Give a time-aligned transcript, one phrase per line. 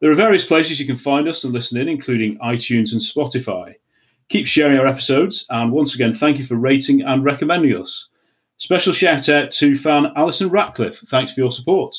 [0.00, 3.74] There are various places you can find us and listen in, including iTunes and Spotify.
[4.28, 8.10] Keep sharing our episodes, and once again, thank you for rating and recommending us.
[8.58, 11.00] Special shout out to fan Alison Ratcliffe.
[11.00, 11.96] Thanks for your support.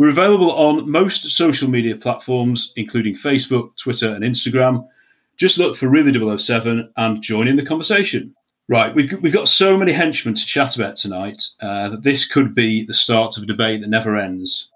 [0.00, 4.88] We're available on most social media platforms, including Facebook, Twitter, and Instagram.
[5.36, 8.34] Just look for Really 007 and join in the conversation.
[8.66, 12.54] Right, we've, we've got so many henchmen to chat about tonight uh, that this could
[12.54, 14.70] be the start of a debate that never ends.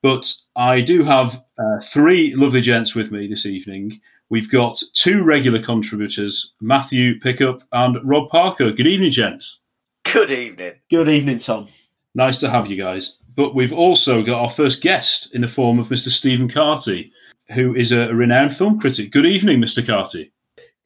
[0.00, 4.00] But I do have uh, three lovely gents with me this evening.
[4.28, 8.70] We've got two regular contributors, Matthew Pickup and Rob Parker.
[8.70, 9.58] Good evening, gents.
[10.04, 10.74] Good evening.
[10.88, 11.66] Good evening, Tom.
[12.14, 13.18] Nice to have you guys.
[13.38, 16.08] But we've also got our first guest in the form of Mr.
[16.08, 17.12] Stephen Carty,
[17.54, 19.12] who is a renowned film critic.
[19.12, 19.86] Good evening, Mr.
[19.86, 20.32] Carty.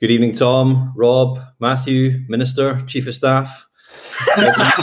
[0.01, 3.67] Good evening, Tom, Rob, Matthew, Minister, Chief of Staff.
[4.37, 4.75] yeah.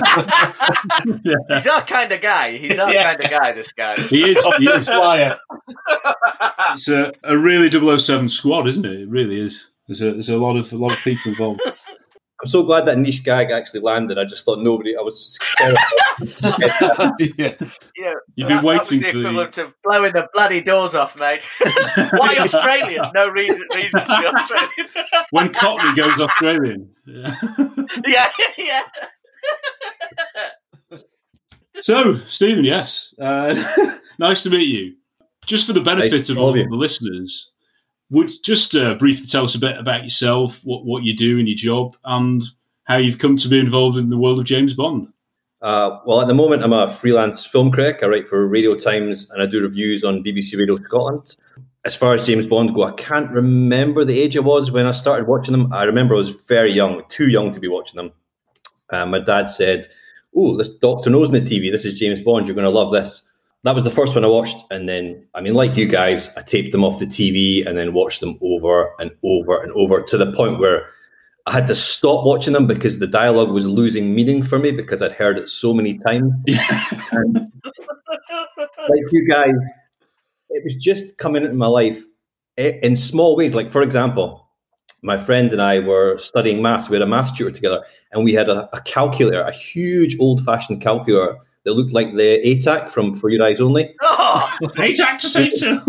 [1.49, 2.57] He's our kind of guy.
[2.57, 3.03] He's our yeah.
[3.03, 3.95] kind of guy, this guy.
[4.01, 4.43] He is.
[4.57, 4.89] He is.
[6.73, 7.69] it's a, a really
[7.99, 9.01] 007 squad, isn't it?
[9.01, 9.69] It really is.
[9.87, 11.61] There's a, there's a lot of a lot of people involved.
[12.41, 14.17] I'm so glad that niche gag actually landed.
[14.17, 14.95] I just thought nobody.
[14.95, 15.37] I was.
[15.59, 17.53] yeah.
[17.97, 19.01] yeah, you've been waiting.
[19.01, 19.65] the equivalent the...
[19.65, 21.45] of blowing the bloody doors off, mate.
[21.59, 23.11] Why Australian?
[23.13, 24.69] No reason, reason to be Australian.
[25.31, 26.89] when Cockney goes Australian.
[28.05, 28.81] Yeah, yeah.
[30.91, 30.97] yeah.
[31.81, 34.95] so, Stephen, yes, uh, nice to meet you.
[35.47, 37.51] Just for the benefit nice of all the listeners,
[38.09, 41.47] would just uh, briefly tell us a bit about yourself, what, what you do in
[41.47, 42.43] your job, and
[42.85, 45.07] how you've come to be involved in the world of James Bond.
[45.61, 47.99] Uh, well, at the moment, I'm a freelance film critic.
[48.01, 51.35] I write for Radio Times and I do reviews on BBC Radio Scotland.
[51.85, 54.91] As far as James Bond go, I can't remember the age I was when I
[54.91, 55.71] started watching them.
[55.71, 58.11] I remember I was very young, too young to be watching them.
[58.89, 59.87] Uh, my dad said,
[60.35, 61.71] "Oh, this Doctor No's on the TV.
[61.71, 62.47] This is James Bond.
[62.47, 63.21] You're going to love this."
[63.63, 64.57] That was the first one I watched.
[64.71, 67.93] And then, I mean, like you guys, I taped them off the TV and then
[67.93, 70.87] watched them over and over and over to the point where
[71.45, 75.01] I had to stop watching them because the dialogue was losing meaning for me because
[75.01, 76.31] I'd heard it so many times.
[76.47, 76.61] like
[79.11, 79.55] you guys,
[80.49, 82.01] it was just coming into my life
[82.57, 83.55] eh, in small ways.
[83.55, 84.47] Like, for example,
[85.01, 86.89] my friend and I were studying maths.
[86.89, 90.43] We had a math tutor together, and we had a, a calculator, a huge old
[90.45, 91.37] fashioned calculator
[91.69, 93.95] that looked like the ATAC from For Your Eyes Only.
[94.01, 95.81] Oh, ATAC to say so.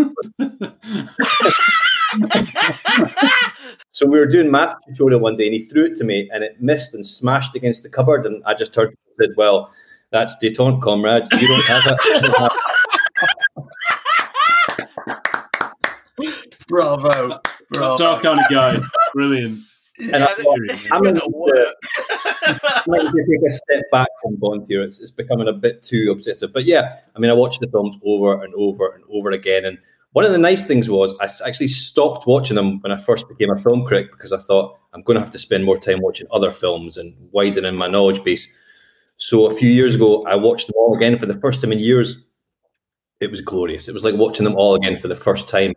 [3.93, 6.45] so we were doing math tutorial one day, and he threw it to me, and
[6.45, 9.71] it missed and smashed against the cupboard, and I just turned and said, "Well,
[10.11, 11.25] that's detente, comrade.
[11.33, 12.53] You don't have it."
[16.69, 17.41] Bravo.
[17.71, 17.89] Bravo.
[17.89, 18.79] That's our kind of guy.
[19.13, 19.61] Brilliant.
[20.01, 21.75] And yeah, I, this is I'm going to work.
[22.47, 22.57] I'm
[22.93, 24.83] to take a step back from Bond here.
[24.83, 26.53] It's, it's becoming a bit too obsessive.
[26.53, 29.65] But yeah, I mean, I watched the films over and over and over again.
[29.65, 29.79] And
[30.13, 33.51] One of the nice things was I actually stopped watching them when I first became
[33.51, 36.27] a film critic because I thought I'm going to have to spend more time watching
[36.31, 38.49] other films and widening my knowledge base.
[39.17, 41.79] So a few years ago, I watched them all again for the first time in
[41.79, 42.17] years.
[43.21, 43.87] It was glorious.
[43.87, 45.75] It was like watching them all again for the first time,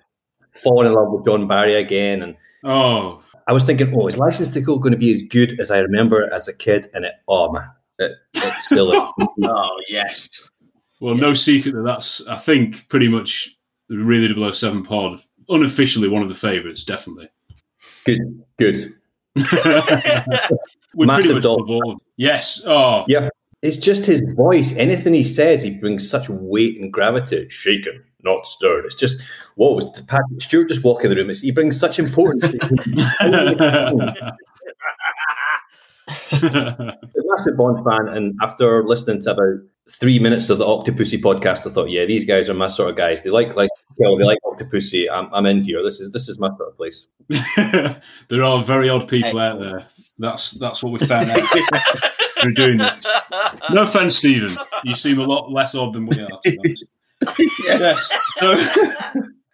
[0.54, 2.22] falling in love with John Barry again.
[2.22, 5.60] And Oh, I was thinking, oh, is License to Kill going to be as good
[5.60, 6.90] as I remember as a kid?
[6.94, 7.70] And it, oh man,
[8.00, 9.28] it, it still is.
[9.44, 10.50] Oh yes.
[11.02, 13.56] well, no secret that that's, I think, pretty much
[13.90, 15.20] the Really 007 pod,
[15.50, 17.30] unofficially one of the favourites, definitely.
[18.06, 18.96] good, good.
[19.36, 22.00] We're pretty Massive much dog.
[22.18, 22.62] Yes.
[22.66, 23.30] Oh, Yeah,
[23.62, 24.74] it's just his voice.
[24.76, 27.50] Anything he says, he brings such weight and gravity.
[27.50, 28.86] Shaken, not stirred.
[28.86, 29.22] It's just
[29.56, 31.30] what was the Patrick Stewart just walking the room?
[31.30, 32.44] It's, he brings such importance.
[36.32, 39.60] a massive Bond fan, and after listening to about
[39.90, 42.96] three minutes of the Octopussy podcast, I thought, yeah, these guys are my sort of
[42.96, 43.24] guys.
[43.24, 45.08] They like like Kill, they like Octopussy.
[45.12, 45.84] I'm, I'm in here.
[45.84, 47.08] This is this is my sort of place.
[48.28, 49.86] there are very odd people out there.
[50.18, 51.42] That's that's what we found out
[52.44, 53.06] We're doing this.
[53.72, 54.58] No offense, Stephen.
[54.84, 56.40] You seem a lot less odd than we are.
[57.26, 57.80] To be honest.
[57.82, 58.12] yes.
[58.40, 58.54] So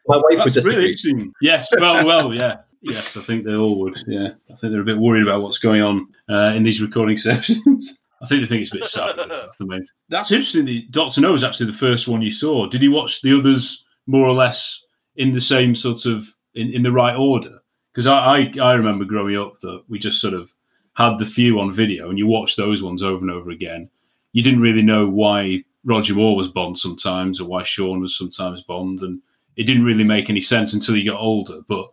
[0.07, 1.31] My wife would that's really interesting.
[1.41, 1.67] Yes.
[1.77, 2.57] Well, well, yeah.
[2.81, 3.99] Yes, I think they all would.
[4.07, 7.17] Yeah, I think they're a bit worried about what's going on uh, in these recording
[7.27, 7.99] sessions.
[8.21, 9.15] I think they think it's a bit sad.
[9.17, 10.65] That's, the main- that's interesting.
[10.65, 12.67] The Doctor No was actually the first one you saw.
[12.67, 14.83] Did you watch the others more or less
[15.17, 17.59] in the same sort of in, in the right order?
[17.93, 20.53] Because I, I I remember growing up that we just sort of
[20.95, 23.89] had the few on video, and you watched those ones over and over again.
[24.31, 28.61] You didn't really know why Roger Moore was Bond sometimes, or why Sean was sometimes
[28.61, 29.21] Bond, and
[29.55, 31.61] it didn't really make any sense until you got older.
[31.67, 31.89] But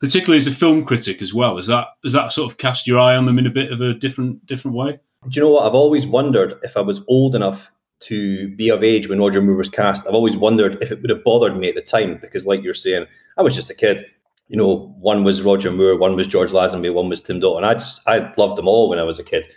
[0.00, 2.98] particularly as a film critic as well, is that has that sort of cast your
[2.98, 4.98] eye on them in a bit of a different different way?
[5.28, 5.66] Do you know what?
[5.66, 7.70] I've always wondered if I was old enough
[8.00, 10.06] to be of age when Roger Moore was cast.
[10.06, 12.74] I've always wondered if it would have bothered me at the time because, like you're
[12.74, 13.06] saying,
[13.38, 14.04] I was just a kid.
[14.48, 17.64] You know, one was Roger Moore, one was George Lazenby, one was Tim Dalton.
[17.64, 19.48] I just I loved them all when I was a kid.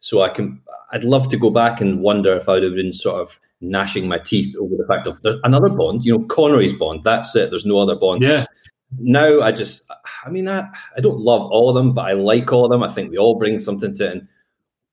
[0.00, 0.62] So I can
[0.92, 4.08] I'd love to go back and wonder if I would have been sort of gnashing
[4.08, 6.04] my teeth over the fact of there's another Bond.
[6.04, 7.04] You know, Connery's Bond.
[7.04, 7.50] That's it.
[7.50, 8.46] There's no other Bond Yeah,
[8.98, 9.88] now I just,
[10.24, 10.66] I mean, I,
[10.96, 12.82] I don't love all of them, but I like all of them.
[12.82, 14.12] I think they all bring something to it.
[14.12, 14.28] And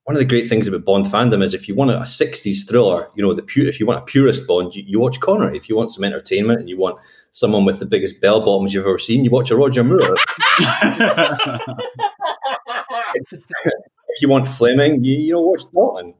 [0.04, 3.10] one of the great things about Bond fandom is if you want a 60s thriller,
[3.16, 5.56] you know, the pu- if you want a purist Bond, you, you watch Connery.
[5.56, 6.98] If you want some entertainment and you want
[7.32, 10.16] someone with the biggest bell bottoms you've ever seen, you watch a Roger Moore.
[14.18, 16.12] if you want Fleming, you, you know, watch Dalton.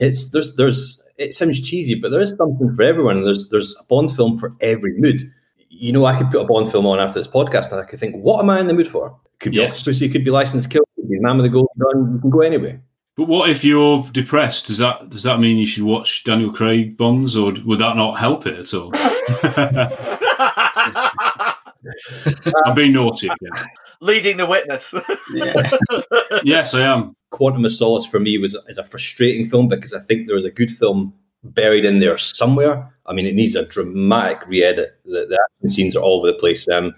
[0.00, 3.24] It's there's there's it sounds cheesy, but there is something for everyone.
[3.24, 5.30] There's there's a Bond film for every mood.
[5.70, 7.98] You know, I could put a Bond film on after this podcast, and I could
[7.98, 9.18] think, what am I in the mood for?
[9.40, 9.82] Could be Yes.
[9.82, 12.14] Octopussy, could be License to Kill, could be Man with the Golden Gun.
[12.14, 12.78] You can go anyway.
[13.16, 14.66] but what if you're depressed?
[14.66, 18.18] Does that does that mean you should watch Daniel Craig Bonds, or would that not
[18.18, 18.92] help it at all?
[22.66, 23.64] I'm being naughty again.
[24.00, 24.94] Leading the witness.
[25.34, 25.70] Yeah.
[26.44, 27.16] Yes, I am.
[27.30, 30.44] Quantum of Solace for me was is a frustrating film because I think there was
[30.44, 31.12] a good film
[31.42, 32.92] buried in there somewhere.
[33.06, 34.98] I mean, it needs a dramatic re-edit.
[35.04, 36.68] The, the action scenes are all over the place.
[36.68, 36.94] Um,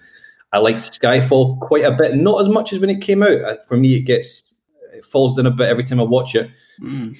[0.52, 3.40] I liked Skyfall quite a bit, not as much as when it came out.
[3.40, 4.42] Uh, For me, it gets
[4.92, 6.50] it falls down a bit every time I watch it.
[6.82, 7.16] Mm.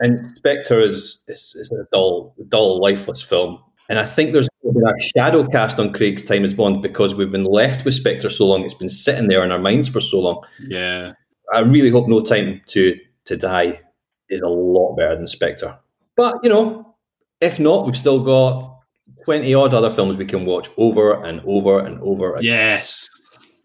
[0.00, 3.58] And Spectre is, is is a dull, dull, lifeless film.
[3.88, 7.30] And I think there's been a shadow cast on Craig's time as Bond because we've
[7.30, 8.64] been left with Spectre so long.
[8.64, 10.44] It's been sitting there in our minds for so long.
[10.66, 11.12] Yeah.
[11.54, 13.80] I really hope No Time to to Die
[14.28, 15.78] is a lot better than Spectre.
[16.16, 16.96] But you know,
[17.40, 18.80] if not, we've still got
[19.24, 22.34] twenty odd other films we can watch over and over and over.
[22.34, 22.44] again.
[22.44, 23.08] Yes.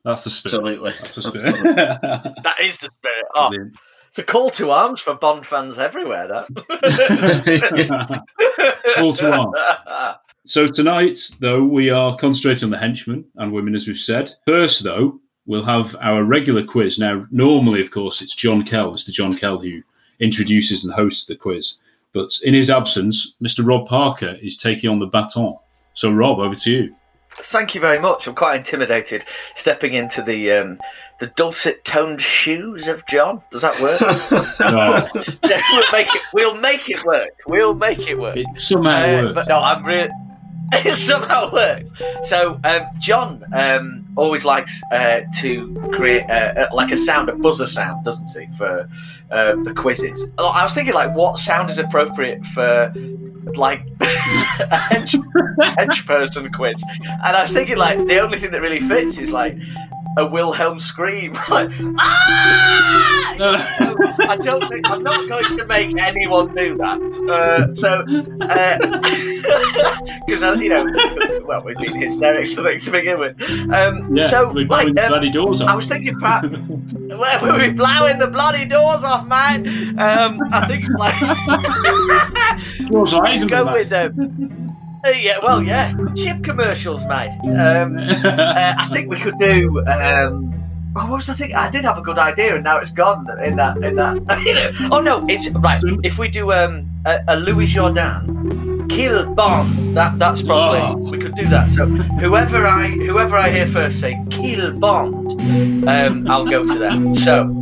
[0.03, 0.79] That's the spirit.
[0.79, 0.91] Absolutely.
[0.99, 1.63] That's the spirit.
[2.43, 3.25] that is the spirit.
[3.35, 3.77] Oh, Brilliant.
[4.11, 6.27] It's a call to arms for Bond fans everywhere.
[6.27, 6.47] That.
[8.97, 10.17] Call to arms.
[10.43, 14.33] So tonight, though, we are concentrating on the henchmen and women, as we've said.
[14.47, 16.97] First, though, we'll have our regular quiz.
[16.97, 19.11] Now, normally, of course, it's John Kell, Mr.
[19.11, 19.81] John Kell, who
[20.19, 21.77] introduces and hosts the quiz.
[22.11, 23.65] But in his absence, Mr.
[23.65, 25.57] Rob Parker is taking on the baton.
[25.93, 26.95] So, Rob, over to you.
[27.37, 28.27] Thank you very much.
[28.27, 29.25] I'm quite intimidated
[29.55, 30.79] stepping into the um,
[31.21, 33.39] the dulcet toned shoes of John.
[33.51, 34.01] Does that work?
[34.63, 36.21] Oh, we'll make it.
[36.33, 37.29] We'll make it work.
[37.47, 38.37] We'll make it work.
[38.37, 39.33] it somehow Uh, works.
[39.35, 40.09] but no, I'm really.
[40.73, 41.91] It somehow works.
[42.23, 47.35] So um, John um, always likes uh, to create uh, uh, like a sound, a
[47.35, 48.87] buzzer sound, doesn't he, for
[49.31, 50.27] uh, the quizzes?
[50.37, 52.93] Oh, I was thinking like, what sound is appropriate for
[53.55, 54.05] like a
[54.77, 55.13] hench,
[55.59, 56.81] hench person quiz?
[57.25, 59.57] And I was thinking like, the only thing that really fits is like
[60.17, 63.33] a Wilhelm scream, like ah!
[63.37, 63.55] So
[64.27, 67.01] I don't think I'm not going to make anyone do that.
[67.29, 68.03] Uh, so,
[70.27, 70.85] because uh, you know,
[71.45, 73.41] well, we've been hysterics, I think, to begin with.
[73.71, 75.69] Um, Yeah, so, we're like, um, bloody doors off.
[75.69, 76.49] I was thinking, perhaps,
[77.41, 79.67] we'll be blowing the bloody doors off, man.
[79.99, 81.15] Um, I think, like,
[82.91, 84.70] Yours eyes in go with um,
[85.05, 87.31] uh, yeah, well, yeah, chip commercials, mate.
[87.45, 89.79] Um, uh, I think we could do.
[89.87, 90.53] Um,
[90.95, 91.53] oh, what was I think?
[91.55, 93.25] I did have a good idea, and now it's gone.
[93.43, 94.17] In that, in that.
[94.91, 95.81] Oh no, it's right.
[96.03, 99.95] If we do um, a, a Louis Jourdan, kill Bond.
[99.95, 100.95] That that's probably Oh.
[101.11, 101.69] we could do that.
[101.71, 105.31] So whoever I whoever I hear first say kill Bond,
[105.87, 107.13] um, I'll go to them.
[107.13, 107.57] So.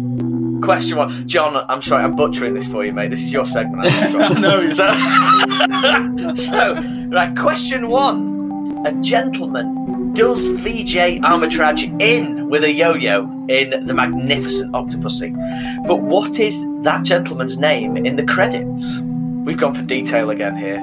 [0.64, 1.66] Question one, John.
[1.70, 3.10] I'm sorry, I'm butchering this for you, mate.
[3.10, 3.86] This is your segment.
[4.40, 4.88] No, you're- so,
[6.36, 8.38] so, right, question one.
[8.86, 15.34] A gentleman does Vijay Amritraj in with a yo yo in The Magnificent Octopussy.
[15.88, 19.02] But what is that gentleman's name in the credits?
[19.46, 20.78] We've gone for detail again here.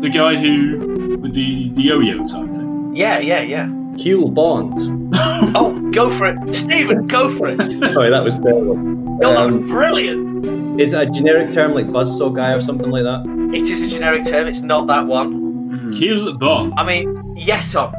[0.00, 2.92] the guy who with the, the yo-yo type thing.
[2.94, 3.68] Yeah, yeah, yeah.
[3.96, 4.96] Keel Bond.
[5.54, 6.54] Oh, go for it.
[6.54, 7.56] Stephen, go for it.
[7.58, 8.76] Sorry, that was terrible.
[9.20, 10.80] No, that Um, was brilliant.
[10.80, 13.24] is it a generic term like buzzsaw guy or something like that?
[13.54, 15.94] It is a generic term, it's not that one.
[15.98, 17.92] Kill Bond, I mean, yes, Tom.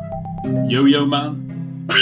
[0.67, 1.45] yo-yo man.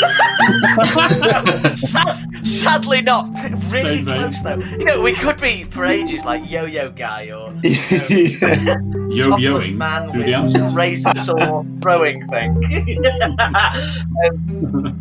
[1.77, 3.29] Sad, sadly not.
[3.71, 4.17] Really Same vein.
[4.17, 4.57] close though.
[4.77, 10.09] You know, we could be for ages like yo-yo guy or you know, yo-yoing man
[10.09, 10.73] through with the answers.
[10.73, 12.51] razor saw throwing thing.
[13.39, 14.99] um,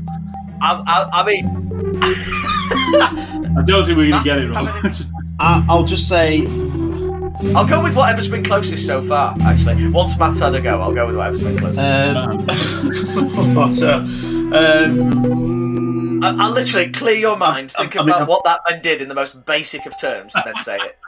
[0.63, 1.45] I, I, I mean,
[2.73, 4.93] I don't think we're going to get it Have wrong.
[5.39, 6.47] I, I'll just say
[7.55, 9.37] I'll go with whatever's been closest so far.
[9.43, 11.79] Actually, once Matt's had a go, I'll go with whatever's been closest.
[11.81, 13.93] um, so,
[14.57, 18.61] um, I, I'll literally clear your mind, I- think I mean, about I'm- what that
[18.69, 20.99] man did in the most basic of terms, and then say it.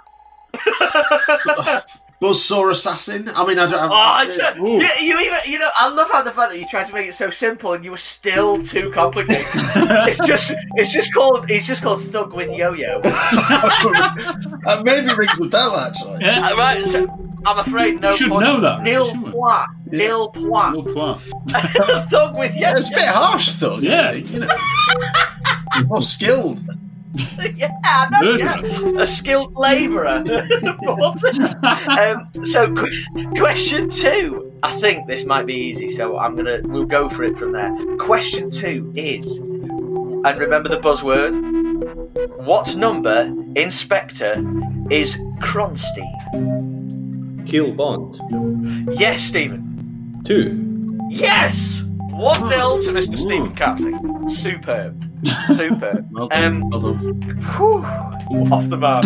[2.21, 3.29] Buzzsaw assassin.
[3.35, 3.91] I mean, I don't.
[3.93, 6.67] Oh, it's a, you, you even you know I love how the fact that you
[6.69, 9.47] tried to make it so simple and you were still too complicated.
[9.55, 13.01] it's just it's just called it's just called Thug with Yo-Yo.
[13.05, 16.19] uh, maybe rings a bell actually.
[16.21, 16.41] Yeah.
[16.45, 17.07] Uh, right, so
[17.47, 18.45] I'm afraid no Should point.
[18.45, 19.33] know that, Nil shouldn't we?
[19.33, 19.67] point.
[19.93, 19.99] Yeah.
[19.99, 20.51] Nil point.
[20.51, 21.23] Well, well.
[22.11, 22.79] Thug with Yeah, Yo-Yo.
[22.79, 23.79] it's a bit harsh, though.
[23.79, 24.13] Yeah.
[24.13, 24.49] You know,
[25.87, 26.61] more skilled.
[27.57, 29.01] yeah, I know, yeah.
[29.01, 30.23] A skilled labourer.
[30.83, 31.23] What?
[31.99, 34.53] um, so, qu- question two.
[34.63, 37.75] I think this might be easy, so I'm gonna we'll go for it from there.
[37.99, 41.37] Question two is, and remember the buzzword.
[42.45, 44.35] What number inspector
[44.91, 47.47] is Kronstein?
[47.47, 48.21] Keel Bond.
[48.99, 50.21] Yes, Stephen.
[50.25, 50.99] Two.
[51.11, 51.83] Yes.
[52.11, 53.13] One 0 to Mr.
[53.13, 53.17] Ooh.
[53.17, 54.29] Stephen Carting.
[54.29, 55.08] Superb.
[55.55, 56.07] Superb.
[56.13, 56.45] Well done.
[56.45, 57.23] Um, well done.
[57.57, 57.85] Whew,
[58.53, 59.05] off the mark.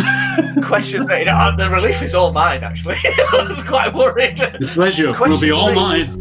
[0.65, 1.27] Question three.
[1.27, 2.97] Uh, the relief is all mine, actually.
[3.05, 4.37] I was quite worried.
[4.39, 5.75] The pleasure will be all three.
[5.77, 6.19] mine.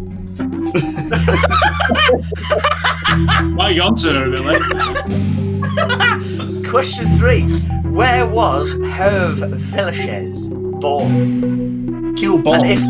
[3.55, 4.61] Might have gone to her a bit late.
[6.69, 7.43] Question three.
[7.91, 12.15] Where was Hervé Villechaize born?
[12.15, 12.65] Kill Bond.
[12.65, 12.87] And if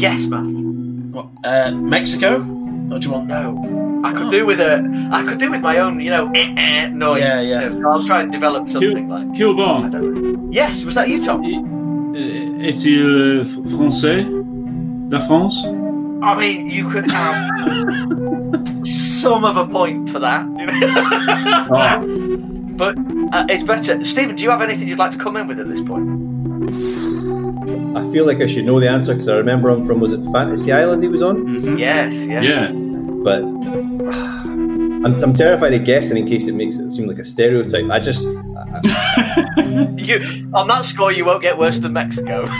[0.00, 0.46] yes, Matt.
[0.46, 2.40] What, uh, Mexico?
[2.40, 3.28] What do you want?
[3.28, 3.77] No.
[4.04, 4.82] I could do with a.
[5.12, 7.20] I could do with my own, you know, eh, eh, noise.
[7.20, 7.62] Yeah, yeah.
[7.62, 9.34] You know, so I'll try and develop Kill, something like.
[9.34, 9.92] Kill I Bond.
[9.92, 10.48] don't know.
[10.50, 11.42] Yes, was that you, Tom?
[11.44, 14.24] Euh, Est-il euh, français?
[15.10, 15.64] La France?
[16.22, 17.36] I mean, you could have
[18.86, 20.44] some of a point for that.
[21.70, 22.46] Oh,
[22.78, 22.96] But
[23.32, 24.04] uh, it's better.
[24.04, 26.08] Stephen, do you have anything you'd like to come in with at this point?
[27.96, 30.20] I feel like I should know the answer because I remember him from was it
[30.32, 31.76] Fantasy Island he was on?
[31.76, 32.40] Yes, yeah.
[32.40, 32.70] yeah.
[32.70, 33.42] But
[35.08, 37.90] I'm, I'm terrified of guessing in case it makes it seem like a stereotype.
[37.90, 38.34] I just You
[40.54, 42.46] on that score, you won't get worse than Mexico.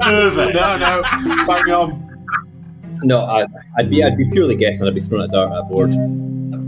[0.00, 0.54] Perfect.
[0.54, 1.02] No, no.
[1.46, 3.00] Bang on.
[3.02, 3.46] no, I,
[3.78, 4.86] I'd be I'd be purely guessing.
[4.86, 5.92] I'd be throwing a dart at a board.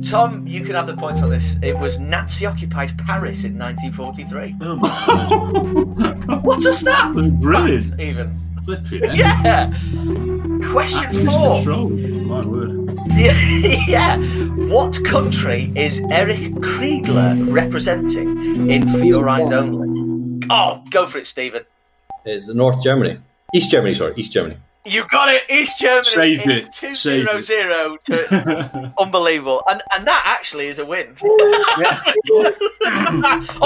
[0.03, 1.57] Tom, you can have the point on this.
[1.63, 4.57] It was Nazi-occupied Paris in 1943.
[4.61, 6.45] Oh, my God.
[6.45, 7.15] What a stat!
[7.15, 7.99] That's brilliant.
[7.99, 9.71] Even Flipping yeah.
[10.73, 11.57] Question Active four.
[11.59, 11.89] control.
[11.89, 12.99] My word.
[13.87, 14.17] yeah.
[14.69, 20.45] What country is Erich Kriegler representing in For Your Eyes Only?
[20.51, 21.63] Oh, go for it, Stephen.
[22.25, 23.19] It's North Germany,
[23.55, 23.95] East Germany.
[23.95, 24.57] Sorry, East Germany.
[24.85, 26.05] You got it, East Germany.
[26.05, 26.73] Saved it.
[26.73, 27.43] Two Saved zero it.
[27.43, 31.15] zero to unbelievable, and and that actually is a win.
[31.23, 31.37] oh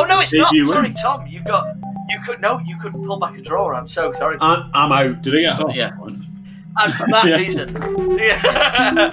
[0.08, 0.50] no, it's Did not.
[0.66, 0.94] Sorry, win?
[0.94, 1.26] Tom.
[1.26, 1.66] You've got.
[2.10, 2.58] You could no.
[2.60, 3.72] You could pull back a draw.
[3.74, 4.36] I'm so sorry.
[4.40, 5.22] I, I'm out.
[5.22, 5.74] Did I get half?
[5.76, 5.90] Yeah.
[6.00, 7.36] and for that Yeah.
[7.36, 9.12] reason, yeah.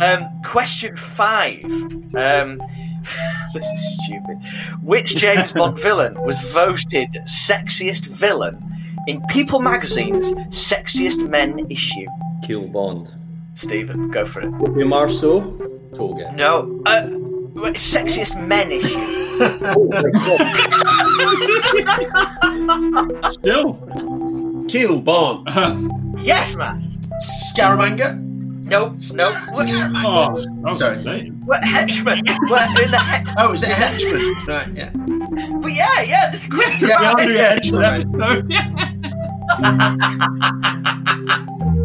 [0.02, 1.64] Um, question five.
[1.64, 2.60] Um,
[3.54, 4.38] this is stupid.
[4.82, 8.62] Which James Bond villain was voted sexiest villain
[9.06, 12.06] in People Magazine's Sexiest Men issue?
[12.44, 13.08] Kill Bond.
[13.54, 14.50] Stephen, go for it.
[14.50, 15.40] Would be Marceau.
[15.92, 16.34] Total guess.
[16.34, 17.06] No, uh,
[17.72, 19.25] sexiest men issue.
[23.30, 23.74] Still.
[24.68, 25.48] Kill Bond.
[25.48, 25.88] Uh-huh.
[26.18, 26.78] Yes, Matt.
[27.54, 28.20] Scaramanga.
[28.66, 29.36] Nope, nope.
[29.52, 29.76] What, oh,
[30.66, 30.96] I was Sorry.
[31.02, 32.24] gonna what henchman?
[32.48, 34.34] What in the he- Oh, is it a henchman?
[34.48, 34.90] right, yeah.
[35.62, 36.30] But yeah, yeah.
[36.32, 38.00] This question Yeah, about I'll yeah, it sorry.
[38.00, 38.48] episode.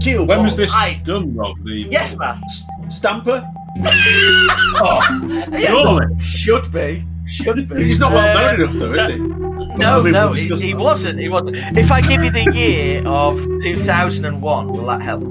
[0.02, 0.44] Kill When Bond.
[0.46, 1.56] was this I- done, Rob?
[1.64, 2.38] The Yes, Matt.
[2.46, 3.48] S- Stamper?
[4.84, 5.02] Oh,
[5.60, 6.08] surely.
[6.20, 7.04] Should be.
[7.32, 7.84] Should be.
[7.84, 9.78] He's not well Uh, known enough, though, is he?
[9.78, 11.18] No, no, he, he wasn't.
[11.20, 11.56] He wasn't.
[11.78, 15.24] If I give you the year of 2001, will that help?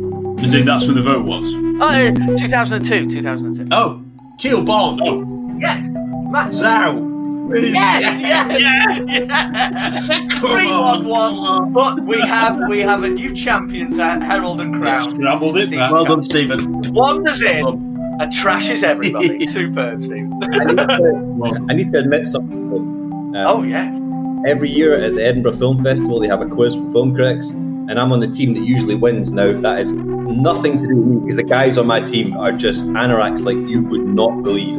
[0.43, 1.45] Is it that's when the vote was.
[1.83, 3.11] Oh, uh, 2002.
[3.11, 3.69] 2002.
[3.73, 4.03] Oh,
[4.39, 5.01] Kill Bond.
[5.05, 5.89] Oh, Yes,
[6.31, 6.53] Matt.
[6.53, 7.09] Zao.
[7.53, 10.09] Yes, yes, yes.
[10.33, 11.05] Come Three on.
[11.05, 11.73] one one.
[11.73, 15.11] But we have we have a new champion to herald and crown.
[15.11, 16.81] scrambled it, Steve Well done, Stephen.
[16.93, 17.90] Wanders in
[18.21, 19.47] and trashes everybody.
[19.49, 20.31] Superb, Steve.
[20.43, 22.75] I need to, I need to admit something.
[22.75, 24.01] Um, oh yes.
[24.47, 27.99] Every year at the Edinburgh Film Festival, they have a quiz for film critics, and
[27.99, 29.31] I'm on the team that usually wins.
[29.31, 32.53] Now, that is nothing to do with me because the guys on my team are
[32.53, 34.77] just anoraks like you would not believe.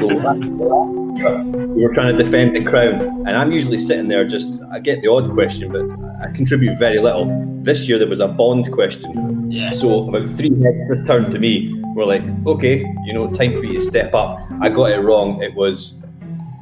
[0.00, 0.06] So
[1.74, 5.02] we were trying to defend the crown, and I'm usually sitting there just, I get
[5.02, 5.82] the odd question, but
[6.26, 7.26] I contribute very little.
[7.62, 9.50] This year there was a Bond question.
[9.50, 9.72] Yeah.
[9.72, 11.81] So about three heads turned to me.
[11.94, 14.38] We're like, okay, you know, time for you to step up.
[14.60, 15.42] I got it wrong.
[15.42, 15.98] It was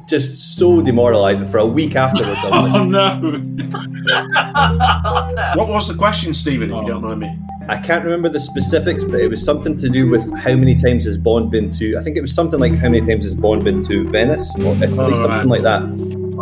[0.07, 2.37] just so demoralising for a week afterwards.
[2.43, 3.19] I like, Oh no!
[5.55, 6.81] What was the question, Stephen, if Oh.
[6.81, 7.37] you don't mind me?
[7.69, 11.05] I can't remember the specifics, but it was something to do with how many times
[11.05, 11.95] has Bond been to.
[11.97, 14.73] I think it was something like how many times has Bond been to Venice or
[14.83, 15.45] Italy, Oh, something right.
[15.47, 15.81] like that.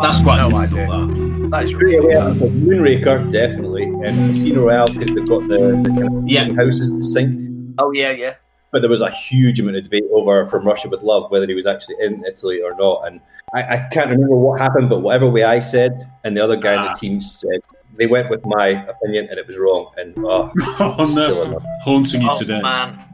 [0.02, 0.88] That's quite No idea.
[0.88, 1.50] that.
[1.52, 5.48] That is Straight really away, I was Moonraker, definitely, and Casino Royale because they've got
[5.48, 6.48] the, the kind of Yeah.
[6.56, 7.50] houses to sink.
[7.78, 8.34] Oh yeah, yeah.
[8.72, 11.56] But there was a huge amount of debate over from Russia with Love whether he
[11.56, 13.20] was actually in Italy or not, and
[13.54, 14.90] I, I can't remember what happened.
[14.90, 16.94] But whatever way I said, and the other guy in Ah.
[16.94, 17.62] the team said,
[17.98, 19.92] they went with my opinion, and it was wrong.
[19.98, 21.42] And oh, Oh no!
[21.44, 21.64] enough.
[21.84, 22.62] Haunting you Oh today.
[22.62, 23.06] man.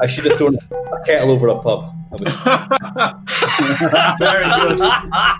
[0.00, 1.92] I should have thrown a kettle over a pub.
[2.12, 2.20] Was
[4.18, 4.78] Very good.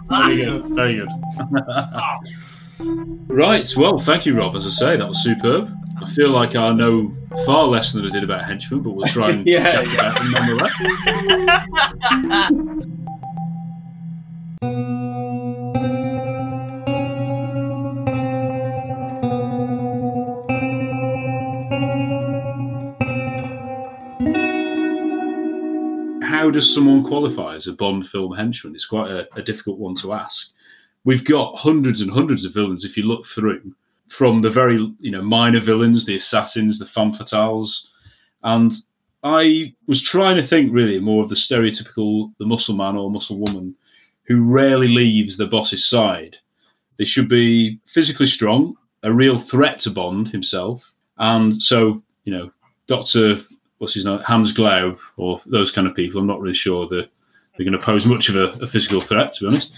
[0.09, 0.65] Very good.
[0.75, 1.09] Very good.
[2.79, 3.69] right.
[3.77, 4.57] Well, thank you, Rob.
[4.57, 5.71] As I say, that was superb.
[6.03, 7.15] I feel like I know
[7.47, 10.31] far less than I did about henchmen, but we'll try and Yeah, get about them
[10.33, 10.73] nonetheless.
[26.23, 28.75] How does someone qualify as a Bond film henchman?
[28.75, 30.53] It's quite a, a difficult one to ask.
[31.05, 33.75] We've got hundreds and hundreds of villains if you look through,
[34.09, 37.87] from the very you know minor villains, the assassins, the femme fatales,
[38.43, 38.73] and
[39.25, 43.39] I was trying to think really more of the stereotypical the muscle man or muscle
[43.39, 43.75] woman
[44.25, 46.37] who rarely leaves the boss's side.
[46.99, 52.53] They should be physically strong, a real threat to Bond himself, and so you know
[52.87, 53.41] Doctor
[53.79, 56.21] what's his name Hans Glaub or those kind of people.
[56.21, 57.11] I'm not really sure that
[57.57, 59.73] they're going to pose much of a, a physical threat, to be honest.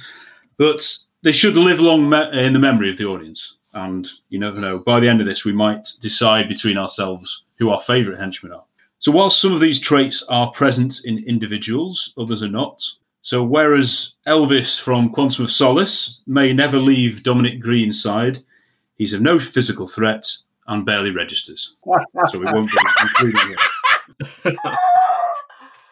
[0.58, 3.56] But they should live long me- in the memory of the audience.
[3.72, 4.78] And you never know.
[4.78, 8.62] By the end of this, we might decide between ourselves who our favourite henchmen are.
[9.00, 12.80] So, whilst some of these traits are present in individuals, others are not.
[13.22, 18.44] So, whereas Elvis from Quantum of Solace may never leave Dominic Greene's side,
[18.96, 20.24] he's of no physical threat
[20.68, 21.74] and barely registers.
[22.28, 24.56] So, we won't be including him.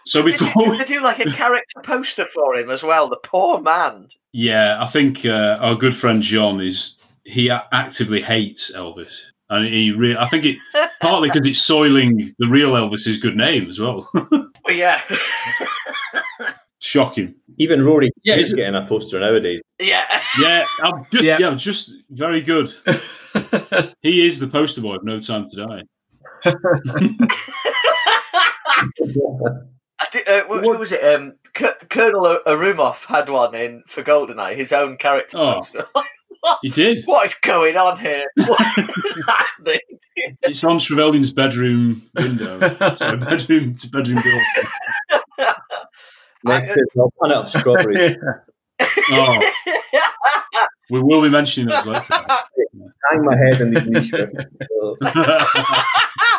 [0.06, 3.08] So, They do, they do like a character poster for him as well.
[3.08, 4.08] The poor man.
[4.32, 9.92] Yeah, I think uh, our good friend John is he actively hates Elvis, and he
[9.92, 10.56] re- I think it
[11.00, 14.08] partly because it's soiling the real Elvis's good name as well.
[14.64, 15.00] Well, yeah,
[16.78, 17.34] Shocking.
[17.58, 19.60] even Rory Yeah, is is getting a poster nowadays.
[19.80, 20.04] yeah.
[20.40, 21.38] Yeah, I'm just yeah.
[21.40, 21.54] Yeah.
[21.56, 22.72] just very good.
[24.02, 25.82] He is the poster boy of No Time to Die.
[30.14, 31.02] I did, uh, wh- who was it?
[31.02, 35.54] Um, K- Colonel Ourumov had one in for Goldeneye, his own character Oh.
[35.54, 35.84] poster.
[36.62, 37.04] He did.
[37.04, 38.24] what is going on here?
[38.36, 39.78] What is happening?
[40.42, 42.58] It's on Trevelyan's bedroom window.
[42.96, 45.52] Sorry, bedroom bedroom door.
[46.44, 48.16] Next is I'll pun it of strawberry.
[49.12, 49.40] Oh,
[50.92, 52.04] we will be mentioning those later.
[53.10, 54.10] Hang my head in these niche.
[54.10, 54.96] So,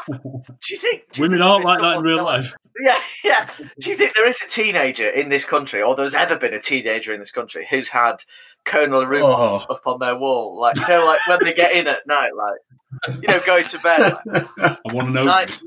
[0.08, 2.54] do you think do you Women think aren't like that in real life.
[2.82, 3.50] Yeah, yeah.
[3.80, 6.60] Do you think there is a teenager in this country, or there's ever been a
[6.60, 8.24] teenager in this country who's had
[8.66, 9.66] Colonel Aruma Oh.
[9.70, 13.20] up on their wall, like you know, like when they get in at night, like
[13.22, 15.24] you know, going to bed, like, I want to know.
[15.26, 15.60] night,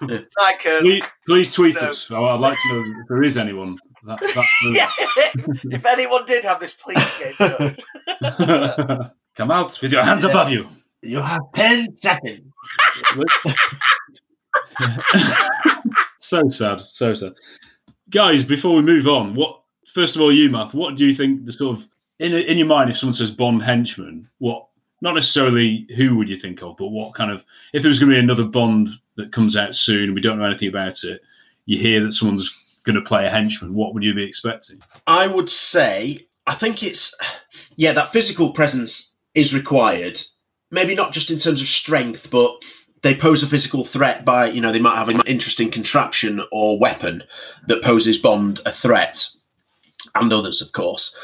[0.00, 0.80] night, Colonel.
[0.82, 1.88] Please, please tweet No.
[1.88, 2.10] us.
[2.10, 3.78] I'd like to know if there is anyone.
[4.04, 4.90] That, that Yeah.
[5.64, 7.36] if anyone did have this, please get.
[9.36, 10.66] Come out with your hands above you.
[11.02, 12.52] You have 10 seconds.
[16.18, 17.34] so sad, so sad.
[18.10, 19.60] Guys, before we move on, what
[19.92, 21.86] first of all, you, Matt, what do you think the sort of
[22.18, 24.66] in in your mind if someone says Bond henchman, what
[25.00, 28.10] not necessarily who would you think of, but what kind of if there was going
[28.10, 31.22] to be another Bond that comes out soon and we don't know anything about it,
[31.66, 34.80] you hear that someone's going to play a henchman, what would you be expecting?
[35.06, 37.14] I would say, I think it's,
[37.76, 40.20] yeah, that physical presence is required.
[40.70, 42.56] Maybe not just in terms of strength, but
[43.02, 46.78] they pose a physical threat by, you know, they might have an interesting contraption or
[46.78, 47.22] weapon
[47.66, 49.26] that poses Bond a threat,
[50.14, 51.16] and others, of course.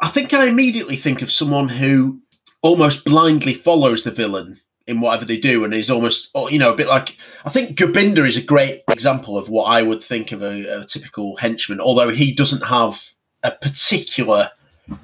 [0.00, 2.20] I think I immediately think of someone who
[2.62, 6.76] almost blindly follows the villain in whatever they do and is almost, you know, a
[6.76, 10.42] bit like, I think Gobinda is a great example of what I would think of
[10.42, 13.02] a, a typical henchman, although he doesn't have
[13.42, 14.50] a particular,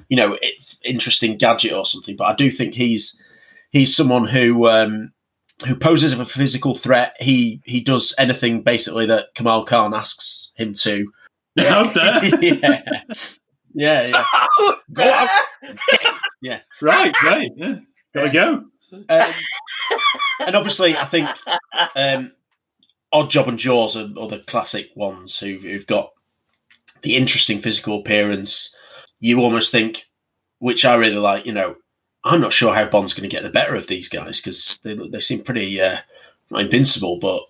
[0.09, 0.37] you know,
[0.83, 2.15] interesting gadget or something.
[2.15, 3.19] But I do think he's
[3.71, 5.11] he's someone who um,
[5.65, 7.15] who poses a physical threat.
[7.19, 11.11] He he does anything basically that Kamal Khan asks him to.
[11.55, 11.65] There,
[12.41, 12.81] yeah,
[13.73, 14.25] yeah, yeah.
[14.93, 15.29] Go out.
[16.41, 16.59] yeah.
[16.81, 17.75] right, right, yeah,
[18.13, 18.65] gotta go.
[18.91, 19.05] Um,
[20.39, 21.29] and obviously, I think
[21.95, 22.31] um,
[23.11, 26.11] Odd Job and Jaws are, the classic ones who, who've got
[27.01, 28.75] the interesting physical appearance.
[29.19, 30.05] You almost think,
[30.59, 31.75] which I really like, you know,
[32.23, 34.95] I'm not sure how Bond's going to get the better of these guys because they,
[34.95, 35.97] they seem pretty uh,
[36.49, 37.41] not invincible, but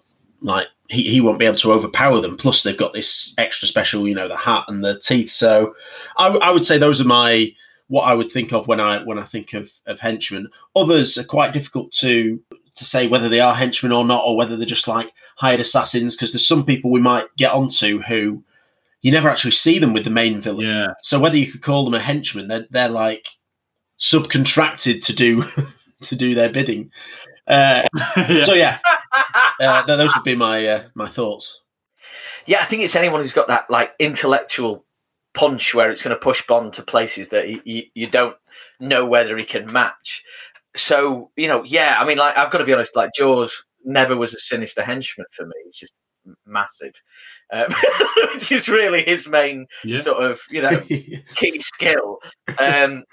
[0.41, 2.37] like he, he won't be able to overpower them.
[2.37, 5.29] Plus, they've got this extra special, you know, the hat and the teeth.
[5.29, 5.75] So
[6.17, 7.53] I, I would say those are my
[7.91, 10.49] what I would think of when I when I think of, of henchmen.
[10.77, 12.39] Others are quite difficult to
[12.75, 16.15] to say whether they are henchmen or not, or whether they're just like hired assassins.
[16.15, 18.45] Because there's some people we might get onto who
[19.01, 20.67] you never actually see them with the main villain.
[20.67, 23.27] Yeah, So whether you could call them a henchman, they're they're like
[23.99, 25.43] subcontracted to do
[26.01, 26.91] to do their bidding.
[27.45, 28.43] Uh, yeah.
[28.45, 28.79] So yeah,
[29.59, 31.59] uh, th- those would be my uh, my thoughts.
[32.45, 34.85] Yeah, I think it's anyone who's got that like intellectual
[35.33, 38.35] punch where it's going to push Bond to places that you, you, you don't
[38.79, 40.23] know whether he can match.
[40.75, 44.15] So you know, yeah, I mean, like I've got to be honest, like Jaws never
[44.15, 45.53] was a sinister henchman for me.
[45.65, 45.95] It's just
[46.45, 46.93] massive,
[47.51, 47.65] um,
[48.33, 49.99] which is really his main yeah.
[49.99, 50.79] sort of you know
[51.35, 52.19] key skill.
[52.59, 53.03] Um,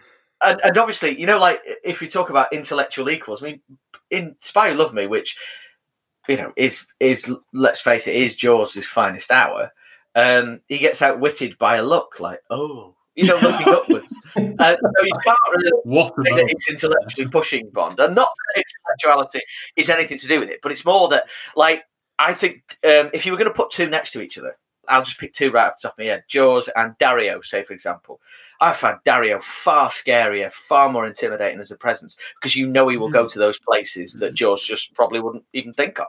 [0.45, 3.61] and, and obviously, you know, like if we talk about intellectual equals, I mean,
[4.11, 5.37] in Spy Who Loved Me, which
[6.29, 9.73] you know is is let's face it, is Jaws' finest hour.
[10.15, 14.15] Um, he gets outwitted by a look like, oh, you know, looking upwards.
[14.61, 18.65] Uh, so you can't really What say that it's intellectually pushing Bond, and not that
[18.65, 19.41] intellectuality
[19.77, 21.85] is anything to do with it, but it's more that, like,
[22.19, 24.57] I think um, if you were going to put two next to each other,
[24.89, 27.63] I'll just pick two right off the top of my head: Jaws and Dario, say
[27.63, 28.21] for example.
[28.61, 32.97] I find Dario far scarier, far more intimidating as a presence because you know he
[32.97, 36.07] will go to those places that Jaws just probably wouldn't even think of.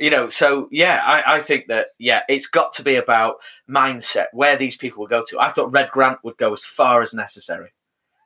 [0.00, 3.36] You know, so yeah, I, I think that yeah, it's got to be about
[3.68, 5.38] mindset where these people will go to.
[5.38, 7.72] I thought Red Grant would go as far as necessary.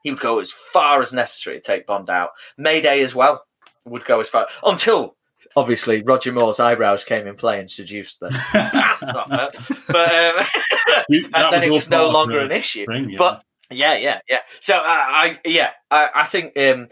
[0.01, 2.29] He would go as far as necessary to take Bond out.
[2.57, 3.43] Mayday as well
[3.85, 5.17] would go as far until
[5.55, 9.49] obviously Roger Moore's eyebrows came in play and seduced the pants off her.
[9.89, 10.45] But um,
[11.33, 12.85] and then it was no longer an issue.
[12.89, 13.15] yeah.
[13.17, 14.39] But yeah, yeah, yeah.
[14.59, 16.87] So I, I yeah, I, I think um,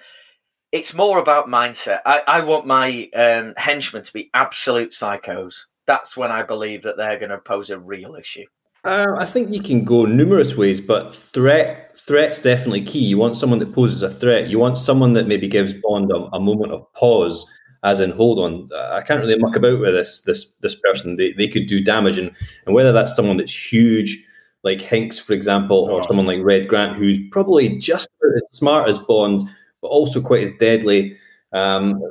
[0.73, 1.99] it's more about mindset.
[2.05, 5.65] I, I want my um, henchmen to be absolute psychos.
[5.86, 8.45] That's when I believe that they're going to pose a real issue.
[8.83, 12.99] Uh, I think you can go numerous ways, but threat threat's definitely key.
[12.99, 14.49] You want someone that poses a threat.
[14.49, 17.45] You want someone that maybe gives Bond a, a moment of pause,
[17.83, 21.15] as in, hold on, I can't really muck about with this this this person.
[21.15, 22.31] They they could do damage, and
[22.65, 24.21] and whether that's someone that's huge,
[24.63, 26.07] like Hinx, for example, or Oh.
[26.07, 29.43] someone like Red Grant, who's probably just as smart as Bond,
[29.84, 31.15] but also quite as deadly.
[31.52, 32.02] Um,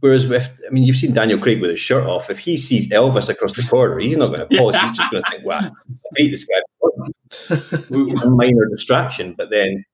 [0.00, 2.30] Whereas, if I mean, you've seen Daniel Craig with his shirt off.
[2.30, 4.74] If he sees Elvis across the corridor, he's not going to pause.
[4.74, 5.70] He's just going to think, "Wow, I
[6.14, 6.60] beat this guy."
[8.24, 9.84] A minor distraction, but then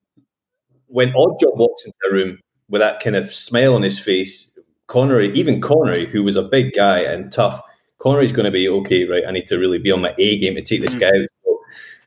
[0.87, 2.39] when Oddjob walks into a room
[2.71, 6.73] with that kind of smile on his face, Connery, even Connery, who was a big
[6.75, 7.61] guy and tough,
[7.99, 9.05] Connery's going to be okay.
[9.05, 11.29] Right, I need to really be on my A game to take this guy out.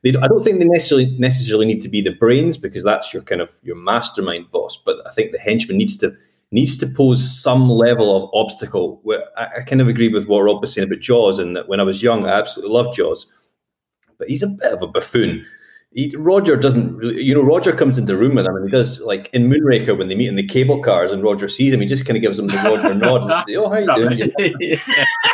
[0.04, 3.22] They, I don't think they necessarily necessarily need to be the brains because that's your
[3.24, 4.82] kind of your mastermind boss.
[4.84, 6.16] But I think the henchman needs to
[6.52, 9.00] needs to pose some level of obstacle.
[9.04, 11.68] Where I, I kind of agree with what Rob was saying about Jaws, and that
[11.68, 13.28] when I was young, I absolutely loved Jaws,
[14.18, 15.46] but he's a bit of a buffoon.
[15.92, 18.72] He, Roger doesn't really, you know, Roger comes into the room with him and he
[18.72, 21.82] does like in Moonraker when they meet in the cable cars and Roger sees him,
[21.82, 24.20] he just kind of gives him the Roger nod and say, Oh, how you doing?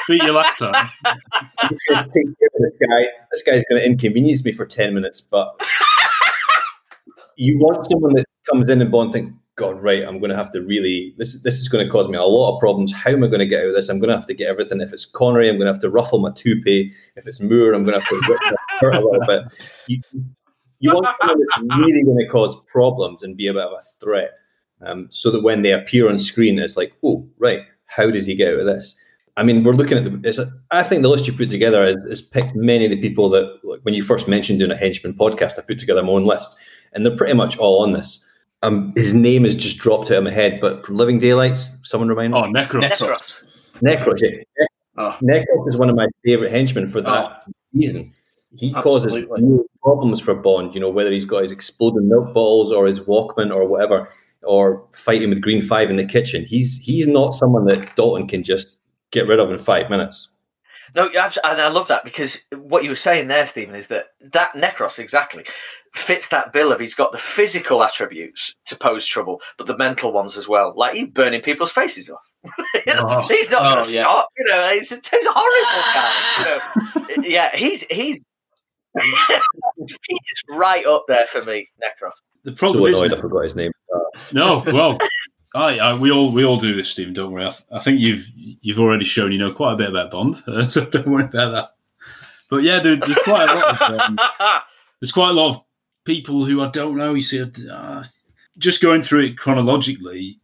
[0.08, 0.90] Beat you last time.
[1.04, 3.06] Take care of this guy.
[3.32, 5.60] This guy's going to inconvenience me for 10 minutes, but
[7.36, 10.52] you want someone that comes in and Bond think, God, right, I'm going to have
[10.52, 12.94] to really, this, this is going to cause me a lot of problems.
[12.94, 13.88] How am I going to get out of this?
[13.88, 14.82] I'm going to have to get everything.
[14.82, 16.92] If it's Connery, I'm going to have to ruffle my toupee.
[17.16, 18.38] If it's Moore, I'm going to have to
[18.80, 19.44] shirt a little bit.
[19.88, 20.02] You,
[20.86, 23.82] you want someone that's really going to cause problems and be a bit of a
[24.04, 24.32] threat.
[24.82, 28.36] Um, so that when they appear on screen, it's like, oh, right, how does he
[28.36, 28.96] get out of this?
[29.38, 30.20] I mean, we're looking at the.
[30.24, 33.02] It's a, I think the list you put together has, is picked many of the
[33.02, 36.12] people that, like, when you first mentioned doing a henchman podcast, I put together my
[36.12, 36.56] own list,
[36.94, 38.26] and they're pretty much all on this.
[38.64, 42.08] Um, his name has just dropped out of my head, but from Living Daylights, someone
[42.10, 42.40] remind me.
[42.40, 42.82] Oh, Necros.
[42.84, 43.44] Necros.
[43.84, 44.66] Necros, yeah.
[44.98, 45.18] Oh.
[45.22, 47.44] Necros is one of my favourite henchmen for that
[47.74, 48.14] reason.
[48.58, 49.44] He causes Absolutely.
[49.44, 53.00] real problems for Bond, you know, whether he's got his exploding milk bottles or his
[53.02, 54.10] Walkman or whatever,
[54.44, 56.44] or fighting with Green Five in the kitchen.
[56.46, 58.78] He's he's not someone that Dalton can just
[59.12, 60.30] get rid of in five minutes.
[60.96, 64.54] No, and I love that because what you were saying there, Stephen, is that that
[64.54, 65.44] Necros exactly
[65.94, 70.14] fits that bill of he's got the physical attributes to pose trouble, but the mental
[70.14, 70.74] ones as well.
[70.76, 72.22] Like he's burning people's faces off.
[72.98, 73.26] Oh.
[73.28, 74.02] he's not going Oh, to yeah.
[74.04, 74.30] stop.
[74.38, 77.04] You know, he's a, he's a horrible guy.
[77.18, 77.24] You know.
[77.28, 78.22] yeah, he's he's
[79.78, 82.12] he's right up there for me, Necros.
[82.44, 83.72] The So problem is, annoyed I forgot his name.
[84.32, 84.98] No, well,
[85.56, 87.14] I, I, we all we all do this, Stephen.
[87.14, 87.46] Don't worry.
[87.46, 90.68] I, I think you've you've already shown you know quite a bit about Bond, uh,
[90.70, 91.70] so don't worry about that.
[92.50, 94.20] But yeah, there, there's quite a lot of um,
[95.02, 95.64] there's quite a lot of
[96.06, 97.14] people who I don't know.
[97.14, 98.04] You see, uh,
[98.58, 100.40] just going through it chronologically,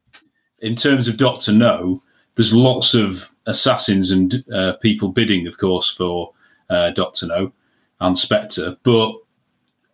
[0.59, 2.01] in terms of Doctor No,
[2.35, 6.31] there's lots of assassins and uh, people bidding, of course, for
[6.69, 7.53] uh, Doctor No
[8.01, 9.13] and Spectre, but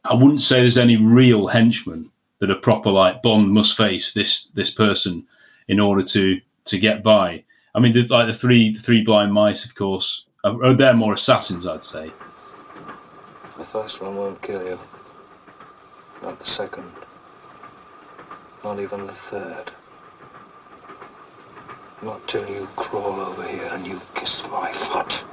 [0.05, 4.45] I wouldn't say there's any real henchmen that a proper like Bond must face this
[4.55, 5.27] this person
[5.67, 7.43] in order to to get by.
[7.75, 11.13] I mean, the, like the three the three blind mice, of course, are they're more
[11.13, 12.11] assassins, I'd say.
[13.57, 14.79] The first one won't kill you.
[16.23, 16.89] Not the second.
[18.63, 19.71] Not even the third.
[22.01, 25.23] Not till you crawl over here and you kiss my foot.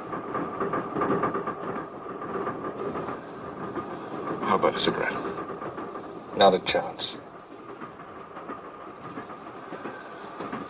[4.54, 5.12] How about a cigarette?
[6.36, 7.16] Not a chance.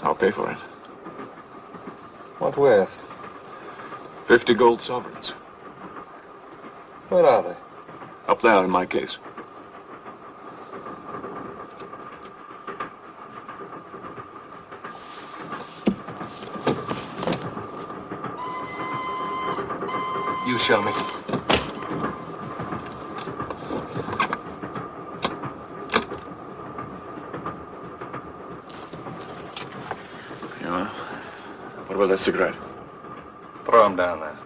[0.03, 0.57] I'll pay for it.
[2.39, 2.97] What with?
[4.25, 5.35] Fifty gold sovereigns.
[7.11, 7.57] Where are they?
[8.27, 9.19] Up there in my case.
[20.47, 20.93] You show me.
[30.61, 30.91] Yeah.
[32.15, 32.55] About cigarette?
[33.65, 34.39] Throw him down there.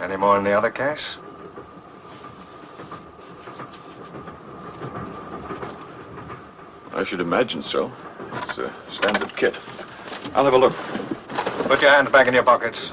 [0.00, 1.18] Any more in the other case?
[6.94, 7.92] I should imagine so.
[8.42, 9.54] It's a standard kit.
[10.34, 10.74] I'll have a look.
[11.68, 12.90] Put your hands back in your pockets.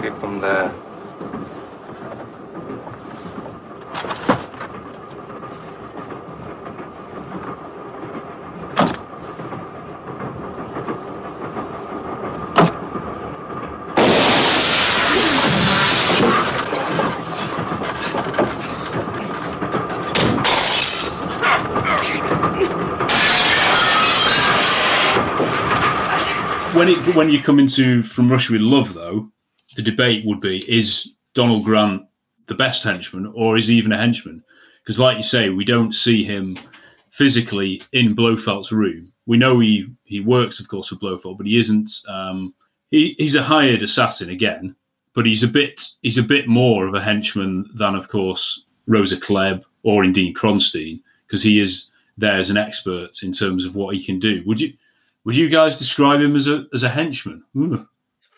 [0.00, 0.72] Keep them there.
[26.72, 29.30] When it when you come into From Russia with Love, though,
[29.76, 32.02] the debate would be: Is Donald Grant
[32.46, 34.42] the best henchman, or is he even a henchman?
[34.82, 36.58] Because, like you say, we don't see him
[37.10, 39.12] physically in Blofeld's room.
[39.26, 41.92] We know he he works, of course, for Blofeld, but he isn't.
[42.08, 42.54] Um,
[42.90, 44.74] he, he's a hired assassin again,
[45.14, 49.16] but he's a bit he's a bit more of a henchman than, of course, Rosa
[49.16, 53.94] Klebb or indeed Kronstein, because he is there as an expert in terms of what
[53.94, 54.42] he can do.
[54.44, 54.72] Would you
[55.24, 57.42] would you guys describe him as a as a henchman?
[57.56, 57.86] Ooh.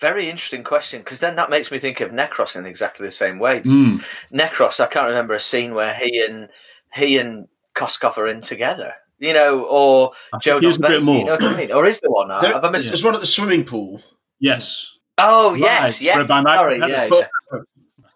[0.00, 3.38] Very interesting question because then that makes me think of Necros in exactly the same
[3.38, 3.60] way.
[3.60, 4.04] Mm.
[4.32, 6.48] Necros, I can't remember a scene where he and
[6.92, 11.04] he and Koskov are in together, you know, or I Joe think he a bit
[11.04, 11.18] more.
[11.18, 11.70] you know what I mean?
[11.72, 12.28] Or is there one?
[12.28, 14.02] There- Have I missed There's one at the swimming pool.
[14.40, 14.90] Yes.
[15.18, 16.14] Oh Right, yes, yes.
[16.14, 17.30] spread by Michael Sorry, yeah, But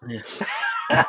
[0.09, 0.21] yeah.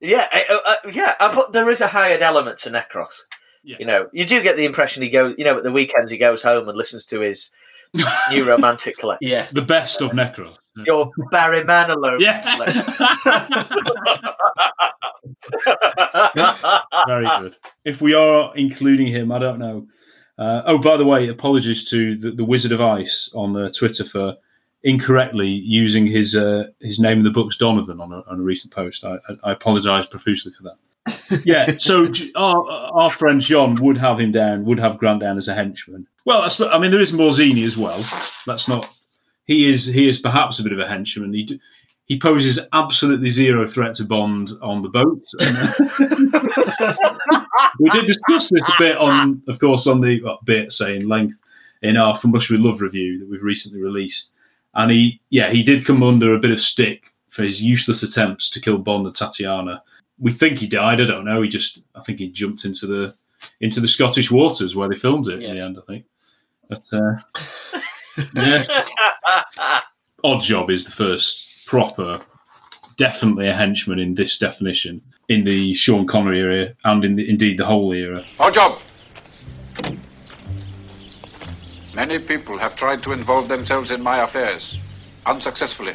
[0.00, 1.14] yeah, uh, uh, yeah.
[1.20, 3.20] I put, there is a hired element to Necros.
[3.62, 5.34] You know, you do get the impression he goes.
[5.36, 7.50] You know, at the weekends he goes home and listens to his
[8.30, 9.28] new romantic collection.
[9.28, 10.56] Yeah, the best of Necros.
[10.86, 12.20] Your Barry Manilow.
[12.20, 12.40] Yeah.
[17.06, 17.56] Very good.
[17.84, 19.86] If we are including him, I don't know.
[20.38, 24.04] Uh, oh, by the way, apologies to the, the Wizard of Ice on uh, Twitter
[24.04, 24.36] for
[24.82, 28.72] incorrectly using his uh, his name in the books Donovan on a, on a recent
[28.72, 29.04] post.
[29.04, 30.76] I, I, I apologise profusely for that.
[31.44, 35.48] Yeah, so our, our friend John would have him down, would have Grant down as
[35.48, 36.06] a henchman.
[36.24, 38.04] Well, I, I mean, there is Morzeny as well.
[38.46, 38.88] That's not.
[39.46, 41.32] He is he is perhaps a bit of a henchman.
[41.32, 41.60] He
[42.10, 45.22] he poses absolutely zero threat to Bond on the boat.
[47.78, 51.38] we did discuss this a bit on, of course, on the well, bit saying length
[51.82, 54.32] in our From Russia Love review that we've recently released.
[54.74, 58.50] And he, yeah, he did come under a bit of stick for his useless attempts
[58.50, 59.80] to kill Bond and Tatiana.
[60.20, 61.00] We think he died.
[61.00, 61.42] I don't know.
[61.42, 63.14] He just, I think he jumped into the
[63.60, 65.78] into the Scottish waters where they filmed it in the end.
[65.78, 66.04] I think.
[66.68, 67.16] But uh,
[68.34, 69.80] yeah,
[70.24, 72.20] Odd Job is the first proper,
[72.96, 77.58] definitely a henchman in this definition in the Sean Connery era and in the, indeed
[77.58, 78.24] the whole era.
[78.38, 78.78] Odd job.
[81.94, 84.78] Many people have tried to involve themselves in my affairs,
[85.26, 85.94] unsuccessfully.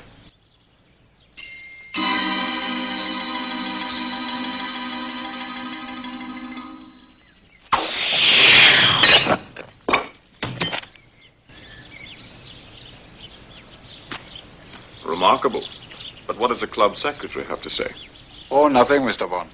[15.26, 15.64] Remarkable.
[16.28, 17.92] But what does the club secretary have to say?
[18.52, 19.28] Oh, nothing, Mr.
[19.30, 19.50] Bond.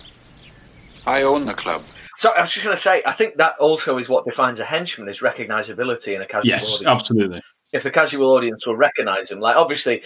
[1.08, 1.82] I own the club.
[2.18, 4.66] So I was just going to say, I think that also is what defines a
[4.66, 6.88] henchman is recognizability in a casual Yes, audience.
[6.88, 7.42] absolutely.
[7.72, 10.04] If the casual audience will recognize him, like obviously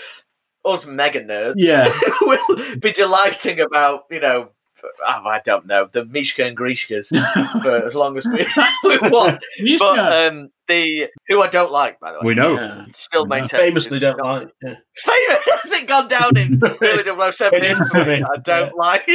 [0.63, 1.91] us mega nerds Yeah.
[2.21, 4.49] will be delighting about, you know,
[4.83, 7.07] oh, I don't know, the Mishka and Grishkas
[7.61, 8.37] for as long as we,
[8.83, 9.41] we want.
[9.79, 12.53] But um, the who I don't like, by the way, We know.
[12.59, 12.85] Yeah.
[12.91, 14.49] still maintain Famously don't like.
[14.63, 14.75] Yeah.
[14.95, 15.37] famous.
[15.63, 18.13] Has it gone down in early 007 In infamy?
[18.13, 19.07] infamy, I don't like.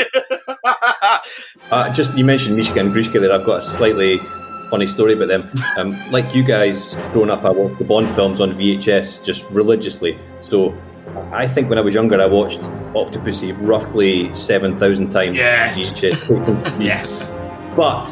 [1.70, 3.32] Uh, just you mentioned Mishka and Grishka there.
[3.32, 4.18] I've got a slightly
[4.70, 5.50] funny story about them.
[5.76, 10.18] Um, like you guys, growing up, I watched the Bond films on VHS just religiously.
[10.42, 10.74] So
[11.32, 12.60] I think when I was younger, I watched
[12.94, 15.36] Octopussy roughly seven thousand times.
[15.36, 15.76] Yes.
[16.80, 17.22] Yes.
[17.76, 18.06] But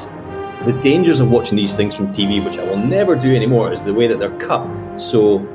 [0.64, 3.82] the dangers of watching these things from TV, which I will never do anymore, is
[3.82, 4.66] the way that they're cut.
[4.98, 5.46] So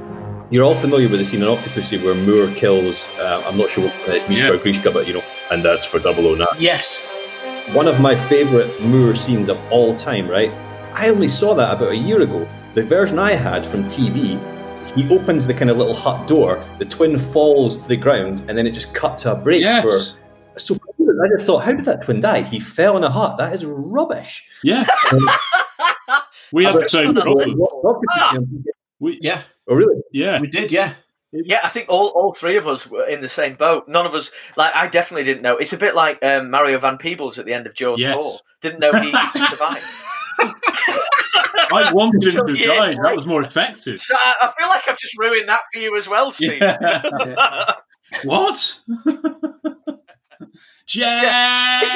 [0.49, 3.86] you're all familiar with the scene in Octopussy where Moore kills, uh, I'm not sure
[3.86, 4.49] what it's Mishka Yeah.
[4.51, 6.97] or Grishka, but you know, and that's for 009 Yes.
[7.73, 10.51] one of my favourite Moore scenes of all time, right?
[10.93, 12.47] I only saw that about a year ago.
[12.75, 14.38] The version I had from TV,
[14.95, 18.58] he opens the kind of little hut door, the twin falls to the ground, and
[18.58, 19.62] then it just cut to a break.
[19.62, 19.84] Yes.
[19.84, 22.41] For, so I just thought, how did that twin die?
[22.41, 23.38] He fell in a hut.
[23.38, 24.43] That is rubbish.
[24.63, 24.86] Yeah.
[26.51, 27.60] we have the same problem.
[28.99, 29.41] We, Yeah.
[29.67, 30.01] Oh, really?
[30.12, 30.39] yeah.
[30.39, 30.71] We did.
[30.71, 30.93] Yeah.
[31.32, 33.88] Yeah, I think all, all three of us were in the same boat.
[33.88, 35.58] None of us, like, I definitely didn't know.
[35.58, 38.13] It's a bit like um, Mario Van Peebles at the end of Jaws Yes.
[38.15, 38.38] 4.
[38.62, 39.10] Didn't know he
[39.49, 39.84] survived.
[41.73, 42.95] I wanted him to have years.
[43.03, 43.99] That was more effective.
[43.99, 46.62] So I, I feel like I've just ruined that for you as well, Steve.
[48.15, 48.29] Yeah.
[48.29, 48.79] What?
[50.86, 51.83] Jack!
[51.83, 51.93] He's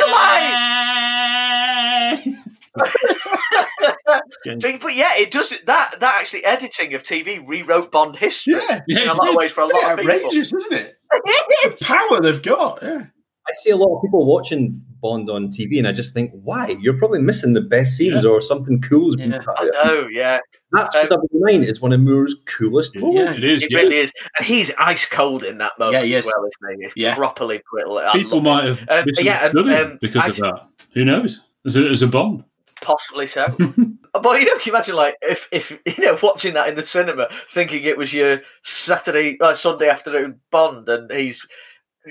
[4.60, 5.96] So, but yeah, it does that.
[6.00, 8.82] That actually editing of TV rewrote Bond history Yeah.
[8.88, 10.12] Yeah, in a lot of ways for a lot of people.
[10.12, 10.98] Outrageous, isn't it?
[11.12, 12.80] The power they've got.
[12.82, 13.06] Yeah.
[13.48, 16.78] I see a lot of people watching Bond on TV, and I just think, why?
[16.80, 19.40] You're probably missing the best scenes or something cool's been Yeah.
[19.40, 20.40] cut I know, yeah,
[20.72, 23.38] That's Um, Double Nine is one of Moore's coolest moments.
[23.38, 23.64] It is.
[23.64, 23.78] it yeah.
[23.80, 26.34] really is, and he's ice cold in that moment Yeah, he as is.
[26.36, 26.86] well, isn't he?
[26.86, 27.16] It's Yeah.
[27.16, 27.98] properly brittle.
[28.00, 28.50] I People love it.
[28.50, 30.68] might have Um, misunderstood yeah, and, him um, because I- of that.
[30.94, 31.42] Who knows?
[31.66, 32.44] As a, as a Bond.
[32.82, 33.48] Possibly so.
[33.58, 36.86] but you know, can you imagine like if if you know watching that in the
[36.86, 41.46] cinema, thinking it was your Saturday uh, Sunday afternoon Bond, and he's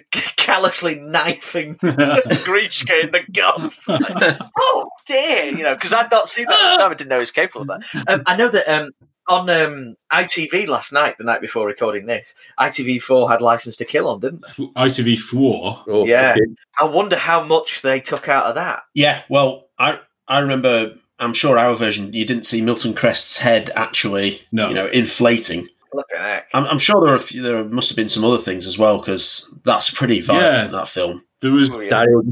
[0.37, 3.89] callously knifing Grishka in the guts.
[3.89, 6.91] Like, oh dear, you know, because I'd not seen that at the time.
[6.91, 8.05] I didn't know he was capable of that.
[8.09, 8.91] Um, I know that um,
[9.29, 14.09] on um, ITV last night, the night before recording this, ITV4 had License to Kill
[14.09, 14.65] on, didn't they?
[14.67, 15.83] ITV4.
[15.89, 16.33] Oh, Yeah.
[16.37, 16.43] okay.
[16.81, 18.83] I wonder how much they took out of that.
[18.95, 19.23] Yeah.
[19.29, 20.95] Well, I I remember.
[21.19, 22.13] I'm sure our version.
[22.13, 24.43] You didn't see Milton Krest's head actually.
[24.53, 24.69] No.
[24.69, 25.67] You know, inflating.
[25.97, 26.49] Flipping heck.
[26.55, 28.79] I'm, I'm sure there are a few, there must have been some other things as
[28.79, 30.73] well because that's pretty violent.
[30.73, 30.79] Yeah.
[30.79, 31.25] That film.
[31.43, 31.89] There was Oh, yeah.
[31.89, 32.23] Dario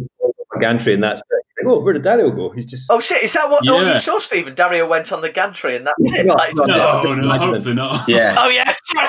[0.61, 1.23] gantry, and that's.
[1.67, 2.51] Oh, where did Dario go?
[2.51, 2.91] He's just.
[2.91, 3.23] Oh shit!
[3.23, 3.95] Is that what all Yeah.
[3.95, 4.55] you saw, Stephen?
[4.55, 6.27] Dario went on the gantry, and that's it.
[6.27, 6.65] No, Like, no,
[7.03, 8.07] no, no, hopefully not.
[8.09, 8.35] Yeah.
[8.39, 8.75] Oh yeah.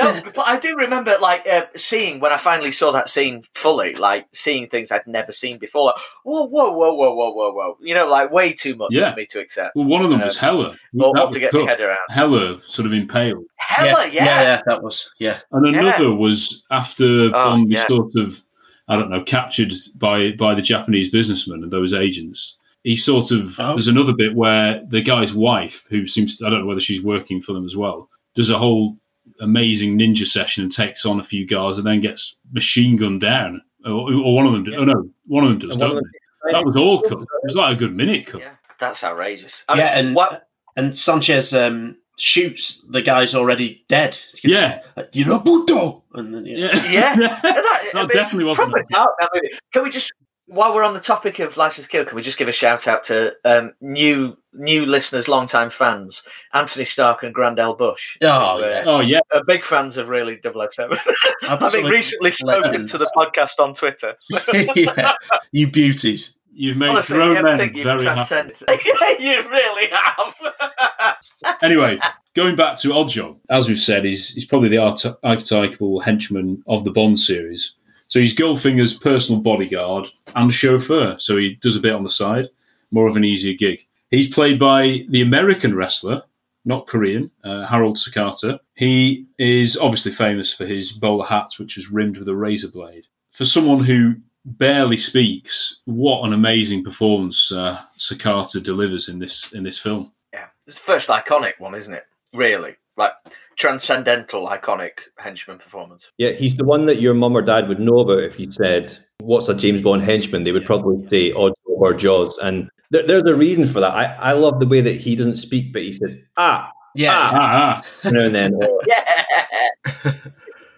[0.00, 3.94] no, but I do remember like uh, seeing when I finally saw that scene fully,
[3.94, 5.86] like seeing things I'd never seen before.
[5.86, 5.94] Like,
[6.24, 7.76] whoa, whoa, whoa, whoa, whoa, whoa, whoa!
[7.80, 9.10] You know, like way too much Yeah.
[9.12, 9.74] for me to accept.
[9.76, 10.74] Well, one of them was Um, Heller.
[11.00, 11.98] or- That was to get my head around.
[12.10, 13.44] Heller sort of impaled.
[13.56, 14.24] Heller, yeah.
[14.24, 15.38] yeah, yeah, that was yeah.
[15.52, 15.80] And Yeah.
[15.80, 17.86] another was after Oh, Bond was yeah.
[17.88, 18.42] sort of,
[18.88, 22.56] I don't know, captured by by the Japanese businessmen and those agents.
[22.84, 23.72] He sort of Oh.
[23.72, 27.40] there's another bit where the guy's wife, who seems I don't know whether she's working
[27.40, 28.96] for them as well, does a whole
[29.40, 33.60] amazing ninja session and takes on a few guys and then gets machine gunned down.
[33.84, 35.76] Or, or one of them, do- oh no, one of them does.
[35.76, 36.02] Don't of
[36.44, 36.52] they?
[36.52, 37.20] That was all cut.
[37.20, 38.40] It was like a good minute cut.
[38.40, 39.64] Yeah, that's outrageous.
[39.68, 40.48] I yeah, mean, and what?
[40.76, 44.18] and Sanchez um, shoots the guy's already dead.
[44.44, 46.02] Yeah, Like, Yurabuto!
[46.14, 46.56] And then, yeah.
[46.56, 47.14] yeah, Yeah.
[47.42, 48.70] that, That, I mean, definitely wasn't.
[48.72, 49.48] proper dark, that movie.
[49.72, 50.12] Can we just,
[50.46, 52.86] while we're on the topic of License to Kill, can we just give a shout
[52.86, 56.22] out to um, new new listeners, long time fans,
[56.54, 58.16] Anthony Stark and Grandel Bush.
[58.22, 58.84] Oh, who, uh, yeah.
[58.86, 60.56] Oh yeah, are big fans of really 007.
[61.42, 62.88] Having Absolutely recently spoken legend.
[62.88, 64.14] to the podcast on Twitter.
[64.76, 65.12] yeah,
[65.52, 66.38] you beauties.
[66.52, 68.14] you've made Honestly, grown men think you've very happy.
[68.14, 68.62] transcended.
[69.18, 71.56] you really have.
[71.62, 71.98] anyway,
[72.34, 74.78] going back to Oddjob, as we've said, he's he's probably the
[75.24, 77.74] archetypal henchman of the Bond series.
[78.08, 81.16] So he's Goldfinger's personal bodyguard and chauffeur.
[81.18, 82.48] So he does a bit on the side,
[82.90, 83.80] more of an easier gig.
[84.10, 86.22] He's played by the American wrestler,
[86.64, 88.58] not Korean, uh, Harold Sakata.
[88.74, 93.06] He is obviously famous for his bowler hat, which is rimmed with a razor blade.
[93.32, 99.64] For someone who barely speaks, what an amazing performance uh, Sakata delivers in this in
[99.64, 100.12] this film.
[100.32, 102.04] Yeah, it's the first iconic one, isn't it?
[102.32, 103.12] Really, like
[103.56, 106.10] transcendental, iconic henchman performance.
[106.18, 108.96] Yeah, he's the one that your mum or dad would know about if he said,
[109.20, 110.44] What's a James Bond henchman?
[110.44, 112.36] They would probably say Odd Job or Jaws.
[112.42, 113.92] And there, there's a reason for that.
[113.94, 117.82] I, I love the way that he doesn't speak, but he says, Ah, Yeah, Ah,
[118.04, 118.10] ah.
[118.10, 118.54] now and then.
[118.62, 120.12] Or, Yeah,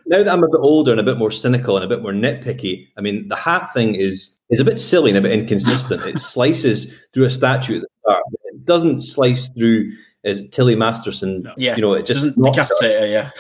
[0.07, 2.13] now that I'm a bit older and a bit more cynical and a bit more
[2.13, 6.03] nitpicky, I mean, the hat thing is is a bit silly and a bit inconsistent.
[6.07, 8.23] it slices through a statue at the start.
[8.31, 9.91] but It doesn't slice through
[10.25, 11.43] as Tilly Masterson.
[11.43, 11.55] No.
[11.57, 11.77] yeah.
[11.77, 13.07] You know, it just doesn't knocks her decapitate her.
[13.07, 13.31] Yeah,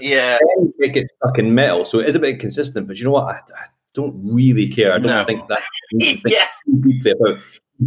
[0.00, 0.38] yeah.
[0.78, 1.84] Make it gets stuck in metal.
[1.84, 3.24] So it is a bit inconsistent, but you know what?
[3.26, 4.92] I, I don't really care.
[4.92, 5.24] I don't No.
[5.24, 5.62] think that I
[5.92, 6.46] need to think Yeah.
[6.80, 7.38] deeply about.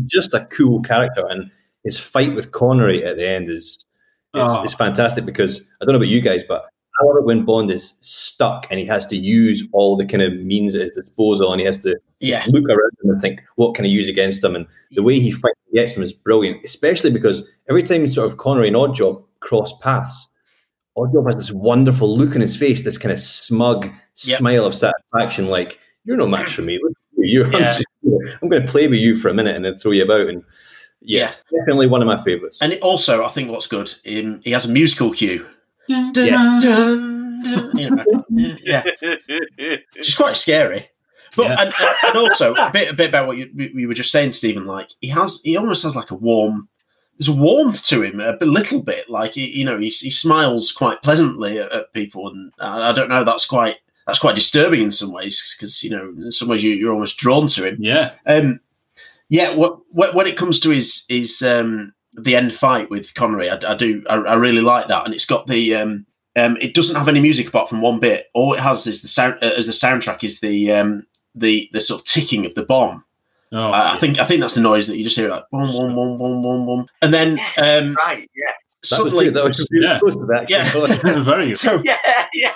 [0.05, 1.49] Just a cool character, and
[1.83, 3.77] his fight with Connery at the end is
[4.35, 4.63] is, Oh.
[4.63, 6.65] is fantastic because I don't know about you guys, but
[7.01, 10.75] It when Bond is stuck and he has to use all the kind of means
[10.75, 13.85] at his disposal, and he has to yeah, look around him and think, what can
[13.85, 14.55] I use against him?
[14.55, 18.37] And the way he fights against him is brilliant, especially because every time sort of
[18.37, 20.29] Connery and Oddjob cross paths,
[20.97, 23.89] Oddjob has this wonderful look in his face, this kind of smug
[24.23, 24.39] Yep.
[24.39, 26.77] smile of satisfaction, like, you're no match for me.
[27.17, 27.45] You.
[27.45, 27.77] I'm, Yeah.
[28.41, 30.27] I'm going to play with you for a minute and then throw you about.
[30.27, 30.43] And
[31.01, 32.61] yeah, definitely one of my favourites.
[32.61, 33.93] and it also I think what's good.
[34.05, 35.45] Um, he has a musical cue.
[35.89, 36.63] Yes.
[36.63, 38.25] Dun, dun, you know,
[38.63, 38.83] yeah,
[39.57, 40.87] which is quite scary.
[41.35, 41.61] But Yeah.
[41.61, 41.73] and,
[42.07, 44.65] and also a bit a bit about what you, you were just saying, Stephen.
[44.65, 46.67] Like he has, he almost has like a warm.
[47.17, 49.09] There's a warmth to him, a little bit.
[49.09, 52.91] Like he, you know, he, he smiles quite pleasantly at, at people, and I, I
[52.93, 53.23] don't know.
[53.23, 53.77] That's quite
[54.07, 57.17] that's quite disturbing in some ways because you know, in some ways you, you're almost
[57.17, 57.77] drawn to him.
[57.79, 58.59] Yeah, Um,
[59.29, 63.49] yeah, what, what, when it comes to his his um, the end fight with Connery,
[63.49, 66.05] I, I do I, I really like that, and it's got the um,
[66.35, 68.27] um, it doesn't have any music apart from one bit.
[68.33, 71.05] All it has is the sound uh, as the soundtrack is the um,
[71.35, 73.03] the the sort of ticking of the bomb.
[73.51, 75.67] oh, I, I think I think that's the noise that you just hear like boom
[75.71, 78.29] boom boom boom boom boom, and then Yes, um, right.
[78.35, 78.51] Yeah.
[78.81, 79.33] That suddenly good.
[79.33, 79.99] That was really Yeah.
[79.99, 80.49] close to that.
[80.49, 81.19] Yeah.
[81.23, 81.97] very so Yeah.
[82.33, 82.53] Yeah.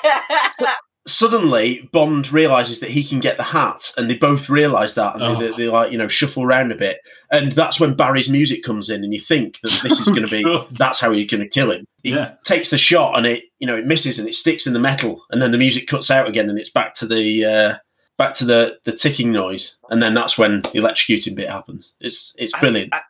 [1.06, 5.24] Suddenly Bond realizes that he can get the hat, and they both realize that, and
[5.24, 5.36] Oh.
[5.40, 7.00] they, they, they like you know shuffle around a bit,
[7.32, 10.28] and that's when Barry's music comes in, and you think that this is going to
[10.28, 11.86] be that's how you're going to kill him.
[12.04, 12.34] He Yeah.
[12.44, 15.22] takes the shot, and it you know it misses, and it sticks in the metal,
[15.32, 17.76] and then the music cuts out again, and it's back to the uh,
[18.18, 21.96] back to the the ticking noise, and then that's when the electrocuting bit happens.
[22.00, 22.94] It's it's brilliant.
[22.94, 23.02] I-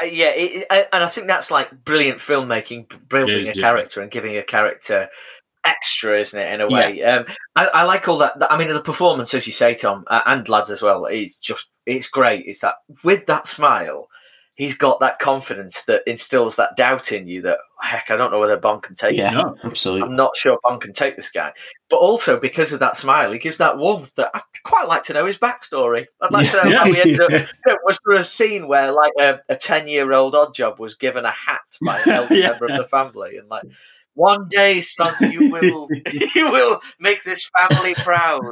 [0.00, 3.54] I- yeah, it, it- and I think that's like brilliant filmmaking, building It is, a
[3.56, 3.62] yeah.
[3.62, 5.08] character and giving a character
[5.64, 6.52] extra, isn't it?
[6.54, 8.34] In a way, um, I, I like all that.
[8.50, 11.66] I mean, the performance, as you say, Tom, uh, and lads as well, is just
[11.86, 12.46] it's great.
[12.46, 14.08] Is that with that smile,
[14.54, 18.38] he's got that confidence that instills that doubt in you that heck, I don't know
[18.38, 19.34] whether Bond can take yeah, it.
[19.34, 19.56] No.
[19.64, 20.08] absolutely.
[20.08, 21.52] I'm not sure Bond can take this guy,
[21.88, 25.12] but also because of that smile, he gives that warmth that I'd quite like to
[25.12, 26.06] know his backstory.
[26.20, 27.30] I'd like to know how he ended up.
[27.30, 27.46] Yeah.
[27.66, 31.30] You know, was there a scene where like a ten-year-old odd job was given a
[31.30, 32.50] hat by an elder Yeah.
[32.50, 33.64] member of the family, and like
[34.14, 35.88] one day, son, you will
[36.34, 38.42] you will make this family proud.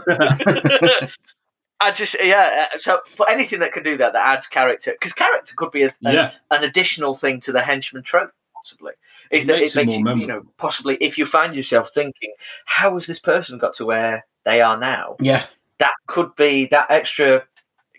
[1.80, 2.66] I just yeah.
[2.74, 5.82] uh, So, but anything that can do that that adds character, because character could be
[5.84, 6.30] a, a- Yeah.
[6.50, 8.32] an additional thing to the henchman trope.
[8.54, 8.92] possibly
[9.30, 11.56] is It that makes it it makes more you, you know possibly if you find
[11.56, 12.32] yourself thinking
[12.66, 15.44] how has this person got to where they are now Yeah.
[15.78, 17.46] that could be that extra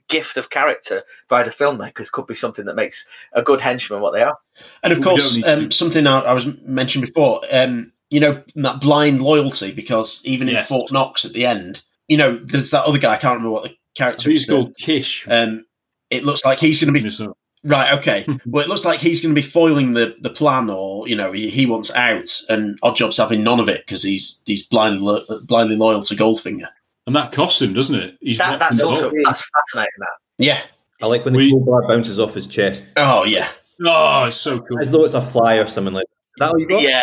[0.08, 4.14] gift of character by the filmmakers could be something that makes a good henchman what
[4.14, 4.38] they are
[4.84, 8.82] And of We course, um, something I, I was mentioned before, um, you know, that
[8.82, 11.82] blind loyalty, because even in Fort Knox at the end,
[12.12, 14.46] you know, there's that other guy, I can't remember what the character think is.
[14.46, 15.26] called Kish.
[15.30, 15.66] Um,
[16.10, 17.28] it looks like he's going to be
[17.64, 17.98] right.
[17.98, 21.16] Okay, well, it looks like he's going to be foiling the, the plan, or you
[21.16, 25.00] know, he, he wants out, and Oddjob's having none of it because he's he's blindly
[25.00, 26.68] lo- blindly loyal to Goldfinger.
[27.08, 28.18] And that costs him, doesn't it?
[28.20, 29.26] He's that, that's also rolled.
[29.26, 30.08] that's fascinating that
[30.38, 30.60] Yeah.
[31.02, 33.48] I like when the We- crowbar bounces off his chest, Oh yeah.
[33.86, 34.80] Oh, it's so cool.
[34.82, 36.06] as though it's a fly or something like
[36.38, 36.46] that.
[36.46, 36.82] Is that what you got?
[36.84, 37.02] yeah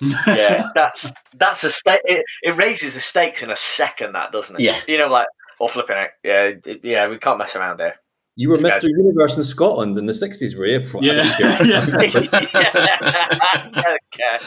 [0.00, 4.56] yeah that's that's a sta- it, it raises the stakes in a second that doesn't
[4.56, 4.80] it Yeah.
[4.86, 5.26] you know like
[5.58, 7.94] or flipping it yeah it- yeah we can't mess around here
[8.36, 8.88] You were This guy's- Mr.
[8.90, 10.78] Universe in Scotland in the 60s, were you?
[10.78, 11.84] I Yeah.
[11.84, 13.98] don't care.
[14.04, 14.38] okay.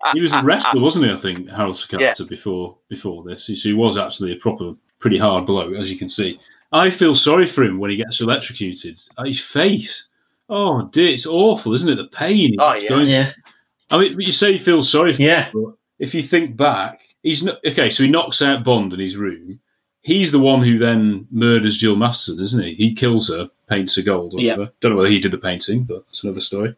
[0.12, 1.12] he was a wrestler, wasn't he?
[1.12, 2.26] I think Harold Sakata Yeah.
[2.28, 3.46] before before this.
[3.46, 6.38] So he was actually a proper, pretty hard blow, as you can see.
[6.72, 9.00] I feel sorry for him when he gets electrocuted.
[9.16, 10.08] Uh, His face,
[10.48, 11.96] oh dear, it's awful, isn't it?
[11.96, 12.54] The pain.
[12.58, 12.88] Oh, yeah.
[12.88, 13.32] going- Yeah.
[13.90, 15.50] I mean, you say you feel sorry for Yeah.
[15.50, 17.90] him, if you think back, he's not okay.
[17.90, 19.60] So he knocks out Bond in his room.
[20.02, 22.74] He's the one who then murders Jill Masterson, isn't he?
[22.74, 24.34] He kills her, paints her gold.
[24.34, 24.52] Or Yeah.
[24.56, 24.72] whatever.
[24.80, 26.74] Don't know whether he did the painting, but that's another story.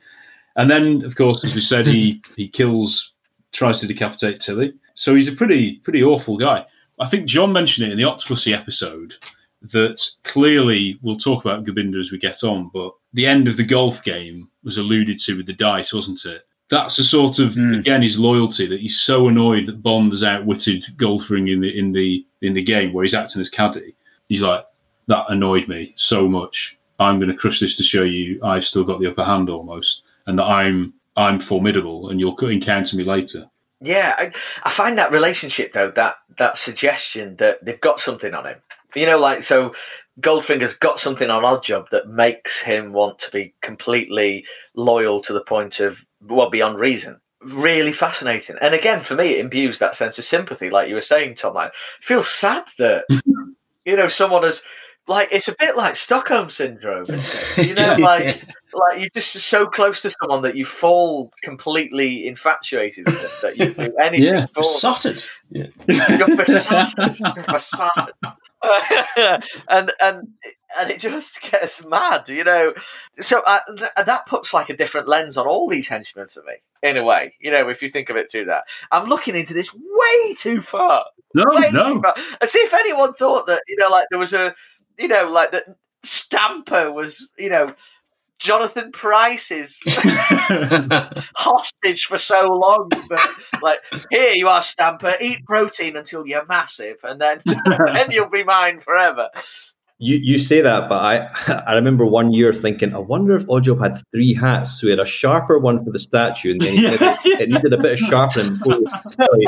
[0.56, 3.12] And then, of course, as we said, he he kills,
[3.52, 4.72] tries to decapitate Tilly.
[4.94, 6.64] So he's a pretty pretty awful guy.
[6.98, 9.14] I think John mentioned it in the Octopussy episode
[9.62, 13.64] that clearly we'll talk about Gobinda as we get on, but the end of the
[13.64, 16.46] golf game was alluded to with the dice, wasn't it?
[16.70, 17.80] That's a sort of Mm.
[17.80, 21.92] again his loyalty that he's so annoyed that Bond has outwitted Goldfinger in the in
[21.92, 23.94] the in the game where he's acting as caddy.
[24.28, 24.64] He's like,
[25.08, 26.78] that annoyed me so much.
[27.00, 30.04] I'm going to crush this to show you I've still got the upper hand almost,
[30.26, 33.50] and that I'm I'm formidable, and you'll encounter me later.
[33.80, 34.30] Yeah, I,
[34.62, 38.58] I find that relationship though that that suggestion that they've got something on him.
[38.94, 39.72] You know, like so,
[40.20, 44.44] Goldfinger's got something on Oddjob that makes him want to be completely
[44.74, 47.20] loyal to the point of well beyond reason.
[47.42, 51.00] Really fascinating, and again for me, it imbues that sense of sympathy, like you were
[51.00, 51.56] saying, Tom.
[51.56, 53.04] I feel sad that
[53.86, 54.60] you know someone has
[55.08, 57.66] like it's a bit like Stockholm syndrome, isn't it?
[57.68, 58.42] You know, like
[58.74, 63.56] like you're just so close to someone that you fall completely infatuated with them that
[63.58, 64.46] you do anything Yeah.
[64.46, 64.60] for.
[64.60, 65.24] Besotted.
[65.48, 65.66] Yeah.
[65.88, 67.16] You're besotted.
[67.50, 68.14] Besotted.
[69.68, 70.28] and and
[70.78, 72.72] and it just gets mad, you know.
[73.20, 73.60] So uh,
[74.04, 77.34] that puts like a different lens on all these henchmen for me, in a way.
[77.40, 80.60] You know, if you think of it through that, I'm looking into this way too
[80.60, 81.04] far.
[81.34, 82.02] No, way no.
[82.02, 82.14] far.
[82.40, 84.54] As if anyone thought that, you know, like there was a,
[84.98, 85.64] you know, like that
[86.02, 87.74] Stamper was, you know.
[88.40, 89.78] Jonathan Pryce's
[91.36, 93.30] hostage for so long But
[93.62, 93.80] like,
[94.10, 97.38] here you are, Stamper, eat protein until you're massive, and then
[97.94, 99.28] then you'll be mine forever.
[99.98, 103.80] You you say that, but I I remember one year thinking, I wonder if Oddjob
[103.80, 104.80] had three hats.
[104.80, 107.72] So he had a sharper one for the statue, and then he Yeah, it needed
[107.74, 108.74] a bit of sharpening before.
[108.74, 109.46] It was silly.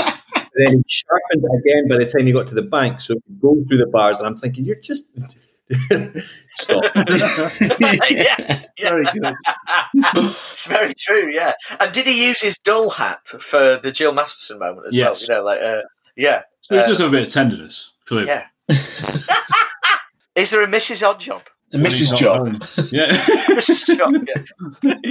[0.55, 3.01] And then he sharpened it again by the time he got to the bank.
[3.01, 5.09] So he could go through the bars, and I'm thinking, you're just
[6.59, 6.85] stop.
[8.11, 9.35] yeah, Very good.
[10.51, 11.31] it's very true.
[11.33, 15.29] Yeah, and did he use his dull hat for the Jill Masterson moment as Yes.
[15.29, 15.39] well?
[15.39, 15.83] You know, like, uh,
[16.17, 18.29] yeah, So he Uh, does have a bit of tenderness, clearly.
[18.29, 18.47] yeah.
[20.35, 21.03] Is there a Mrs.
[21.07, 21.43] Oddjob?
[21.73, 22.11] And When he's Mrs.
[22.13, 22.65] not Job.
[22.93, 23.13] Yeah.
[23.49, 23.97] Mrs.
[23.97, 25.05] Job yeah.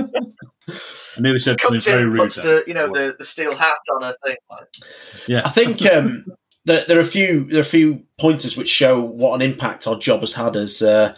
[1.17, 2.17] I nearly said something comes very rude.
[2.17, 4.35] puts the you know the, the steel hat on her thing.
[4.49, 4.67] Like,
[5.27, 5.41] yeah.
[5.43, 6.25] I think um,
[6.65, 9.85] there, there are a few there are a few pointers which show what an impact
[9.85, 11.13] Oddjob has had as uh,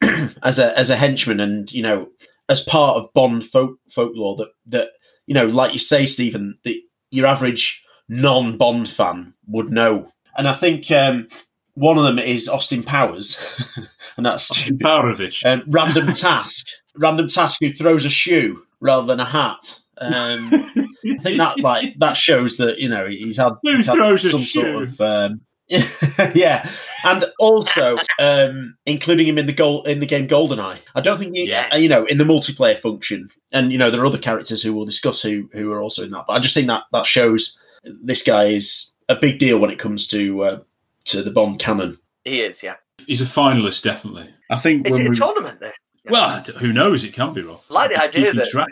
[0.42, 2.08] as a as a henchman, and you know,
[2.48, 4.88] as part of Bond folk, folklore that that
[5.26, 6.80] you know, like you say, Stephen, that
[7.10, 10.06] your average non Bond fan would know.
[10.36, 11.28] And I think um,
[11.74, 13.38] one of them is Austin Powers,
[14.16, 14.50] and that's.
[14.52, 15.42] Parovich.
[15.44, 16.66] Um, random task,
[16.96, 19.80] random task who throws a shoe rather than a hat.
[19.98, 24.24] Um, I think that like that shows that you know he's had, he's had throws
[24.24, 24.60] a some shoe?
[24.62, 25.40] sort of um,
[26.34, 26.68] yeah,
[27.04, 30.78] and also um, including him in the goal in the game Goldeneye.
[30.94, 31.68] I don't think you, Yeah.
[31.72, 34.74] uh, you know in the multiplayer function, and you know there are other characters who
[34.74, 36.24] we'll discuss who who are also in that.
[36.26, 37.58] But I just think that that shows
[38.02, 40.60] this guy is a big deal when it comes to uh,
[41.06, 41.98] to the Bond canon.
[42.24, 42.74] he is, yeah.
[43.06, 44.28] He's a finalist, definitely.
[44.50, 45.60] I think Is when it a we, tournament?
[45.60, 45.76] This.
[46.10, 47.02] Well, who knows?
[47.02, 47.60] It can be wrong.
[47.70, 48.68] I like the idea that track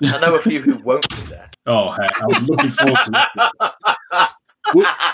[0.00, 0.14] yeah.
[0.14, 1.50] I know a few who won't be there.
[1.66, 4.30] Oh, hey, I'm looking forward to that.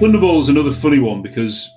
[0.00, 1.76] Thunderball is another funny one because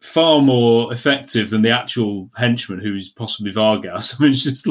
[0.00, 4.16] far more effective than the actual henchman who's possibly Vargas.
[4.20, 4.66] I mean, it's just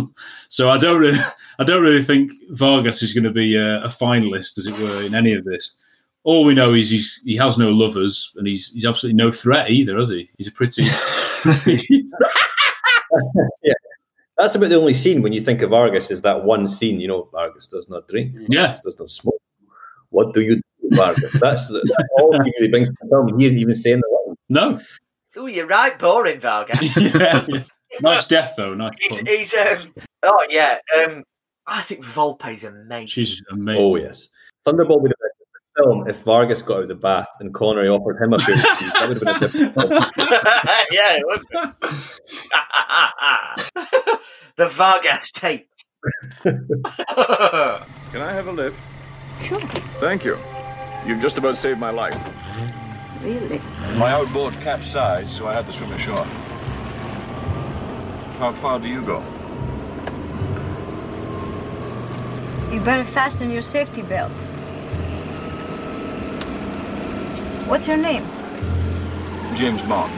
[0.50, 1.20] so I don't really,
[1.60, 5.04] I don't really think Vargas is going to be a, a finalist, as it were,
[5.04, 5.76] in any of this.
[6.24, 9.70] All we know is he's he has no lovers and he's he's absolutely no threat
[9.70, 10.30] either, has he?
[10.38, 10.84] He's a pretty.
[13.64, 13.74] yeah.
[14.38, 17.00] That's about the only scene when you think of Vargas is that one scene.
[17.00, 18.36] You know, Vargas does not drink.
[18.48, 18.78] Yeah.
[18.84, 19.42] Does not smoke.
[20.10, 20.62] What do you do,
[20.92, 21.32] Vargas?
[21.34, 23.40] That's, that's all he really brings to the film.
[23.40, 24.38] He isn't even saying the line.
[24.50, 24.80] No.
[25.38, 26.80] Oh, you're right, boring, Vargas.
[26.98, 27.46] yeah.
[28.02, 28.74] Nice death though.
[28.74, 28.94] Nice.
[29.00, 30.78] he's, he's um, oh yeah.
[30.98, 31.24] Um,
[31.68, 33.08] I think Volpe's amazing.
[33.08, 33.82] She's amazing.
[33.82, 34.28] Oh yes,
[34.66, 35.30] Thunderball would have been
[35.78, 38.56] a film if Vargas got out of the bath and Connery offered him a pair.
[38.56, 39.92] That would have been a different film.
[40.92, 41.42] yeah, it would.
[41.42, 41.58] be.
[44.56, 45.86] the Vargas tapes.
[46.44, 48.80] Can I have a lift?
[49.44, 49.60] Sure.
[50.00, 50.38] Thank you.
[51.06, 52.16] You've just about saved my life.
[53.22, 53.60] Really?
[53.98, 56.24] My outboard capsized, so I had to swim ashore.
[58.40, 59.22] How far do you go?
[62.72, 64.32] You better fasten your safety belt.
[67.68, 68.24] What's your name?
[69.56, 70.14] James Bond.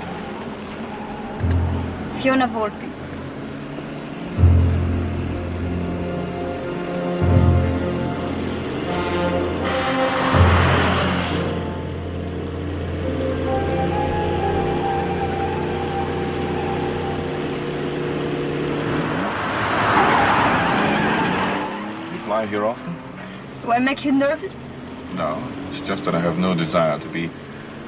[2.22, 2.91] Fiona Volpe.
[22.52, 22.94] Here often?
[23.64, 24.54] Do I make you nervous?
[25.16, 27.30] No, it's just that I have no desire to be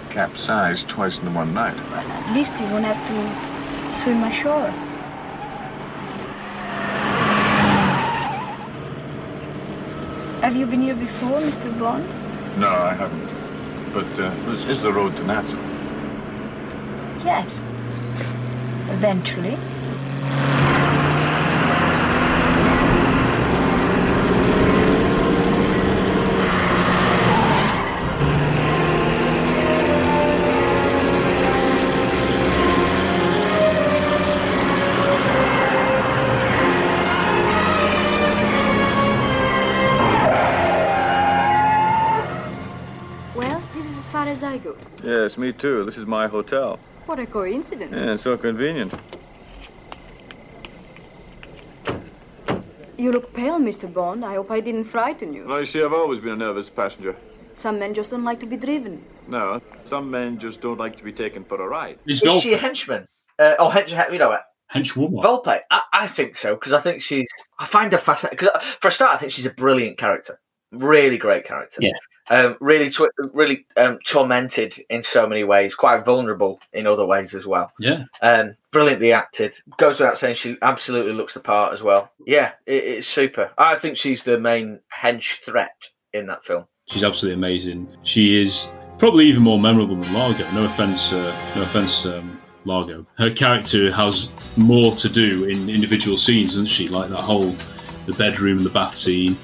[0.10, 1.76] capsized twice in one night.
[1.78, 4.72] At least you won't have to swim ashore.
[10.42, 11.68] Have you been here before, Mr.
[11.78, 12.08] Bond?
[12.58, 13.94] No, I haven't.
[13.94, 15.58] But uh, this is the road to Nassau.
[17.26, 17.64] Yes.
[18.90, 19.58] Eventually.
[45.04, 45.84] Yes, me too.
[45.84, 46.80] This is my hotel.
[47.06, 47.98] What a coincidence.
[48.00, 48.94] Yeah, so convenient.
[52.98, 53.92] You look pale, Mr.
[53.92, 54.24] Bond.
[54.24, 55.46] I hope I didn't frighten you.
[55.46, 57.16] Well, you see, I've always been a nervous passenger.
[57.52, 59.04] Some men just don't like to be driven.
[59.28, 62.00] No, some men just don't like to be taken for a ride.
[62.08, 63.06] Is she a henchman?
[63.38, 64.46] Uh, or hench, you know, what?
[64.74, 65.22] henchwoman.
[65.22, 65.60] Volpe.
[65.70, 67.28] I, I think so because I think she's.
[67.60, 68.38] I find her fascinating.
[68.38, 70.40] Because for a start, I think she's a brilliant character.
[70.74, 71.80] Really great character.
[71.82, 71.94] Yeah.
[72.30, 75.76] Um, really, tw- really um, tormented in so many ways.
[75.76, 77.72] Quite vulnerable in other ways as well.
[77.80, 78.06] Yeah.
[78.22, 79.58] Um, brilliantly acted.
[79.78, 82.12] Goes without saying, she absolutely looks the part as well.
[82.26, 83.52] Yeah, it, it's super.
[83.58, 86.66] I think she's the main hench threat in that film.
[86.88, 87.88] She's absolutely amazing.
[88.04, 90.50] She is probably even more memorable than Largo.
[90.52, 93.06] No offense, uh, no offense, um, Largo.
[93.18, 96.88] Her character has more to do in individual scenes, doesn't she?
[96.88, 97.56] Like that whole
[98.06, 99.38] the bedroom and the bath scene,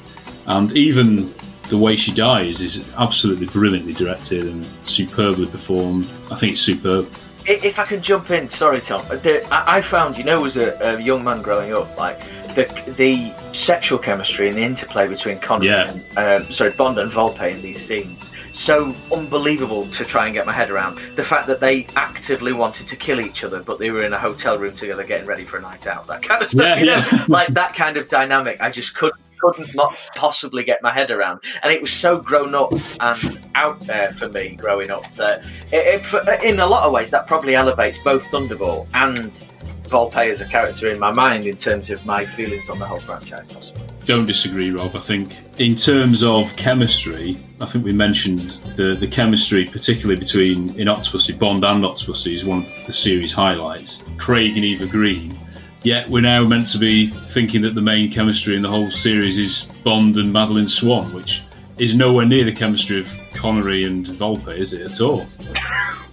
[0.49, 1.33] and even
[1.69, 6.09] the way she dies is absolutely brilliantly directed and superbly performed.
[6.31, 7.09] I think it's superb.
[7.45, 9.01] If I can jump in, sorry, Tom.
[9.07, 12.19] The, I found, you know, as a, a young man growing up, like
[12.55, 12.65] the
[12.97, 15.91] the sexual chemistry and the interplay between Connery Yeah.
[16.17, 20.45] and um, sorry Bond and Volpe in these scenes so unbelievable to try and get
[20.45, 20.97] my head around.
[21.15, 24.19] The fact that they actively wanted to kill each other, but they were in a
[24.19, 26.07] hotel room together getting ready for a night out.
[26.07, 27.25] That kind of stuff, Yeah, you know, yeah.
[27.27, 28.59] like that kind of dynamic.
[28.59, 32.55] I just couldn't couldn't not possibly get my head around, and it was so grown
[32.55, 36.91] up and out there for me growing up that it, it, in a lot of
[36.91, 39.43] ways that probably elevates both Thunderball and
[39.83, 42.99] Volpe as a character in my mind in terms of my feelings on the whole
[42.99, 43.47] franchise.
[43.47, 43.81] Possibly.
[44.05, 44.95] Don't disagree, Rob.
[44.95, 48.39] I think in terms of chemistry, I think we mentioned
[48.75, 53.31] the, the chemistry, particularly between in Octopussy, Bond and Octopussy, is one of the series
[53.31, 54.03] highlights.
[54.17, 55.38] Craig and Eva Green.
[55.83, 59.37] Yet we're now meant to be thinking that the main chemistry in the whole series
[59.37, 61.41] is Bond and Madeleine Swann, which
[61.77, 65.25] is nowhere near the chemistry of Connery and Volpe, is it at all?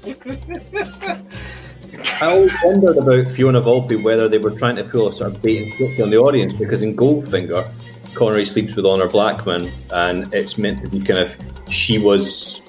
[2.21, 5.43] I always wondered about Fiona Volpe whether they were trying to pull a sort of
[5.43, 7.69] bait and switch on the audience because in Goldfinger,
[8.15, 11.37] Connery sleeps with Honor Blackman, and it's meant to be kind of
[11.69, 12.63] she was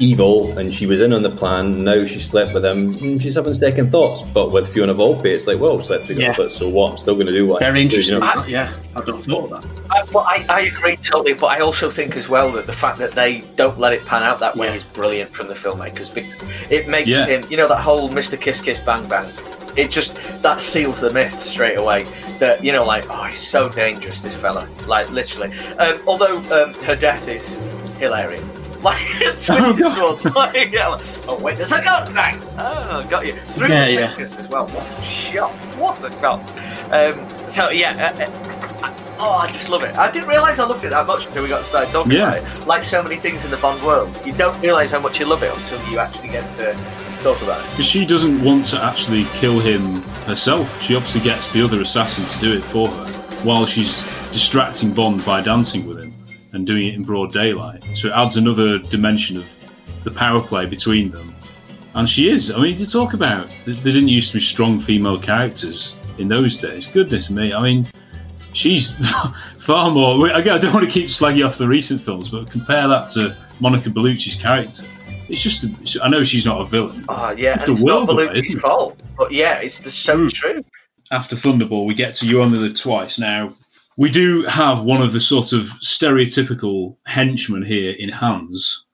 [0.00, 1.84] evil and she was in on the plan.
[1.84, 2.92] Now she slept with him.
[2.94, 4.22] mm, She's having second thoughts.
[4.22, 6.34] But with Fiona Volpe, it's like, well, slept together, Yeah.
[6.36, 6.92] but so what?
[6.92, 7.62] I'm still going to do what.
[7.62, 8.20] I Very do, you interesting.
[8.20, 8.44] know?
[8.46, 9.84] Yeah, I've not thought of that.
[9.90, 12.98] I, well, I, I agree totally, but I also think as well that the fact
[12.98, 16.12] that they don't let it pan out that way is brilliant from the filmmakers.
[16.12, 17.26] because It makes Yeah.
[17.26, 18.40] him, you know, that whole Mr.
[18.40, 19.28] Kiss Kiss Bang Bang.
[19.76, 22.04] It just that seals the myth straight away.
[22.38, 24.68] That you know, like, oh, he's so dangerous, this fella.
[24.86, 25.50] Like literally.
[25.78, 27.54] Um, although um, her death is
[27.98, 28.40] hilarious.
[28.84, 28.98] Like
[29.40, 32.12] twisted like, yeah, oh wait, there's a gun!
[32.12, 32.38] Bang!
[32.58, 34.08] Oh, got you through Yeah, the yeah.
[34.10, 34.66] fingers as well.
[34.66, 35.50] What a shot!
[35.78, 36.40] What a shot!
[36.92, 38.50] Um, so yeah, uh, uh,
[39.18, 39.94] Oh, I just love it.
[39.96, 42.34] I didn't realise I loved it that much until we got started talking Yeah.
[42.34, 42.66] about it.
[42.66, 45.42] Like so many things in the Bond world, you don't realise how much you love
[45.42, 46.72] it until you actually get to
[47.22, 47.70] talk about it.
[47.70, 50.82] Because she doesn't want to actually kill him herself.
[50.82, 53.06] She obviously gets the other assassin to do it for her
[53.44, 56.13] while she's distracting Bond by dancing with him
[56.54, 57.84] and doing it in broad daylight.
[57.94, 59.52] So it adds another dimension of
[60.04, 61.34] the power play between them.
[61.94, 62.50] And she is.
[62.50, 66.56] I mean, to talk about, there didn't used to be strong female characters in those
[66.56, 66.86] days.
[66.86, 67.52] Goodness me.
[67.52, 67.86] I mean,
[68.52, 68.90] she's
[69.58, 70.30] far more.
[70.32, 73.90] I don't want to keep slagging off the recent films, but compare that to Monica
[73.90, 74.84] Bellucci's character.
[75.28, 77.04] It's just, a, I know she's not a villain.
[77.08, 80.26] Oh yeah, It's it's not Bellucci's fault, but yeah, it's just so hmm.
[80.28, 80.64] true.
[81.10, 83.18] after Thunderball, we get to You Only Live Twice.
[83.18, 83.52] Now,
[83.96, 88.84] we do have one of the sort of stereotypical henchmen here in Hans,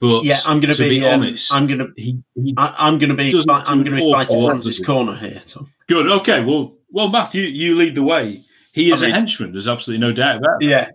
[0.00, 1.88] but Yeah, I'm going to to be, um, honest, I'm going to.
[1.96, 3.32] he, he I, I'm going to be.
[3.48, 5.42] I'm going to be fighting lot, Hans's corner here.
[5.46, 5.68] Tom.
[5.88, 6.06] good.
[6.08, 8.42] Okay, well, well, Matthew, you lead the way.
[8.72, 9.52] He is I mean- a henchman.
[9.52, 10.66] There's absolutely no doubt about that.
[10.66, 10.90] Yeah,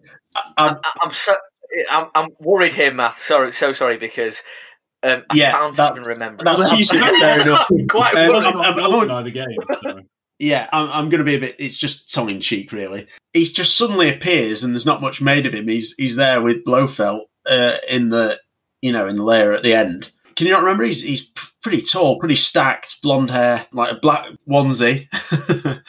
[0.58, 1.36] I, I'm so
[1.90, 3.14] I'm, I'm worried here, Matt.
[3.14, 4.44] Sorry, so sorry because
[5.04, 6.44] um, I Yeah, can't that's- even remember.
[6.44, 6.72] that's it.
[6.72, 7.66] absolutely fair enough.
[7.70, 8.44] I'm quite Um, worried.
[8.46, 9.48] I'm- I'm- I'm on- Neither game.
[9.84, 10.00] so.
[10.42, 10.70] Yeah.
[10.74, 11.56] I'm, I'm going to be a bit.
[11.60, 13.08] It's just tongue in cheek, really.
[13.34, 15.68] He just suddenly appears, and there's not much made of him.
[15.68, 18.40] He's he's there with Blofeld uh, in the
[18.82, 20.12] you know in the layer at the end.
[20.36, 20.84] Can you not remember?
[20.84, 21.30] He's he's
[21.62, 25.08] pretty tall, pretty stacked, blonde hair, like a black onesie.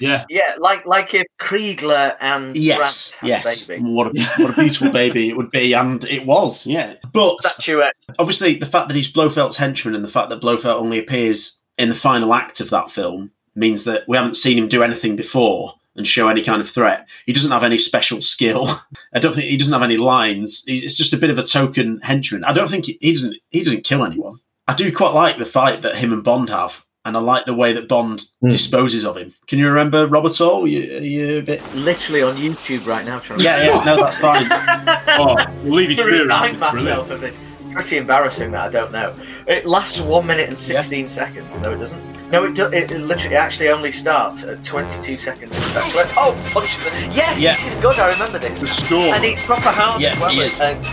[0.00, 3.64] Yeah, Yeah, like like if Kriegler and yes, had yes.
[3.64, 3.82] a baby.
[3.82, 6.66] What a what a beautiful baby it would be, and it was.
[6.66, 7.94] Yeah, but Statuette.
[8.18, 11.88] obviously the fact that he's Blofeld's henchman and the fact that Blofeld only appears in
[11.88, 15.74] the final act of that film means that we haven't seen him do anything before
[15.96, 17.06] and show any kind of threat.
[17.26, 18.68] He doesn't have any special skill.
[19.14, 20.62] I don't think he doesn't have any lines.
[20.66, 22.44] It's just a bit of a token henchman.
[22.44, 23.34] I don't think he, he doesn't.
[23.50, 24.38] He doesn't kill anyone.
[24.68, 27.54] I do quite like the fight that him and Bond have, and I like the
[27.54, 28.50] way that Bond Hmm.
[28.50, 29.34] disposes of him.
[29.48, 30.68] Can you remember Robert All?
[30.68, 31.74] You, you a bit?
[31.74, 33.18] Literally on YouTube right now.
[33.18, 33.82] Trying to Yeah, yeah.
[33.84, 34.46] No, that's fine.
[35.20, 35.34] Oh,
[35.64, 36.20] we'll leave you to to it.
[36.22, 36.74] remind Brilliant.
[36.84, 37.40] myself of this.
[37.72, 39.16] Pretty embarrassing that I don't know.
[39.46, 41.58] It lasts one minute and sixteen seconds.
[41.58, 42.17] No, it doesn't.
[42.30, 45.56] No, it, do, it, it literally it actually only starts at twenty-two seconds.
[45.72, 46.12] That's right.
[46.16, 47.14] Oh, punishment!
[47.16, 47.52] Yes, Yeah.
[47.52, 47.98] this is good.
[47.98, 48.58] I remember this.
[48.58, 49.14] The storm.
[49.14, 50.30] And he's proper hard Yeah, as well.
[50.30, 50.60] he is.
[50.60, 50.84] And-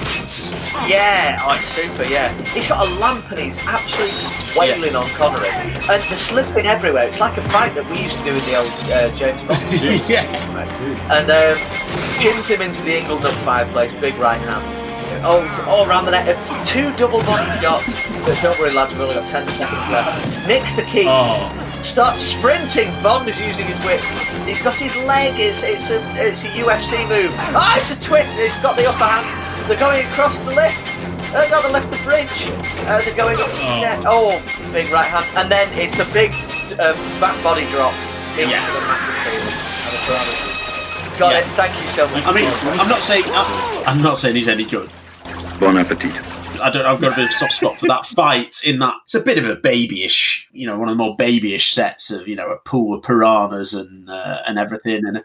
[0.88, 2.04] yeah, oh, it's super.
[2.06, 4.16] Yeah, he's got a lamp and he's absolutely
[4.60, 7.08] wailing on Connery, and they're slipping everywhere.
[7.08, 9.60] It's like a fight that we used to do in the old uh, James Bond.
[10.10, 10.24] yeah.
[11.12, 11.58] and um,
[12.22, 14.64] chins him into the inglenook fireplace, big right hand.
[15.28, 16.28] Oh, all around the neck.
[16.38, 17.90] Uh, Two double body shots.
[18.26, 20.48] But don't worry, lads, we've only got 10 seconds left.
[20.48, 21.06] Nicks the key.
[21.08, 21.50] Oh,
[21.82, 22.90] Starts sprinting.
[23.04, 24.08] Bond is using his wits.
[24.46, 25.34] He's got his leg.
[25.40, 27.32] It's, it's, a, it's a UFC move.
[27.54, 28.38] Ah, it's a twist.
[28.38, 29.26] He's got the upper hand.
[29.70, 30.78] They're going across the lift.
[31.34, 32.30] Uh, no, they left the bridge.
[32.86, 33.50] Uh, they're going up.
[33.50, 33.82] Oh.
[33.82, 34.02] there.
[34.06, 35.26] Oh, big right hand.
[35.38, 36.32] And then it's the big
[36.80, 37.94] uh, back body drop
[38.38, 38.62] into Yeah.
[38.66, 39.54] the massive field.
[39.86, 41.20] And the parameters.
[41.20, 41.40] Got Yeah.
[41.40, 41.46] it.
[41.58, 42.26] Thank you so much.
[42.26, 42.50] I mean,
[42.80, 44.90] I'm not saying I'm, I'm not saying he's any good.
[45.60, 46.12] Bon appetit.
[46.62, 46.86] I don't.
[46.86, 48.62] I've got a bit of a soft spot for that fight.
[48.66, 51.74] In that, it's a bit of a babyish, you know, one of the more babyish
[51.74, 55.24] sets of you know a pool of piranhas and uh, and everything, and a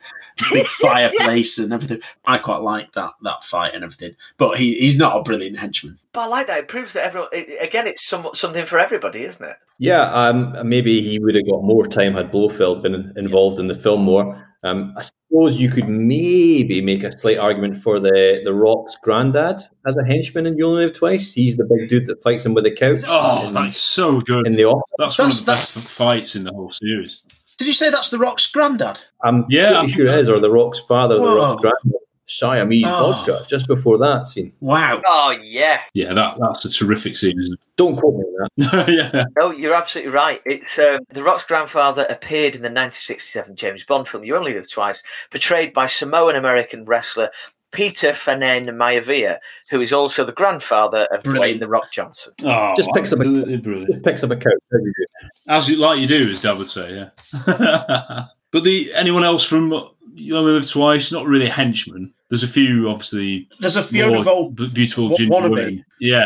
[0.53, 2.01] big fireplace and everything.
[2.27, 4.15] I quite like that that fight and everything.
[4.39, 5.99] But he, he's not a brilliant henchman.
[6.13, 6.59] But I like that.
[6.59, 7.29] It proves that everyone.
[7.33, 9.57] It, again, it's somewhat something for everybody, isn't it?
[9.79, 13.75] Yeah, um, maybe he would have got more time had Blofeld been involved in the
[13.75, 14.50] film more.
[14.63, 19.63] Um, I suppose you could maybe make a slight argument for the the Rock's granddad
[19.87, 21.33] as a henchman in You Only Live Twice.
[21.33, 23.01] He's the big dude that fights him with a couch.
[23.07, 24.47] Oh, in, that's so good.
[24.47, 24.83] in the office.
[24.99, 27.23] That's one of That's- the best fights in the whole series.
[27.59, 29.01] Did you say that's the Rock's granddad?
[29.25, 32.01] I'm Yeah, pretty I'm- sure it is, or the Rock's father, the Rock's granddad.
[32.31, 33.13] Siamese Oh.
[33.13, 34.53] vodka, just before that scene.
[34.61, 35.03] Wow.
[35.05, 35.81] Oh yeah.
[35.95, 38.89] Yeah, that that's a terrific scene, isn't Don't quote me on that.
[39.15, 39.25] yeah.
[39.39, 40.41] No, you're absolutely right.
[40.47, 44.71] It's um, the Rock's grandfather appeared in the 1967 James Bond film You Only Live
[44.71, 47.31] Twice, portrayed by Samoan American wrestler
[47.73, 49.39] Peter Fanene Maivia,
[49.71, 51.57] who is also the grandfather of Brilliant.
[51.57, 52.33] Dwayne the Rock Johnson.
[52.45, 53.91] Oh, Just picks up a- brilliant.
[53.91, 54.53] Just picks up a couch.
[54.73, 55.29] every day.
[55.49, 57.11] As you like you do, as Dad would say, yeah.
[58.53, 59.73] but the anyone else from
[60.15, 61.13] You Only Live Twice?
[61.13, 62.13] Not really a henchman.
[62.31, 63.49] There's a few, obviously.
[63.59, 65.51] There's a Fiona more Vol- beautiful wa- ginger wannabe.
[65.51, 65.85] women.
[66.01, 66.25] Yeah,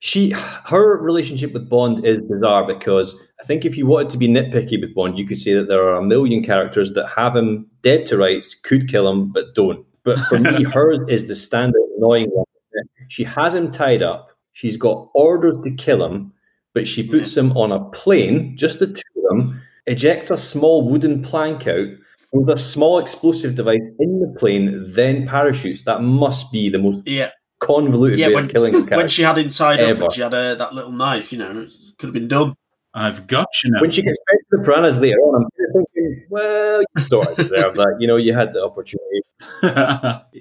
[0.00, 4.28] She, her relationship with Bond is bizarre because I think if you wanted to be
[4.28, 7.66] nitpicky with Bond, you could say that there are a million characters that have him
[7.82, 9.84] dead to rights, could kill him, but don't.
[10.04, 12.44] But for me, hers is the standard annoying one.
[13.08, 14.30] She has him tied up.
[14.52, 16.32] She's got orders to kill him,
[16.74, 20.88] but she puts him on a plane, just the two of them, ejects a small
[20.88, 21.88] wooden plank out,
[22.32, 25.82] with a small explosive device in the plane, then parachutes.
[25.82, 27.30] That must be the most Yeah.
[27.60, 28.96] convoluted Yeah, way when, of killing a character.
[28.98, 30.04] when she had inside tied Ever.
[30.04, 31.32] up, she had uh, that little knife.
[31.32, 32.54] You know, it could have been done.
[32.94, 33.80] I've got you now.
[33.80, 37.36] when she gets back to the piranhas later on, I'm thinking, well, you sort of
[37.36, 37.96] deserve that.
[38.00, 39.20] You know, you had the opportunity.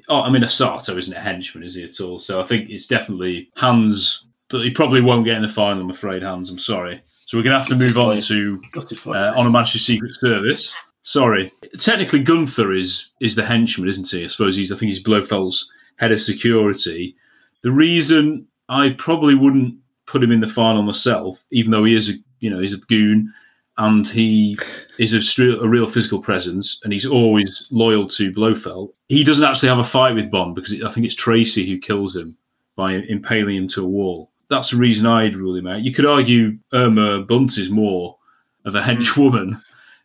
[0.10, 2.18] oh, I mean, Osato isn't a henchman, is he at all?
[2.20, 5.84] So I think it's definitely Hans, but he probably won't get in the final.
[5.84, 6.50] I'm afraid, Hans.
[6.50, 7.02] I'm sorry.
[7.26, 10.16] So we're going to have to move on to Gutted uh, On Her Majesty's Secret
[10.16, 10.74] Service.
[11.08, 14.26] Sorry, technically Grunther is is the henchman, isn't he?
[14.26, 14.74] I suppose he's.
[14.74, 17.16] I think he's Blofeld's head of security.
[17.62, 22.10] The reason I probably wouldn't put him in the final myself, even though he is
[22.10, 23.34] a you know he's a goon
[23.78, 24.58] and he
[24.99, 28.91] is a, str- a real physical presence and he's always loyal to Blofeld.
[29.08, 32.14] He doesn't actually have a fight with Bond because I think it's Tracy who kills
[32.14, 32.36] him
[32.76, 34.30] by impaling him to a wall.
[34.49, 35.84] That's the reason I'd rule him out.
[35.84, 38.18] You could argue Irma Bunt is more
[38.66, 38.89] of a hmm.
[38.89, 39.62] henchwoman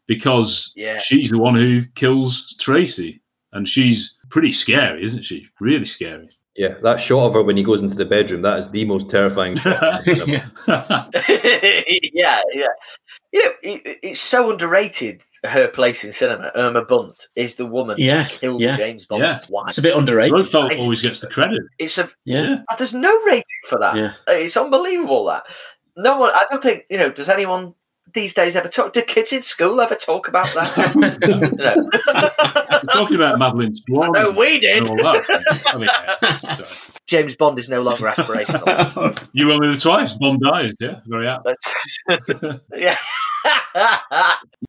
[0.07, 0.99] because Yeah.
[0.99, 3.21] she's the one who kills Tracy.
[3.55, 5.47] And she's pretty scary, isn't she?
[5.61, 6.31] Really scary.
[6.57, 9.09] Yeah, that shot of her when he goes into the bedroom, that is the most
[9.11, 9.95] terrifying shot.
[9.95, 10.51] in cinema.
[12.13, 12.67] yeah, yeah.
[13.33, 15.23] You know, it, it's so underrated.
[15.45, 18.77] Her place in cinema, Irma Bunt, is the woman Yeah, who killed yeah.
[18.77, 19.23] James Bond.
[19.23, 19.41] Yeah.
[19.49, 19.69] Why?
[19.69, 20.35] It's a bit underrated.
[20.35, 21.63] Blofeld always gets the credit.
[21.79, 22.63] It's a Yeah.
[22.79, 23.97] There's no rating for that.
[23.97, 24.13] Yeah.
[24.29, 25.45] It's unbelievable that
[25.97, 26.31] no one.
[26.35, 27.11] I don't think you know.
[27.11, 27.75] Does anyone
[28.15, 28.93] these days ever talk?
[28.93, 30.95] Do kids in school ever talk about that?
[30.97, 32.79] no.
[32.83, 34.13] We're talking about Madeleine Swann.
[34.13, 34.89] No, we did.
[34.89, 35.63] all that.
[35.67, 35.89] I mean,
[36.43, 36.67] yeah.
[37.07, 39.29] James Bond is no longer aspirational.
[39.33, 40.13] You only live twice.
[40.13, 40.75] Bond dies.
[40.81, 41.45] Yeah, very apt.
[41.45, 42.97] That's- yeah.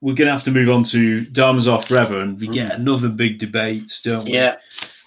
[0.02, 3.10] We're going to have to move on to Diamonds Are Forever, and we get another
[3.10, 4.32] big debate, don't we?
[4.34, 4.56] Yeah.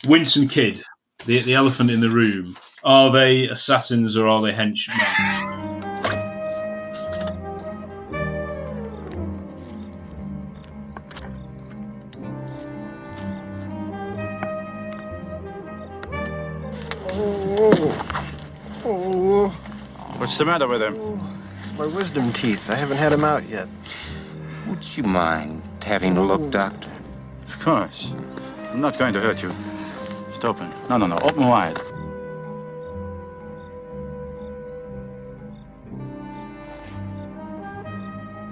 [0.07, 0.83] Wint and Kidd,
[1.25, 2.57] the, the elephant in the room.
[2.85, 4.97] Are they assassins or are they henchmen?
[20.27, 21.21] What's the matter with him?
[21.63, 22.69] It's my wisdom teeth.
[22.69, 23.69] I haven't had them out yet.
[24.67, 26.91] Would you mind having a look, Doctor?
[27.47, 28.09] Of course.
[28.73, 29.55] I'm not going to hurt you.
[30.31, 30.75] Just open.
[30.91, 31.17] No, no, no.
[31.19, 31.79] Open wide.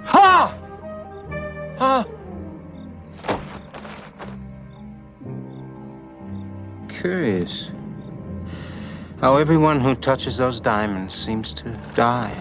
[0.05, 0.57] Ha!
[1.77, 2.05] Ha!
[6.87, 7.67] Curious.
[9.25, 11.63] How everyone who touches those diamonds seems to
[11.95, 12.37] die.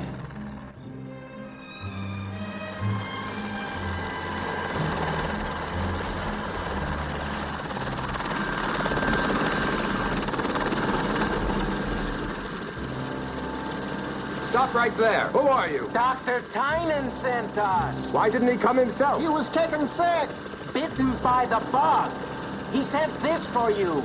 [14.43, 15.29] Stop right there.
[15.29, 15.89] Who are you?
[15.95, 16.43] Dr.
[16.51, 18.13] Tynan sent us.
[18.13, 19.23] Why didn't he come himself?
[19.23, 20.29] He was taken sick,
[20.75, 22.13] bitten by the bug.
[22.75, 24.05] He sent this for you.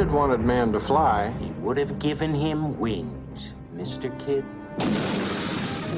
[0.00, 4.08] Had wanted man to fly, He would have given him wings, Mr.
[4.18, 4.44] Kidd.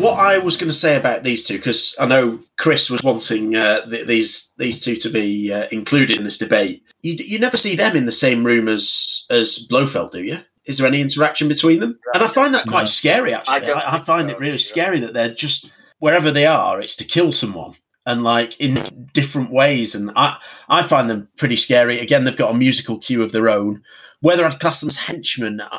[0.00, 3.54] what I was going to say about these two, because I know Chris was wanting
[3.54, 6.82] uh, th- these these two to be uh, included in this debate.
[7.02, 10.38] You, you never see them in the same room as as Blofeld, do you?
[10.64, 11.96] Is there any interaction between them?
[12.12, 12.86] And I find that quite No.
[12.86, 13.32] scary.
[13.32, 16.96] Actually, I I, I find it really scary that they're just wherever they are, it's
[16.96, 17.74] to kill someone
[18.06, 19.94] and like in different ways.
[19.94, 20.36] And I
[20.68, 22.00] I find them pretty scary.
[22.00, 23.82] Again, they've got a musical cue of their own.
[24.20, 25.78] Whether I'd class them as henchmen, uh,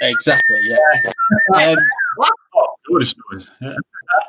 [0.00, 1.12] exactly, yeah.
[1.54, 1.78] Um,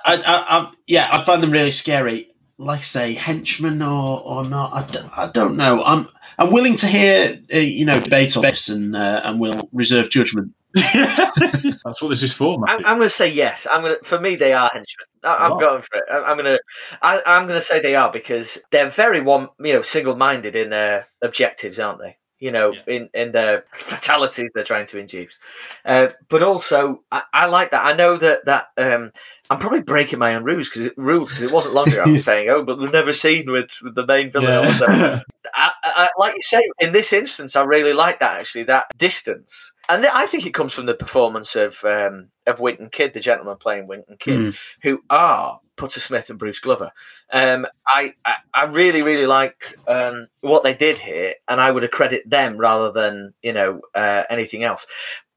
[0.05, 2.29] I, I, I, yeah, I find them really scary.
[2.57, 5.83] Like I say, henchmen or or not, I, d- I don't know.
[5.83, 6.07] I'm
[6.41, 10.09] I'm willing to hear uh, you know debate on this, and uh, and we'll reserve
[10.09, 10.53] judgment.
[10.73, 13.67] That's what this is for, I'm, I'm going to say yes.
[13.69, 14.03] I'm going to.
[14.03, 15.05] For me, they are henchmen.
[15.23, 15.57] I, I'm Wow.
[15.59, 16.03] going for it.
[16.11, 16.59] I, I'm going to.
[17.03, 19.49] I, I'm going to say they are because they're very one.
[19.59, 22.17] You know, single-minded in their objectives, aren't they?
[22.39, 25.37] You know, in in their fatalities they're trying to induce.
[25.85, 27.85] Uh, but also, I, I like that.
[27.85, 29.11] I know that that um,
[29.51, 32.03] I'm probably breaking my own rules because rules because it wasn't long ago.
[32.03, 34.73] I was saying, oh, but we've never seen with with the main villain.
[34.79, 35.19] Yeah.
[35.53, 39.71] I, I, like you say, in this instance, I really like that actually, that distance.
[39.89, 43.19] And I think it comes from the performance of um, of Wint and Kidd, the
[43.19, 44.57] gentleman playing Wint and Kidd, Mm.
[44.83, 46.91] who are Putter Smith and Bruce Glover.
[47.31, 51.83] Um, I, I I really really like um, what they did here, and I would
[51.83, 54.85] accredit them rather than you know uh, anything else.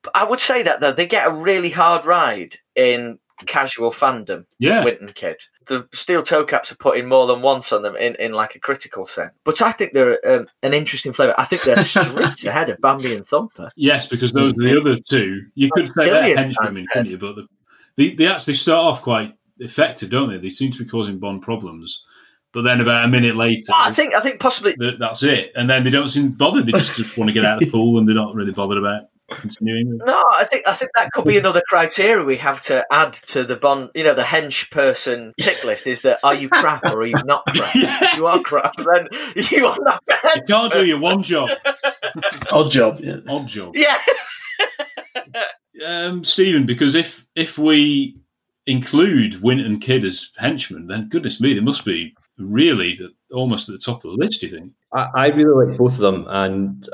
[0.03, 4.45] But I would say that though they get a really hard ride in casual fandom.
[4.59, 4.85] Yeah.
[4.85, 5.37] Wint and Kidd.
[5.67, 8.55] The steel toe caps are put in more than once on them in, in like
[8.55, 9.33] a critical sense.
[9.45, 11.35] But I think they're um, an interesting flavour.
[11.39, 13.71] I think they're straight ahead of Bambi and Thumper.
[13.77, 15.43] Yes, because those are the other two.
[15.55, 17.19] You could say they're henchmen, couldn't you?
[17.19, 17.47] But the,
[17.97, 20.39] they, they actually start off quite effective, don't they?
[20.39, 22.03] They seem to be causing Bond problems.
[22.53, 25.51] But then about a minute later, I think I think possibly that, that's it.
[25.57, 26.67] And then they don't seem bothered.
[26.67, 28.79] They just, just want to get out of the pool and they're not really bothered
[28.79, 29.99] about continuing.
[30.05, 33.45] No, I think I think that could be another criteria we have to add to
[33.45, 33.91] the bond.
[33.95, 37.17] You know, the hench person tick list is that are you crap or are you
[37.25, 37.75] not crap?
[37.75, 39.09] If you are crap, then
[39.51, 40.03] you are not.
[40.37, 41.51] You can't do your one job.
[42.53, 43.19] Odd job, yeah.
[43.29, 43.75] Odd job.
[43.77, 43.99] Yeah.
[45.87, 48.17] um, Stephen, because if if we
[48.67, 53.69] include Wint and Kidd as henchmen, then goodness me, they must be really the, almost
[53.69, 54.41] at the top of the list.
[54.41, 54.73] Do you think?
[54.95, 56.89] I, I really like both of them, and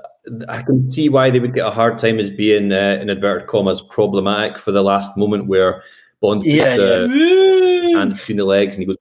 [0.48, 3.48] I can see why they would get a hard time as being, uh, in inverted
[3.48, 5.82] commas, problematic for the last moment where
[6.20, 8.96] Bond puts Yeah, the hands between the legs and he goes,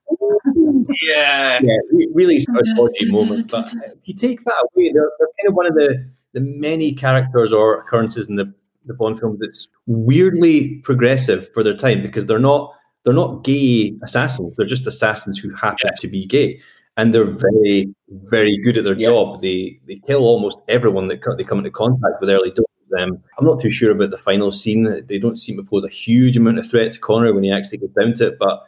[1.04, 1.60] Yeah.
[1.62, 1.78] yeah,
[2.14, 3.52] really sort of dodgy moment.
[3.52, 6.94] But if you take that away, they're, they're kind of one of the, the many
[6.94, 8.54] characters or occurrences in the,
[8.86, 12.74] the Bond films that's weirdly progressive for their time because they're not
[13.04, 14.56] they're not gay assassins.
[14.58, 16.60] They're just assassins who happen to be gay.
[17.00, 19.42] And they're very, very good at their job.
[19.42, 22.66] They they kill almost everyone that co- they come into contact with early doors.
[23.00, 24.84] Um, I'm not too sure about the final scene.
[25.08, 27.78] They don't seem to pose a huge amount of threat to Connery when he actually
[27.78, 28.38] gets down to it.
[28.40, 28.64] But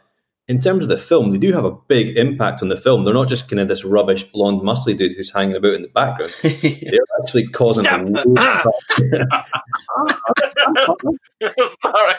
[0.48, 3.04] in terms of the film, they do have a big impact on the film.
[3.04, 5.88] They're not just kind of this rubbish blonde muscly dude who's hanging about in the
[5.88, 6.32] background.
[6.42, 7.98] They're actually causing a
[11.82, 12.16] Sorry.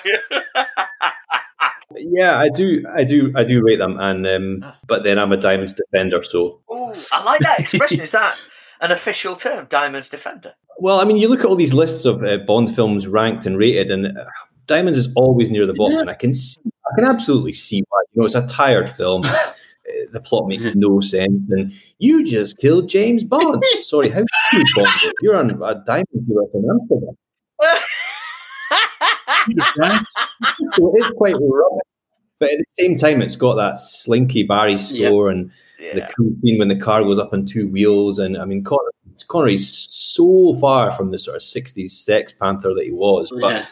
[1.98, 5.38] Yeah, I do, I do, I do rate them, and um, but then I'm a
[5.38, 6.22] diamonds defender.
[6.24, 8.00] So, Oh, I like that expression.
[8.02, 8.38] Is that
[8.82, 9.66] an official term?
[9.70, 10.54] Diamonds Defender.
[10.80, 13.58] well, I mean, you look at all these lists of uh, Bond films ranked and
[13.58, 14.26] rated, and uh,
[14.68, 18.00] Diamonds is always near the bottom, and I can, see, I can absolutely see why.
[18.14, 19.24] You know, it's a tired film.
[19.86, 23.62] Uh, the plot makes no sense, and you just killed James Bond.
[23.82, 24.88] Sorry, how did you Bond?
[25.04, 25.14] it?
[25.22, 27.18] You're on a diamond dealer in Amsterdam.
[30.74, 31.80] so it is quite rubbish.
[32.39, 36.60] But at the same time, it's got that slinky Barry score and the cool scene
[36.60, 38.20] when the car goes up on two wheels.
[38.20, 38.80] And I mean, Con-
[39.28, 43.66] Connery's so far from the sort of 60s Sex Panther that he was, but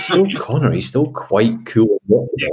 [0.00, 2.00] still Connery, still quite cool.
[2.36, 2.48] Yeah,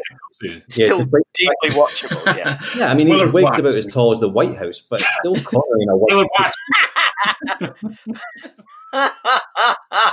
[0.68, 2.38] Still despite- deeply watchable.
[2.38, 2.60] Yeah.
[2.78, 5.36] yeah, I mean, Willard he wakes about as tall as the White House, but still
[5.36, 7.05] Connery in a white Oh,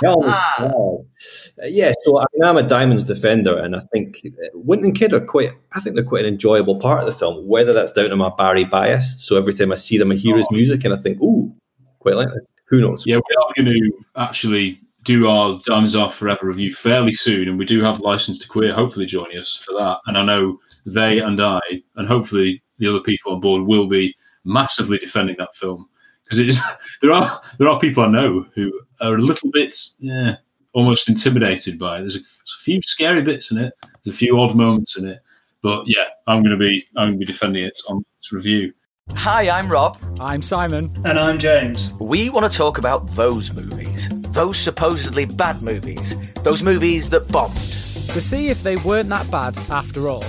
[0.01, 1.05] wow.
[1.61, 4.95] Uh, yeah, so I mean, I'm a Diamonds defender, and I think uh, Wint and
[4.95, 5.51] Kidd are quite.
[5.73, 7.47] I think they're quite an enjoyable part of the film.
[7.47, 10.35] Whether that's down to my Barry bias, so every time I see them, I hear
[10.35, 11.55] his music, and I think, "Ooh,
[11.99, 13.05] quite like this." Who knows?
[13.05, 17.57] Yeah, we are going to actually do our Diamonds Are Forever review fairly soon, and
[17.57, 19.99] we do have License to Queer hopefully joining us for that.
[20.07, 21.61] And I know they and I,
[21.95, 25.87] and hopefully the other people on board, will be massively defending that film
[26.23, 26.59] because it is.
[27.01, 28.71] There are there are people I know who
[29.01, 30.37] are a little bit, yeah,
[30.71, 32.01] almost intimidated by it.
[32.01, 33.73] There's a, there's a few scary bits in it.
[33.81, 35.19] There's a few odd moments in it,
[35.61, 38.73] but yeah, I'm going to be I'm going to be defending it on this review.
[39.11, 39.97] Hi, I'm Rob.
[40.21, 40.95] I'm Simon.
[41.03, 41.91] And I'm James.
[41.99, 44.07] We want to talk about those movies.
[44.31, 46.15] Those supposedly bad movies.
[46.43, 47.53] Those movies that bombed.
[47.53, 50.23] To see if they weren't that bad after all,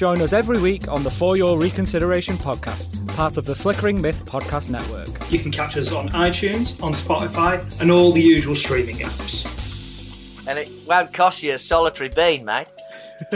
[0.00, 4.24] join us every week on the For Your Reconsideration podcast, part of the Flickering Myth
[4.24, 5.10] Podcast Network.
[5.30, 10.48] You can catch us on iTunes, on Spotify, and all the usual streaming apps.
[10.48, 12.68] And it won't cost you a solitary bean, mate.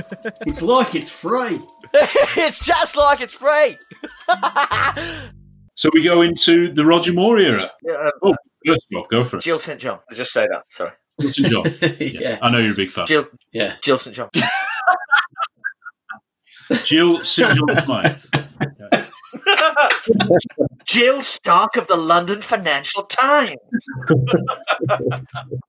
[0.46, 1.60] it's like it's free.
[1.92, 3.76] it's just like it's free.
[5.74, 7.62] So we go into the Roger Moore era.
[7.82, 8.34] Yeah, uh, uh, Oh,
[8.66, 9.42] first Rob, go for it.
[9.42, 9.78] Jill St.
[9.78, 9.98] John.
[10.10, 10.62] I just say that.
[10.68, 10.92] Sorry.
[11.20, 11.48] Jill St.
[11.50, 11.64] John.
[12.00, 12.38] Yeah.
[12.40, 13.04] I know you're a big fan.
[13.04, 13.26] Jill.
[13.52, 13.74] Yeah.
[13.82, 14.16] Jill St.
[14.16, 14.30] John.
[16.84, 17.56] Jill St.
[17.56, 18.18] John Smythe.
[20.84, 23.56] Jill Stark of the London Financial Times.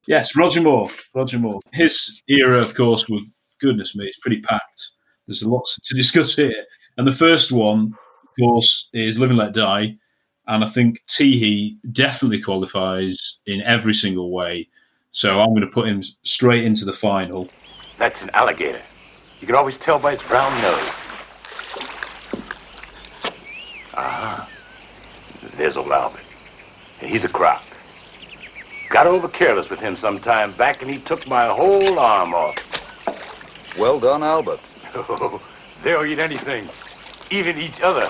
[0.07, 0.89] Yes, Roger Moore.
[1.15, 1.59] Roger Moore.
[1.73, 3.23] His era, of course, was
[3.59, 4.89] goodness me, it's pretty packed.
[5.27, 6.63] There's lots to discuss here.
[6.97, 9.95] And the first one, of course, is Live and Let Die.
[10.47, 14.69] And I think Teehee definitely qualifies in every single way.
[15.11, 17.49] So I'm going to put him straight into the final.
[17.97, 18.81] That's an alligator.
[19.45, 20.89] You can always tell by its brown nose.
[23.93, 24.49] Ah,
[25.55, 26.23] there's old Albert.
[26.99, 27.61] He's a croc.
[28.91, 32.55] Got over careless with him some time back, and he took my whole arm off.
[33.77, 34.61] Well done, Albert.
[34.95, 35.39] Oh,
[35.83, 36.67] they'll eat anything,
[37.29, 38.09] even each other.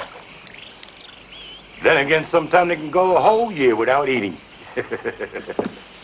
[1.83, 4.37] Then again, sometimes they can go a whole year without eating.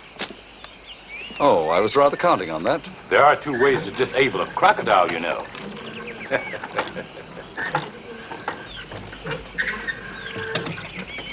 [1.44, 2.82] Oh, I was rather counting on that.
[3.10, 5.44] there are two ways to disable a crocodile, you know.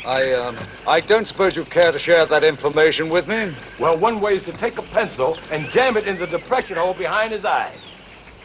[0.07, 0.57] I, um,
[0.87, 3.55] I don't suppose you care to share that information with me?
[3.79, 6.97] Well, one way is to take a pencil and jam it in the depression hole
[6.97, 7.77] behind his eye.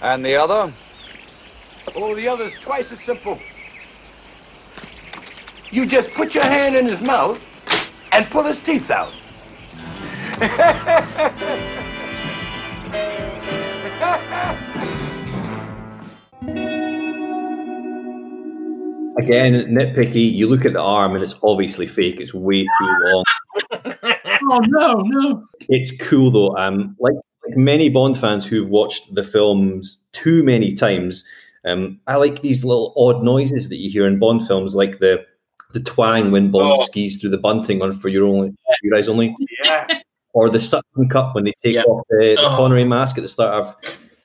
[0.01, 0.76] And the other?
[1.95, 3.39] Oh, the other's twice as simple.
[5.72, 7.38] You just put your hand in his mouth
[8.11, 9.14] and pull his teeth out.
[19.18, 20.32] Again, nitpicky.
[20.34, 22.20] You look at the arm and it's obviously fake.
[22.20, 22.70] It's way too
[23.03, 23.24] long.
[24.51, 25.47] oh no, no!
[25.70, 26.55] It's cool though.
[26.57, 27.14] Um, like,
[27.47, 31.24] like many Bond fans who've watched the films too many times,
[31.66, 35.24] um, I like these little odd noises that you hear in Bond films, like the
[35.74, 36.86] the twang when Bond Oh.
[36.86, 38.53] skis through the bunting on for your only,
[38.84, 39.88] your eyes only, Yeah.
[40.34, 42.55] or the suction cup when they take off the, the Oh.
[42.57, 43.76] Connery mask at the start of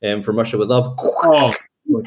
[0.06, 0.94] um, From Russia with Love.
[1.24, 1.52] Oh,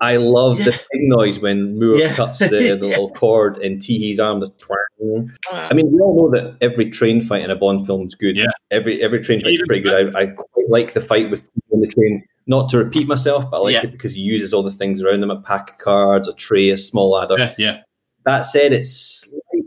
[0.00, 2.14] I love the big noise when Moore Yeah.
[2.14, 4.40] cuts the, the little cord in Teehee's arm.
[4.40, 5.30] The twang.
[5.50, 5.68] Ah.
[5.70, 8.36] I mean, we all know that every train fight in a Bond film is good.
[8.36, 8.46] Yeah.
[8.70, 10.14] Every every train fight is pretty good.
[10.16, 12.24] I, I quite like the fight with on the train.
[12.48, 13.82] Not to repeat myself, but I like Yeah.
[13.84, 16.70] it because he uses all the things around him: a pack of cards, a tray,
[16.70, 17.36] a small ladder.
[17.38, 17.80] yeah, yeah.
[18.24, 18.86] That said, it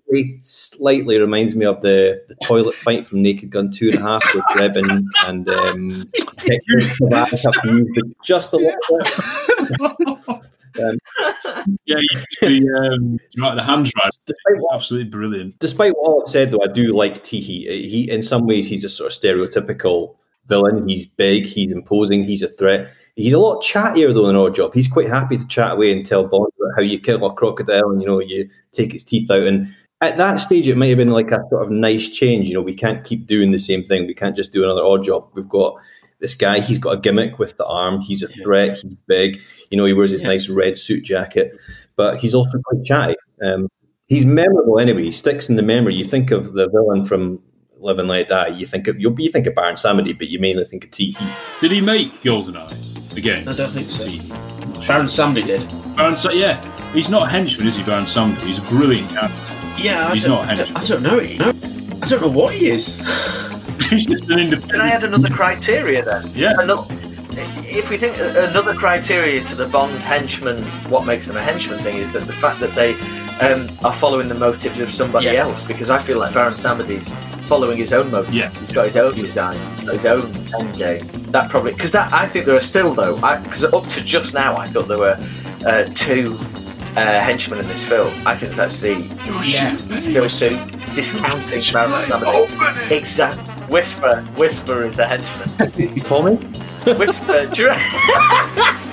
[0.10, 4.02] slightly, slightly reminds me of the, the toilet fight from Naked Gun Two and a
[4.02, 9.00] Half with Rebin and um, Hector Savage have used it just a little
[10.28, 10.42] bit.
[10.80, 11.00] Um,
[11.88, 14.12] Yeah, you, the, um, right, the hands right.
[14.72, 15.58] Absolutely brilliant.
[15.58, 17.66] despite what I've said, though, I do like Teehee.
[17.66, 20.88] He, in some ways, he's a sort of stereotypical villain.
[20.88, 22.92] He's big, he's imposing, he's a threat.
[23.16, 24.74] He's a lot chattier though in Oddjob.
[24.74, 27.90] He's quite happy to chat away and tell Bond about how you kill a crocodile
[27.90, 29.44] and you know you take its teeth out.
[29.44, 32.48] And at that stage, it might have been like a sort of nice change.
[32.48, 34.08] You know, we can't keep doing the same thing.
[34.08, 35.30] We can't just do another Oddjob.
[35.34, 35.76] We've got
[36.20, 36.60] this guy.
[36.60, 38.02] He's got a gimmick with the arm.
[38.02, 38.78] He's a threat.
[38.78, 39.42] He's big.
[39.70, 41.52] You know, he wears his nice red suit jacket,
[41.96, 43.16] but he's also quite chatty.
[43.44, 43.68] Um,
[44.08, 45.04] he's memorable anyway.
[45.04, 45.96] He sticks in the memory.
[45.96, 47.42] You think of the villain from
[47.78, 48.48] Live and Let Die.
[48.48, 51.16] You think of you you think of Baron Samedi, but you mainly think of T.
[51.60, 53.48] Did he make Goldeneye again?
[53.48, 54.06] I don't think so.
[54.88, 55.96] Baron Samedi did.
[55.96, 56.62] Baron, Sa- yeah,
[56.94, 57.84] he's not a henchman, is he?
[57.84, 58.40] Baron Samedi.
[58.46, 59.49] He's a brilliant character.
[59.82, 60.78] Yeah, I he's don't, not henchman.
[60.78, 61.18] I don't know.
[61.20, 62.96] No, I don't know what he is.
[63.90, 64.72] he's just an independent.
[64.72, 66.24] Can I add another criteria then?
[66.34, 66.54] Yeah.
[66.60, 66.84] Another,
[67.72, 71.98] if we think another criteria to the Bond henchman, what makes them a henchman thing
[71.98, 72.94] is that the fact that they
[73.46, 75.44] um, are following the motives of somebody Yeah.
[75.44, 75.64] else.
[75.64, 77.14] Because I feel like Baron Samedi's
[77.48, 78.60] following his own motives.
[78.60, 79.60] He's got his own designs.
[79.72, 81.08] He's got his own end game.
[81.32, 83.16] That probably because that I think there are still though.
[83.44, 85.18] Because up to just now, I thought there were
[85.66, 86.38] uh, two.
[86.96, 88.12] Uh, henchmen in this film.
[88.26, 89.04] I think it's actually
[89.44, 90.58] yeah, still two
[90.96, 92.48] discounting Baron Samedi.
[92.92, 93.40] Exact.
[93.72, 95.50] Whisper, Whisper is the henchman.
[96.00, 96.36] Tommy?
[96.98, 97.70] Whisper, do you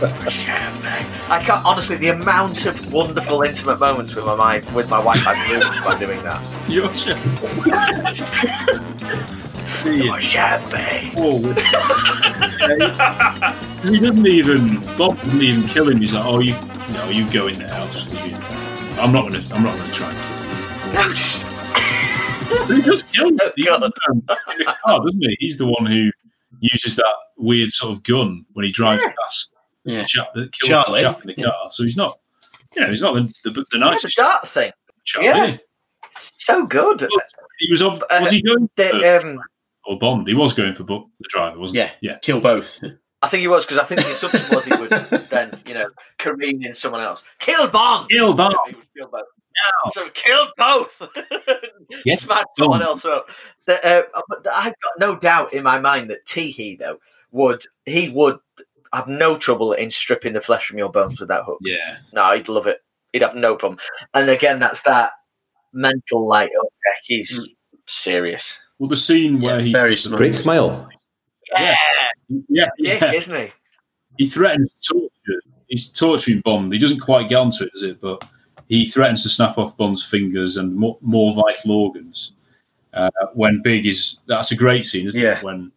[0.00, 1.96] I can't honestly.
[1.96, 5.98] The amount of wonderful, intimate moments with my my with my wife I've ruined by
[5.98, 6.40] doing that.
[6.68, 7.16] You're sure.
[9.92, 11.14] You're champagne.
[11.16, 11.38] Oh,
[13.82, 14.80] he doesn't even.
[14.96, 15.98] Bob doesn't even kill him.
[15.98, 16.54] He's like, "Oh, you,
[16.92, 17.68] no, you go in there.
[17.72, 19.00] I'll just leave you." in there.
[19.00, 19.44] I'm not gonna.
[19.54, 21.46] I'm not gonna try and kill No, just
[22.70, 22.76] you.
[22.76, 23.52] He just kills him.
[23.56, 25.36] He doesn't, um, in the car, doesn't he?
[25.38, 26.10] He's the one who
[26.60, 29.52] uses that weird sort of gun when he drives past
[29.84, 30.00] Yeah.
[30.02, 31.02] the chap that killed Charlie.
[31.02, 31.54] the chap in the car.
[31.70, 32.18] So he's not,
[32.74, 34.72] you know, he's not the, the, the Yeah, nicest the dart thing.
[35.04, 35.26] Charlie.
[35.28, 35.56] Yeah.
[36.10, 37.06] So good.
[37.58, 39.38] He was, of, Uh, was he going for, The, um,
[39.86, 40.26] or Bond?
[40.26, 42.08] He was going for Bo- the driver, wasn't Yeah, he?
[42.08, 42.18] Yeah.
[42.22, 42.80] kill both.
[43.22, 44.90] I think he was because I think the assumption was he would
[45.30, 45.88] then, you know,
[46.18, 47.24] careen in someone else.
[47.40, 48.08] Kill Bond.
[48.10, 48.54] Kill Bond.
[48.68, 49.26] He would kill both.
[49.90, 51.02] So kill both.
[52.06, 53.28] Smash someone else up.
[53.66, 56.98] The, uh, but I've got no doubt in my mind that Teehee though
[57.32, 58.38] would he would
[58.92, 61.58] have no trouble in stripping the flesh from your bones with that hook.
[61.62, 61.96] Yeah.
[62.12, 62.82] No, he'd love it.
[63.12, 63.80] He'd have no problem.
[64.14, 65.12] And again, that's that
[65.72, 67.48] mental like, okay, he's
[67.86, 68.58] serious.
[68.78, 70.88] Well, the scene where he very Great smile.
[71.52, 73.12] Yeah, yeah, dick, yeah.
[73.12, 73.52] isn't he?
[74.18, 75.40] he threatens to torture.
[75.68, 76.72] He's torturing Bond.
[76.72, 78.00] He doesn't quite get onto it, does it?
[78.00, 78.24] But
[78.68, 82.32] he threatens to snap off Bond's fingers and more, more vital organs.
[82.94, 85.38] Uh, when Big is that's a great scene, isn't Yeah.
[85.38, 85.42] it?
[85.44, 85.70] When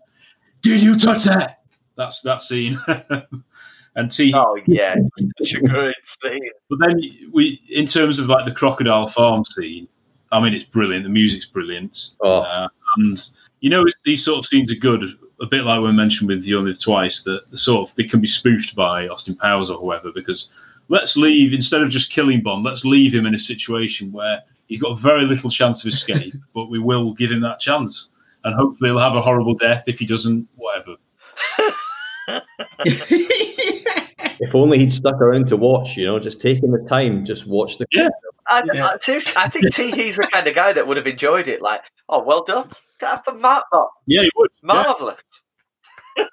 [0.61, 1.60] did you touch that?
[1.98, 2.80] That's that scene.
[3.95, 4.32] and T.
[4.34, 4.95] Oh yeah,
[5.38, 6.49] such a great scene.
[6.69, 7.02] But then
[7.34, 9.88] we, in terms of like the crocodile farm scene,
[10.32, 11.03] I mean, it's brilliant.
[11.03, 12.41] The music's brilliant, Oh.
[12.41, 12.68] uh,
[12.98, 13.30] and
[13.60, 15.03] you know these sort of scenes are good.
[15.41, 18.03] A bit like we mentioned with You Only Live Twice, that the sort of they
[18.03, 20.11] can be spoofed by Austin Powers or whoever.
[20.11, 20.49] Because
[20.88, 24.81] let's leave instead of just killing Bond, let's leave him in a situation where he's
[24.81, 28.09] got very little chance of escape, but we will give him that chance,
[28.43, 30.47] and hopefully he'll have a horrible death if he doesn't.
[30.55, 30.95] Whatever.
[34.41, 37.77] If only he'd stuck around to watch, you know, just taking the time, just watch
[37.77, 37.85] the.
[37.91, 38.09] Yeah.
[38.47, 41.61] I, I, seriously, I think Teehee's the kind of guy that would have enjoyed it.
[41.61, 42.69] Like, oh, well done.
[43.02, 44.49] That's a mar- oh, Yeah, he would.
[44.64, 44.68] Yeah.
[44.68, 45.22] marvelous.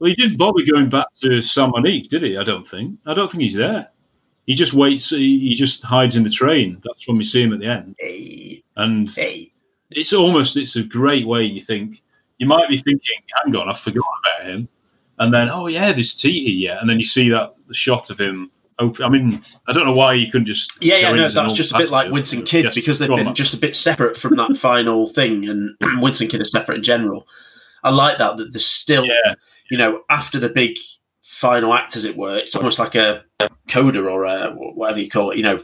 [0.00, 2.36] Well, he didn't bother going back to San Monique, did he?
[2.36, 2.96] I don't think.
[3.06, 3.90] I don't think he's there.
[4.46, 5.10] He just waits.
[5.10, 6.80] He, he just hides in the train.
[6.84, 7.96] That's when we see him at the end.
[7.98, 9.52] Hey, And hey.
[9.90, 11.44] it's almost it's a great way.
[11.44, 12.02] You think
[12.38, 14.04] you might be thinking, "Hang on, I've forgotten
[14.36, 14.68] about him,"
[15.18, 18.18] and then, "Oh yeah, there's Teehee yeah," and then you see that the shot of
[18.20, 18.50] him.
[18.80, 20.72] Open, I mean, I don't know why you couldn't just.
[20.80, 22.12] Yeah, yeah, no, that's just a bit like.
[22.12, 24.56] Wint and Kidd Yes, because they've go on, been just a bit separate from that
[24.60, 27.26] final thing, and Wint and Kidd is separate in general.
[27.82, 29.34] I like that that there's still, Yeah.
[29.70, 30.76] you know, after the big
[31.22, 35.08] final act, as it were, it's almost like a, a coda or a, whatever you
[35.08, 35.36] call it.
[35.36, 35.60] You know,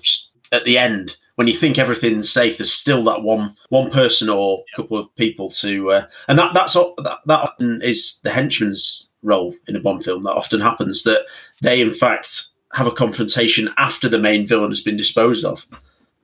[0.53, 4.63] at the end when you think everything's safe, there's still that one one person or
[4.77, 9.11] couple of people to, uh, and that that's all, that that often is the henchman's
[9.23, 10.23] role in a Bond film.
[10.23, 11.25] That often happens that
[11.63, 15.67] they in fact have a confrontation after the main villain has been disposed of.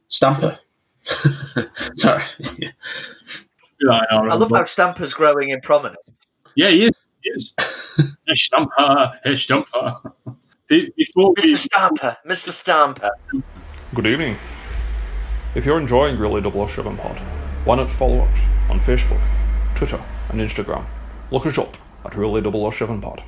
[0.09, 0.59] Stamper.
[1.95, 2.25] Sorry.
[2.39, 2.71] Yeah,
[3.91, 5.97] I, I love how Stamper's growing in prominence.
[6.57, 6.93] Yeah, he is.
[7.23, 7.55] He is.
[8.27, 9.13] hey, Stamper.
[9.25, 9.97] Hey, Stamper.
[10.67, 11.57] Be- Before Mr.
[11.57, 12.51] Stamper, Mr.
[12.51, 13.11] Stamper.
[13.95, 14.37] Good evening.
[15.55, 17.19] If you're enjoying Really Double 007 Pod,
[17.65, 19.21] why not follow us on Facebook,
[19.75, 20.85] Twitter, and Instagram?
[21.31, 23.23] Look us up at Really Double 007 Pod.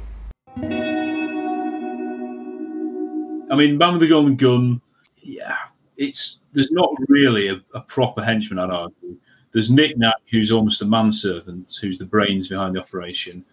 [3.53, 4.81] I mean, Man with the Golden Gun.
[5.21, 5.59] Yeah,
[5.99, 8.59] it's there's not really a, a proper henchman.
[8.59, 9.17] I'd argue.
[9.53, 13.45] There's Nick Nack, who's almost a manservant, who's the brains behind the operation.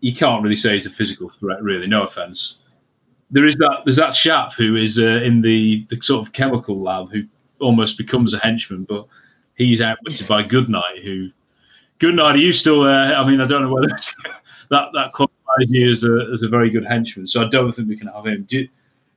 [0.00, 1.86] You can't really say he's a physical threat, really.
[1.86, 2.60] No offense.
[3.30, 3.82] There is that.
[3.84, 7.24] There's that chap who is uh, in the the sort of chemical lab who
[7.60, 9.06] almost becomes a henchman, but
[9.54, 11.04] he's outwitted by Goodnight.
[11.04, 11.28] Who
[11.98, 12.36] Goodnight?
[12.36, 13.14] Are you still there?
[13.14, 13.88] I mean, I don't know whether
[14.70, 17.26] that that qualifies you as a as a very good henchman.
[17.26, 18.44] So I don't think we can have him.
[18.48, 18.68] Do you,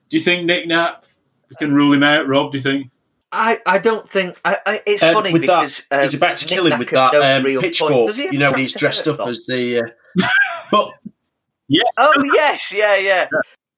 [0.09, 1.03] do you think Nick Nack
[1.49, 2.27] we can rule him out?
[2.27, 2.91] Rob, do you think?
[3.31, 6.37] I, I don't think I, I, it's Um, funny with because that, um, he's about
[6.37, 8.15] to Nick kill him with that no um, real pitchfork.
[8.17, 9.81] You know, when he's dressed up as the.
[10.19, 10.27] Uh,
[10.71, 10.93] but
[11.67, 11.85] yes.
[11.97, 13.27] Oh yes, yeah, yeah.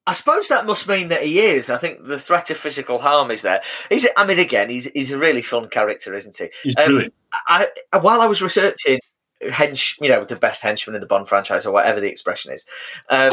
[0.06, 1.70] I suppose that must mean that he is.
[1.70, 3.62] I think the threat of physical harm is there.
[3.90, 6.50] He's, I mean, again, he's he's a really fun character, isn't he?
[6.64, 7.14] He's Um, brilliant.
[7.48, 9.00] I, I while I was researching
[9.44, 12.66] hench, you know, the best henchman in the Bond franchise or whatever the expression is,
[13.10, 13.32] um,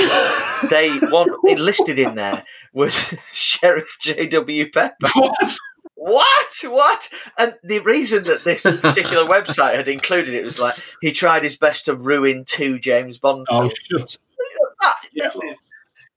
[0.71, 4.71] they one listed in there was Sheriff J.W.
[4.71, 5.09] Pepper.
[5.95, 6.53] What?
[6.65, 7.09] What?
[7.39, 11.57] And the reason that this particular website had included it was like he tried his
[11.57, 13.47] best to ruin two James Bond.
[13.51, 14.19] Oh, shut.
[14.81, 15.63] That- this is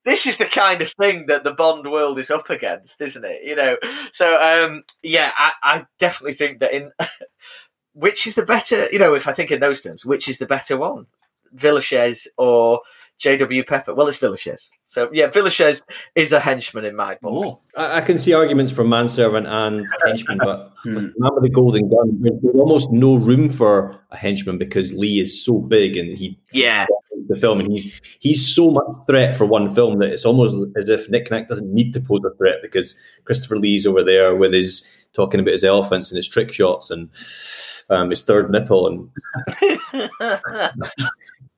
[0.06, 3.44] this is the kind of thing that the Bond world is up against, isn't it?
[3.44, 3.78] You know.
[4.12, 6.92] So um, yeah, I, I definitely think that in
[7.98, 10.46] which is the better, you know, if I think in those terms, which is the
[10.46, 11.08] better one,
[11.56, 12.82] Villechaize or
[13.18, 13.64] J.W.
[13.64, 13.96] Pepper?
[13.96, 14.70] Well, it's Villechaize.
[14.86, 15.84] So yeah, Villechaize
[16.14, 17.32] is a henchman in my book.
[17.34, 20.94] Oh, I, I can see arguments for manservant and henchman, but hmm.
[20.96, 24.94] with Man with the Golden Gun, there's there's almost no room for a henchman because
[24.94, 26.86] Lee is so big and he Yeah.
[27.30, 30.88] the film and he's he's so much threat for one film that it's almost as
[30.88, 32.96] if Nick Nack doesn't need to pose a threat because
[33.26, 37.10] Christopher Lee's over there with his talking about his elephants and his trick shots and
[37.90, 39.10] um, his third nipple and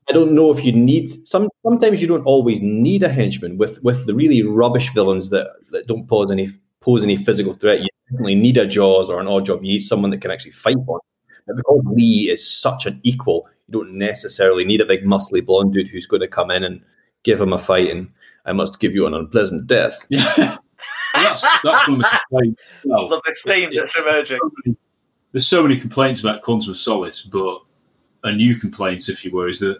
[0.09, 1.49] I don't know if you need some.
[1.63, 5.87] Sometimes you don't always need a henchman with with the really rubbish villains that, that
[5.87, 6.49] don't pose any
[6.79, 7.81] pose any physical threat.
[7.81, 9.57] You definitely need a Jaws or an Oddjob.
[9.57, 11.01] You need someone that can actually fight one.
[11.45, 15.73] But because Lee is such an equal, you don't necessarily need a big muscly blonde
[15.73, 16.81] dude who's going to come in and
[17.23, 18.09] give him a fight and
[18.45, 20.03] I must give you an unpleasant death.
[21.15, 21.23] Yeah.
[21.23, 22.61] that's that's one of the complaints.
[22.85, 24.39] Well, Love this theme that's emerging.
[25.31, 27.61] there's so many complaints about Quantum of Solace, but
[28.23, 29.79] a new complaint, if you were, is that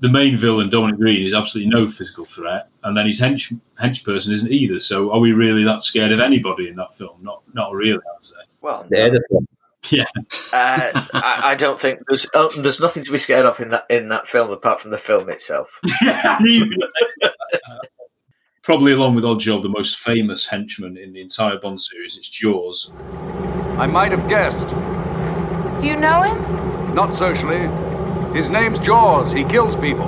[0.00, 4.04] the main villain, Dominic Greene, is absolutely no physical threat, and then his hench, hench
[4.04, 4.80] person isn't either.
[4.80, 7.18] So, are we really that scared of anybody in that film?
[7.22, 8.36] Not, not really, I'd say.
[8.60, 9.24] Well, The editor.
[9.90, 10.04] Yeah,
[10.52, 13.86] uh, I, I don't think there's oh, there's nothing to be scared of in that
[13.88, 15.80] in that film apart from the film itself.
[18.70, 22.16] probably along with Oddjob, the most famous henchman in the entire Bond series.
[22.16, 22.92] It's Jaws.
[23.78, 24.68] I might have guessed.
[25.80, 26.94] Do you know him?
[26.94, 27.68] Not socially.
[28.32, 29.32] His name's Jaws.
[29.32, 30.06] He kills people.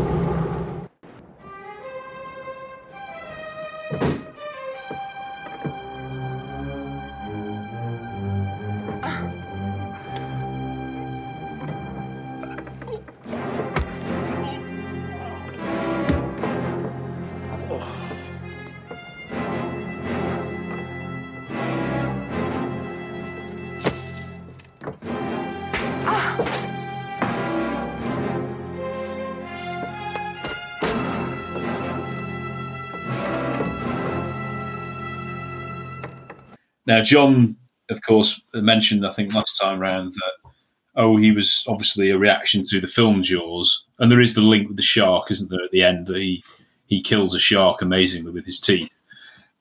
[36.92, 37.56] Now, John,
[37.88, 40.50] of course, mentioned, I think, last time round that,
[40.96, 43.86] oh, he was obviously a reaction to the film Jaws.
[43.98, 46.44] And there is the link with the shark, isn't there, at the end, that he,
[46.88, 48.92] he kills a shark amazingly with his teeth.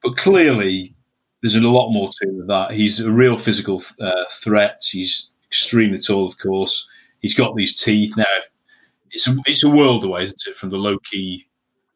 [0.04, 0.94] But clearly,
[1.42, 2.72] there's a lot more to him than that.
[2.72, 4.86] He's a real physical uh, threat.
[4.92, 6.86] He's extremely tall, of course.
[7.22, 8.18] He's got these teeth.
[8.18, 8.26] Now,
[9.12, 11.48] it's a, it's a world away, isn't it, from the low key,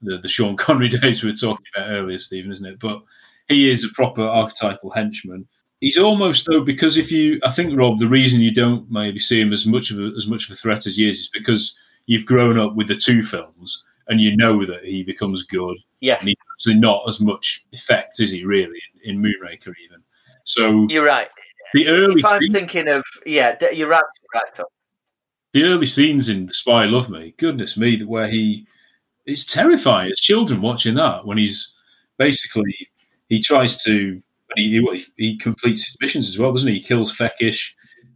[0.02, 2.80] the, the Sean Connery days we were talking about earlier, Stephen, isn't it?
[2.80, 3.02] But
[3.48, 5.48] he is a proper archetypal henchman.
[5.82, 9.40] He's almost though because if you, I think Rob, the reason you don't maybe see
[9.42, 11.78] him as much of a, as much of a threat as he is is because
[12.08, 15.78] you've grown up with the two films and you know that he becomes good.
[16.00, 16.22] Yes.
[16.22, 20.02] and he's actually not as much effect, is he really in, in Moonraker even?
[20.44, 21.28] So You're right.
[21.74, 24.04] the early If I'm scenes- thinking of yeah, you're right,
[24.34, 24.66] right Tom.
[25.54, 28.66] the early scenes in The Spy Love Me, goodness me, where he
[29.26, 31.74] it's terrifying as children watching that when he's
[32.18, 32.76] basically
[33.30, 34.22] he tries to
[34.56, 36.76] he, he, he completes his missions as well, doesn't he?
[36.76, 37.72] He kills Fekkesh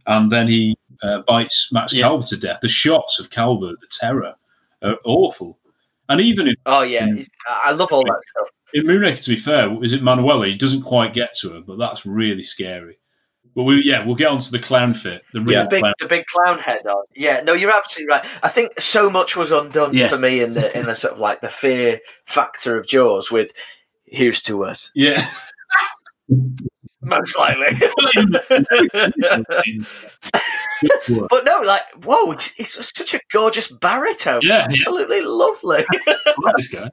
[0.06, 2.60] and then he uh, bites Max Calvert to death.
[2.62, 4.34] The shots of Calvert, the terror,
[4.82, 5.58] are awful.
[6.08, 8.48] And even in, Oh yeah, it's, I love all that stuff.
[8.74, 10.46] in Moonraker, to be fair, is it Manuela?
[10.46, 12.98] He doesn't quite get to her, but that's really scary.
[13.54, 15.22] But we, yeah, we'll get onto the clown fit.
[15.32, 15.94] The real the big clown.
[15.98, 17.04] the big clown head on.
[17.16, 18.24] Yeah, no, you're absolutely right.
[18.44, 20.06] I think so much was undone Yeah.
[20.08, 23.52] for me in the in the sort of like the fear factor of Jaws with
[24.10, 24.90] here's to us.
[24.94, 25.30] Yeah.
[27.02, 27.80] Most likely.
[31.28, 34.40] but no, like, whoa, it's, it's such a gorgeous baritone.
[34.42, 34.66] Yeah, yeah.
[34.70, 35.84] Absolutely lovely.
[36.42, 36.90] like this guy.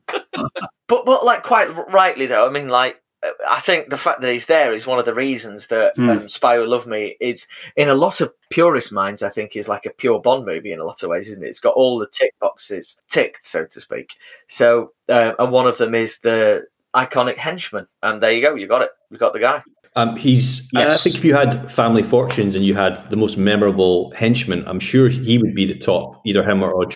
[0.88, 4.32] But but like quite rightly though, I mean like uh, I think the fact that
[4.32, 6.10] he's there is one of the reasons that Hmm.
[6.10, 7.46] um, Spy Who Loved Me is
[7.76, 9.24] in a lot of purist minds.
[9.24, 11.48] I think is like a pure Bond movie in a lot of ways, isn't it?
[11.48, 14.16] It's got all the tick boxes ticked, so to speak.
[14.48, 16.66] So uh, and one of them is the
[17.06, 19.62] iconic henchman, and there you go, you got it, you got the guy.
[19.96, 20.70] Um, he's.
[20.76, 24.64] I- I think if you had Family Fortunes and you had the most memorable henchman,
[24.68, 26.94] I'm sure he would be the top, either him or Odd.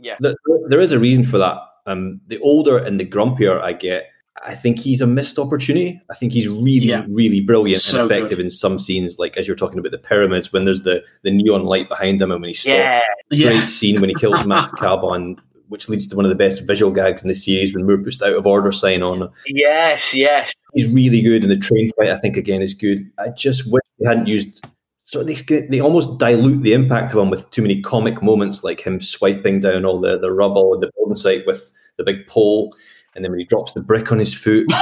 [0.00, 0.16] Yeah.
[0.20, 0.34] There,
[0.68, 1.56] there is a reason for that.
[1.86, 4.06] Um, the older and the grumpier I get,
[4.44, 6.00] I think he's a missed opportunity.
[6.10, 7.04] I think he's really, Yeah.
[7.08, 8.44] really brilliant So and effective good.
[8.46, 11.64] in some scenes, like as you're talking about the pyramids, when there's the, the neon
[11.64, 12.76] light behind him and when he stops.
[12.76, 13.00] Yeah.
[13.30, 13.52] Yeah.
[13.52, 15.36] Great scene when he kills Max Carbon,
[15.68, 18.20] which leads to one of the best visual gags in the series when Moore puts
[18.22, 19.30] out of order sign on.
[19.46, 20.54] Yes, yes.
[20.74, 23.10] He's really good, and the train fight I think again is good.
[23.18, 24.64] I just wish they hadn't used.
[25.02, 28.80] So they they almost dilute the impact of him with too many comic moments, like
[28.80, 32.74] him swiping down all the, the rubble and the building site with the big pole,
[33.14, 34.66] and then when he drops the brick on his foot.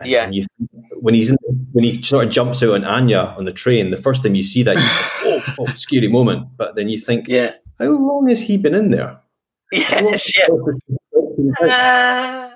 [0.00, 0.30] And Yeah.
[0.30, 0.44] you,
[1.00, 1.36] when he's in,
[1.72, 4.44] when he sort of jumps out on Anya on the train, the first time you
[4.44, 6.46] see that, you think, oh, oh, scary moment.
[6.56, 9.18] But then you think, yeah, how long has he been in there?
[9.72, 10.48] Yes, yeah.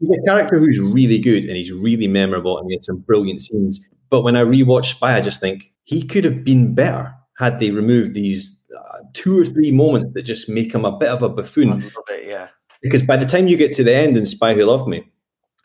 [0.00, 3.42] He's a character who's really good and he's really memorable and he had some brilliant
[3.42, 3.80] scenes.
[4.10, 7.70] But when I rewatch Spy, I just think he could have been better had they
[7.70, 11.28] removed these uh, two or three moments that just make him a bit of a
[11.28, 11.72] buffoon.
[11.72, 11.76] A
[12.06, 12.48] bit, yeah.
[12.82, 15.08] Because by the time you get to the end in Spy Who Loved Me,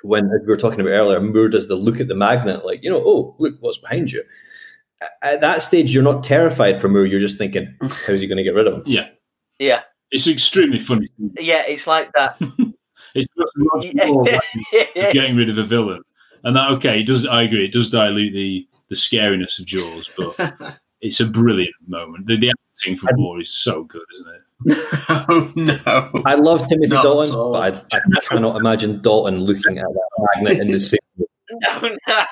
[0.03, 2.83] when as we were talking about earlier, Moore does the look at the magnet, like,
[2.83, 4.23] you know, oh, look what's behind you.
[5.21, 7.05] At that stage, you're not terrified for Moore.
[7.05, 8.83] You're just thinking, how's he going to get rid of him?
[8.85, 9.07] Yeah.
[9.59, 9.81] Yeah.
[10.11, 11.09] It's extremely funny.
[11.39, 12.39] Yeah, it's like that.
[13.15, 16.01] It's just much more like getting rid of a villain,
[16.43, 17.25] and that okay, it does.
[17.25, 17.65] I agree.
[17.65, 22.27] It does dilute the the scariness of Jaws, but it's a brilliant moment.
[22.27, 24.41] The, the acting for Moore is so good, isn't it?
[25.09, 26.23] oh no!
[26.25, 30.59] I love Timothy Not Dalton, but I, I cannot imagine Dalton looking at that magnet
[30.59, 30.99] in the same.
[31.49, 32.25] No, no.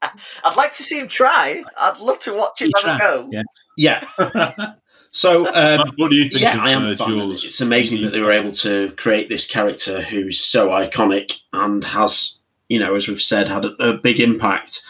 [0.00, 1.62] I'd like to see him try.
[1.76, 3.28] I'd love to watch him have a go.
[3.30, 3.42] Yeah.
[3.76, 4.74] Yeah.
[5.10, 8.10] So, um, what do you think yeah, of I am uh, a It's amazing that
[8.10, 13.08] they were able to create this character who's so iconic and has, you know, as
[13.08, 14.82] we've said, had a, a big impact.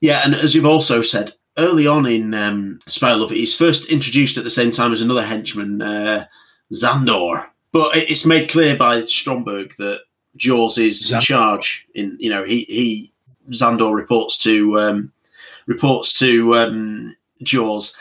[0.00, 4.38] Yeah, and as you've also said, early on in um, Spy Love, he's first introduced
[4.38, 6.26] at the same time as another henchman, uh,
[6.72, 7.46] Sandor.
[7.72, 10.02] But it's made clear by Stromberg that
[10.36, 11.86] Jaws is in charge.
[11.94, 13.12] In you know, he he
[13.50, 15.12] Sandor reports to um,
[15.66, 17.96] reports to um, Jaws.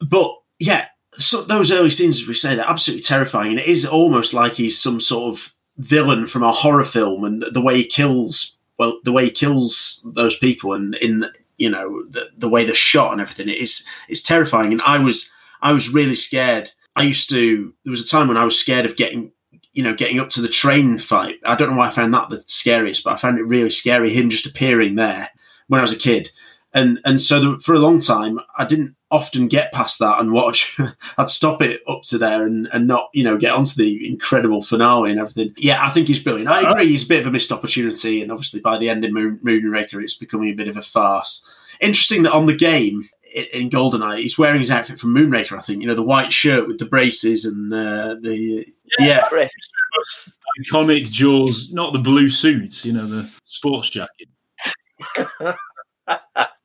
[0.00, 3.86] But yeah, so those early scenes, as we say, they're absolutely terrifying, and it is
[3.86, 7.84] almost like he's some sort of villain from a horror film, and the way he
[7.84, 11.26] kills, well, the way he kills those people, and in
[11.56, 14.72] you know the the way they're shot and everything, it is it's terrifying.
[14.72, 15.30] And I was
[15.62, 16.70] I was really scared.
[16.96, 17.72] I used to.
[17.84, 19.32] There was a time when I was scared of getting.
[19.72, 21.38] You know, getting up to the train fight.
[21.44, 24.08] I don't know why I found that the scariest, but I found it really scary.
[24.10, 25.28] Him just appearing there
[25.68, 26.30] when I was a kid,
[26.76, 30.32] and and so the, for a long time I didn't often get past that and
[30.32, 30.78] watch.
[31.18, 34.62] I'd stop it up to there and, and not you know get onto the incredible
[34.62, 35.54] finale and everything.
[35.56, 36.50] Yeah, I think he's brilliant.
[36.50, 39.12] I agree, he's a bit of a missed opportunity, and obviously by the end of
[39.12, 41.48] Moon, Moonraker, it's becoming a bit of a farce.
[41.80, 45.58] Interesting that on the game i- in Goldeneye, he's wearing his outfit from Moonraker.
[45.58, 48.64] I think you know the white shirt with the braces and uh, the
[48.98, 49.28] yeah.
[50.60, 54.28] Iconic Jaws, not the blue suit, you know, the sports jacket.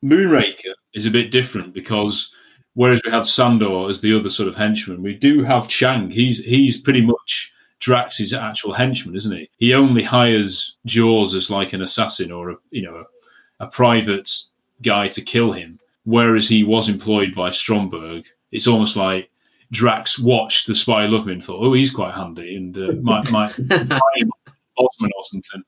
[0.03, 2.31] Moonraker is a bit different because
[2.73, 6.09] whereas we had Sandor as the other sort of henchman, we do have Chang.
[6.09, 9.49] He's he's pretty much Drax's actual henchman, isn't he?
[9.57, 13.03] He only hires Jaws as like an assassin or a you know
[13.59, 14.29] a, a private
[14.81, 18.25] guy to kill him, whereas he was employed by Stromberg.
[18.51, 19.29] It's almost like
[19.71, 23.25] Drax watched the Spy Love Me and thought, "Oh, he's quite handy," and uh, might
[24.77, 25.63] Osman or something.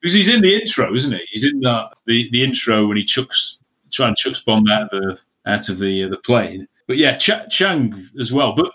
[0.00, 1.24] Because he's in the intro, isn't he?
[1.30, 3.58] He's in the the, the intro when he chucks
[3.96, 6.66] try and chucks bomb out of the out of the uh, the plane.
[6.86, 8.54] But yeah, Ch- Chang as well.
[8.54, 8.70] But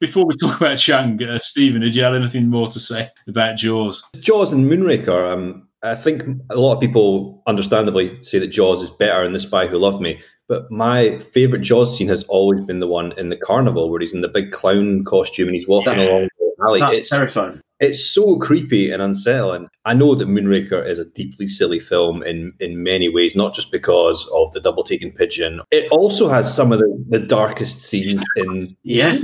[0.00, 3.56] before we talk about Chang, uh, Stephen, did you have anything more to say about
[3.56, 4.02] Jaws?
[4.20, 5.32] Jaws and Moonraker.
[5.32, 9.40] Um, I think a lot of people, understandably, say that Jaws is better in The
[9.40, 10.20] Spy Who Loved Me.
[10.48, 14.12] But my favourite Jaws scene has always been the one in the carnival where he's
[14.12, 16.08] in the big clown costume and he's walking Yeah.
[16.10, 16.80] along the alley.
[16.80, 17.60] That's it's, terrifying.
[17.80, 19.68] It's so creepy and unsettling.
[19.86, 23.72] I know that Moonraker is a deeply silly film in, in many ways, not just
[23.72, 25.62] because of the double taken pigeon.
[25.70, 29.18] It also has some of the, the darkest scenes in Yeah.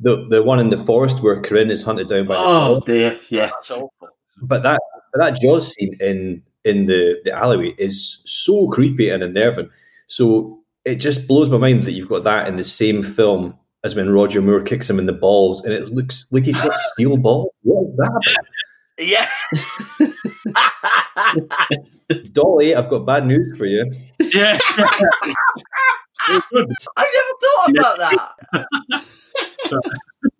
[0.00, 3.18] the the one in the forest where Corinne is hunted down by the Oh dear,
[3.30, 3.46] yeah.
[3.46, 3.90] That's awful.
[4.42, 4.80] but that
[5.12, 9.68] but that Jaws scene in in the the alleyway is so creepy and unnerving.
[10.06, 13.94] So it just blows my mind that you've got that in the same film as
[13.94, 17.16] when Roger Moore kicks him in the balls, and it looks like he's got steel
[17.16, 17.50] balls.
[17.62, 18.20] What is that?
[18.98, 19.28] Yeah.
[22.32, 23.90] Dolly, I've got bad news for you.
[24.20, 24.58] Yeah.
[26.28, 26.40] I
[26.98, 29.06] never thought about that.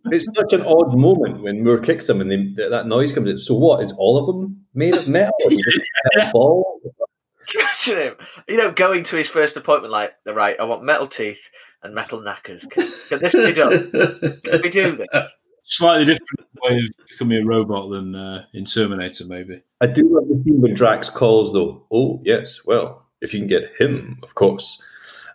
[0.07, 3.29] It's such an odd moment when Moore kicks him and then th- that noise comes
[3.29, 3.39] in.
[3.39, 3.83] So what?
[3.83, 5.33] Is all of them made of metal
[6.33, 6.81] ball?
[7.55, 8.15] Imagine him,
[8.49, 11.51] you know, going to his first appointment like, right, I want metal teeth
[11.83, 12.65] and metal knackers.
[12.67, 13.91] Can, can this be done?
[14.43, 15.09] Can we do this?
[15.65, 19.63] Slightly different way of becoming a robot than uh, in Terminator, maybe.
[19.81, 21.87] I do love the scene when Drax calls though.
[21.91, 24.83] Oh yes, well if you can get him, of course.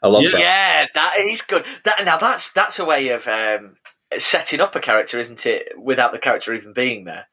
[0.04, 0.40] I love that.
[0.40, 1.66] Yeah, that is good.
[1.86, 3.78] That now that's that's a way of um,
[4.18, 5.70] setting up a character, isn't it?
[5.78, 7.28] Without the character even being there,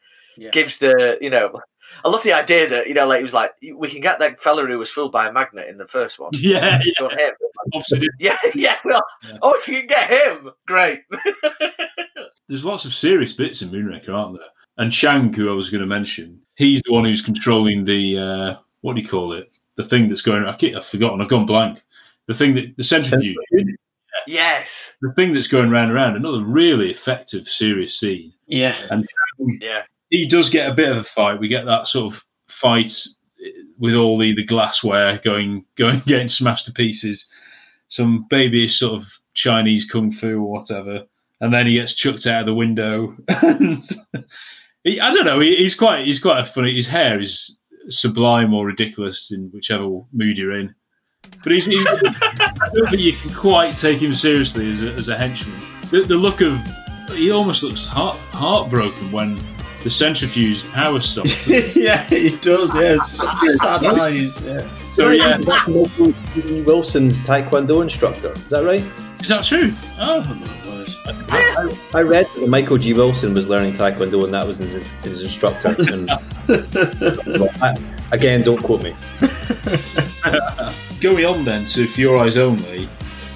[0.52, 1.60] gives the you know.
[2.04, 4.40] I love the idea that you know, like he was like, we can get that
[4.40, 6.30] fella who was fooled by a magnet in the first one.
[6.38, 7.30] Yeah, Do you him?
[7.74, 8.76] Obviously, Yeah, yeah.
[8.84, 9.02] Well,
[9.42, 11.02] oh, if you can get him, great.
[12.48, 14.48] there's lots of serious bits in Moonraker, aren't there?
[14.76, 18.56] And Chang, who I was going to mention, he's the one who's controlling the uh,
[18.80, 19.54] what do you call it?
[19.76, 20.44] The thing that's going.
[20.44, 21.20] I keep, I've forgotten.
[21.20, 21.82] I've gone blank.
[22.26, 23.36] The thing that the centrifuge.
[24.26, 24.94] yes.
[25.02, 26.16] The thing that's going round and round.
[26.16, 28.32] Another really effective, serious scene.
[28.46, 28.74] Yeah.
[28.90, 29.06] And
[29.38, 29.82] Chang, Yeah.
[30.14, 31.40] He does get a bit of a fight.
[31.40, 32.92] We get that sort of fight
[33.78, 37.28] with all the, the glassware going going getting smashed to pieces.
[37.88, 41.04] Some babyish sort of Chinese kung fu or whatever,
[41.40, 43.16] and then he gets chucked out of the window.
[43.28, 43.84] and
[44.84, 45.40] he, I don't know.
[45.40, 46.74] He, he's quite he's quite funny.
[46.74, 47.58] His hair is
[47.88, 50.74] sublime or ridiculous in whichever mood you're in.
[51.42, 51.80] But he's, think
[52.92, 55.58] you can quite take him seriously as a, as a henchman.
[55.90, 56.58] the, the look of
[57.12, 59.38] he almost looks heart, heartbroken when
[59.84, 61.46] the centrifuge power stops.
[61.76, 62.74] yeah, he does.
[62.74, 64.40] Yeah, such sad eyes.
[64.40, 64.68] Yeah.
[64.94, 65.86] So yeah, Michael
[66.34, 66.62] G.
[66.62, 68.32] Wilson's Taekwondo instructor.
[68.32, 68.84] Is that right?
[69.20, 69.72] is that true?
[69.98, 70.22] Oh,
[71.28, 72.92] I, I read that Michael G.
[72.94, 75.76] Wilson was learning Taekwondo and that was his, his instructor.
[75.78, 76.10] And,
[77.62, 77.76] I-
[78.12, 78.94] again, don't quote me.
[81.00, 82.88] Going on then to For Your Eyes Only,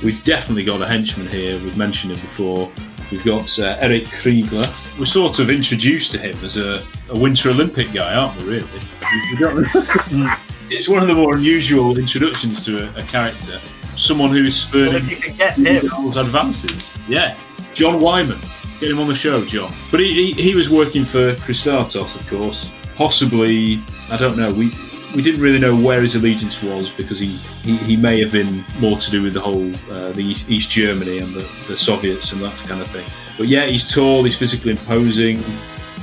[0.03, 1.59] we've definitely got a henchman here.
[1.61, 2.71] We've mentioned him before.
[3.11, 4.67] We've got uh, Erich Kriegler.
[4.99, 10.33] We're sort of introduced to him as a, a Winter Olympic guy, aren't we, really?
[10.71, 13.59] It's one of the more unusual introductions to a, a character.
[13.97, 15.91] Someone who is spurning If you can get him.
[16.09, 16.93] Advances.
[17.09, 17.39] Yeah.
[17.73, 18.39] John Wyman.
[18.79, 19.73] Get him on the show, John.
[19.91, 22.71] But he, he, he was working for Kristatos, of course.
[22.97, 24.71] Possibly, I don't know, we
[25.15, 28.65] we didn't really know where his allegiance was because he, he, he may have been
[28.79, 32.33] more to do with the whole uh, the East, East Germany and the, the Soviets
[32.33, 33.07] and that kind of thing.
[33.37, 35.39] But yeah, he's tall, he's physically imposing,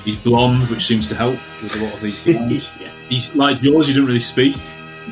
[0.03, 2.68] he's blonde, which seems to help with a lot of these guys.
[3.10, 4.56] He's like Jaws, he doesn't really speak.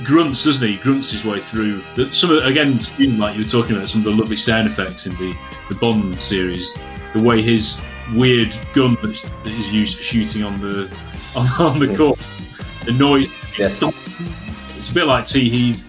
[0.04, 0.78] Grunts, doesn't he?
[0.78, 1.84] Grunts his way through.
[1.96, 2.80] The, some of, again,
[3.20, 5.36] like you were talking about, some of the lovely sound effects in the,
[5.70, 6.74] the Bond series.
[7.14, 7.80] The way his
[8.16, 10.92] weird gun that, that is used for shooting on the
[11.36, 12.20] on, on the court,
[12.86, 13.30] the noise.
[13.60, 15.50] It's a bit like T.
[15.50, 15.84] He's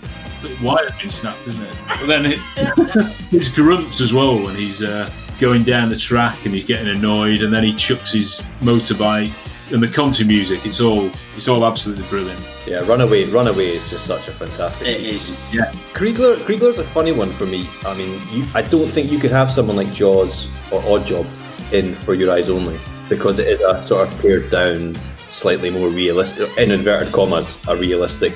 [0.62, 1.74] wire been snapped, isn't it?
[1.88, 2.38] But then it,
[3.30, 5.10] his grunts as well when he's uh,
[5.40, 9.32] going down the track and he's getting annoyed, and then he chucks his motorbike
[9.72, 10.64] and the Conti music.
[10.66, 12.40] It's all it's all absolutely brilliant.
[12.66, 13.24] Yeah, Runaway.
[13.24, 14.86] Runaway is just such a fantastic.
[14.86, 15.30] It is.
[15.52, 15.70] Yeah.
[15.92, 16.36] Kriegler.
[16.36, 17.68] Kriegler's a funny one for me.
[17.84, 21.26] I mean, you, I don't think you could have someone like Jaws or Oddjob
[21.72, 22.78] in For Your Eyes Only
[23.08, 24.96] because it is a sort of pared down,
[25.34, 28.32] slightly more realistic, in inverted commas, a realistic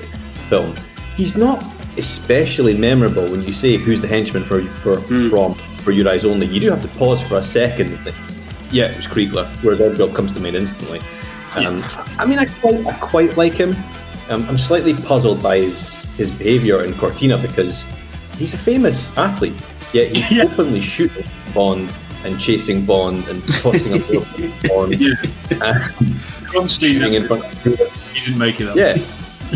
[0.49, 0.75] film.
[1.15, 1.63] He's not
[1.97, 5.53] especially memorable when you say who's the henchman for for from
[5.83, 6.47] For Your Eyes Only.
[6.47, 8.15] You do have to pause for a second and think,
[8.71, 10.99] yeah, it was Kriegler, whereas Oddjob comes to mind instantly.
[11.55, 11.83] Um,
[12.19, 13.75] I mean, I quite, I quite like him.
[14.29, 17.83] Um, I'm slightly puzzled by his, his behaviour in Cortina because
[18.37, 19.55] he's a famous athlete,
[19.91, 21.91] yet he's openly shooting Bond
[22.23, 24.07] and chasing Bond and tossing up
[24.67, 24.93] Bond.
[24.93, 26.19] and
[26.67, 28.75] shooting in front of He didn't make it up.
[28.75, 28.97] Yeah,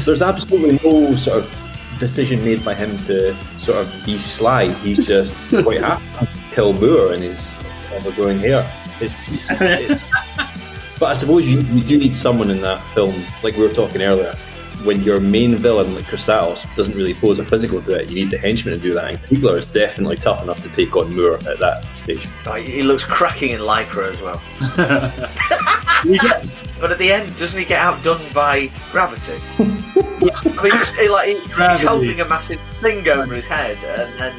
[0.05, 4.71] there's absolutely no sort of decision made by him to sort of be sly.
[4.73, 5.33] He's just
[5.63, 7.59] quite happy to kill Moore and his
[7.93, 8.69] overgrowing hair.
[8.99, 10.03] It's, it's, it's,
[10.99, 14.01] but I suppose you, you do need someone in that film, like we were talking
[14.01, 14.35] earlier,
[14.83, 18.09] when your main villain, like Kristatos, doesn't really pose a physical threat.
[18.09, 20.95] You need the henchman to do that, and Kriegler is definitely tough enough to take
[20.95, 22.27] on Moore at that stage.
[22.45, 24.41] Oh, he looks cracking in Lycra as well.
[26.83, 29.39] but at the end, doesn't he get outdone by gravity?
[29.57, 34.19] I mean, just, he, like he, he's holding a massive thing over his head, and
[34.19, 34.33] then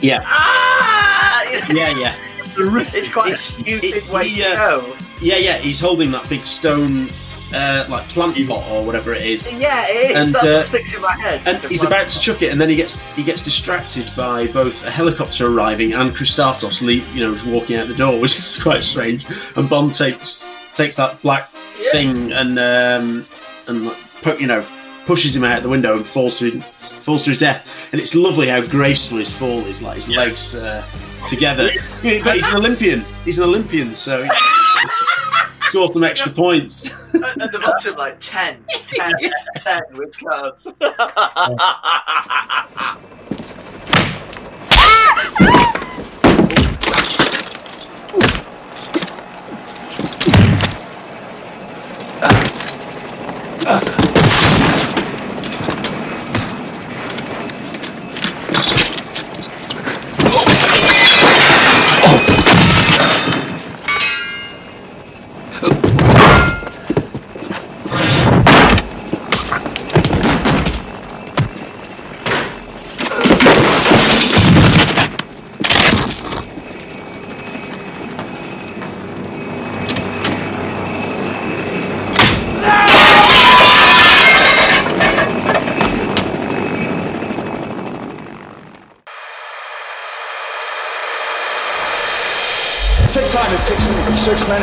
[0.00, 0.20] Yeah.
[0.24, 1.42] ah,
[1.72, 2.14] Yeah, yeah.
[2.56, 4.96] it's quite a stupid way to go.
[5.20, 5.58] Yeah, yeah.
[5.58, 7.08] He's holding that big stone,
[7.52, 9.52] uh, like plant pot or whatever it is.
[9.56, 10.16] Yeah, it is.
[10.16, 11.42] And, That's uh, what sticks in my head.
[11.46, 14.46] And he's plant about to chuck it, and then he gets he gets distracted by
[14.46, 18.56] both a helicopter arriving and Kristatos, le- you know, walking out the door, which is
[18.62, 19.26] quite strange.
[19.56, 21.50] And Bond takes takes that black
[21.92, 23.26] thing and um,
[23.66, 24.64] and like, you know
[25.08, 27.66] pushes him out the window and falls to his, falls to his death.
[27.92, 30.84] And it's lovely how graceful his fall is, like his legs uh,
[31.26, 31.70] together.
[32.02, 33.04] Yeah, but he's an Olympian.
[33.24, 34.34] He's an Olympian, so you know,
[35.62, 37.14] score some extra points.
[37.14, 39.12] at at the bottom, like 10, 10,
[39.56, 40.66] 10 with cards.
[52.20, 54.07] Sit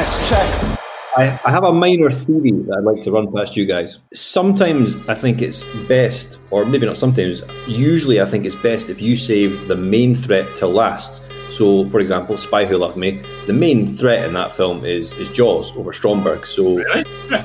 [0.06, 0.80] Check.
[1.18, 4.00] I, I have a minor theory that I'd like to run past you guys.
[4.14, 9.02] Sometimes I think it's best, or maybe not sometimes, usually I think it's best if
[9.02, 11.24] you save the main threat to last.
[11.50, 15.28] So, for example, Spy Who Loved Me, the main threat in that film is, is
[15.30, 16.46] Jaws over Stromberg.
[16.46, 16.84] So,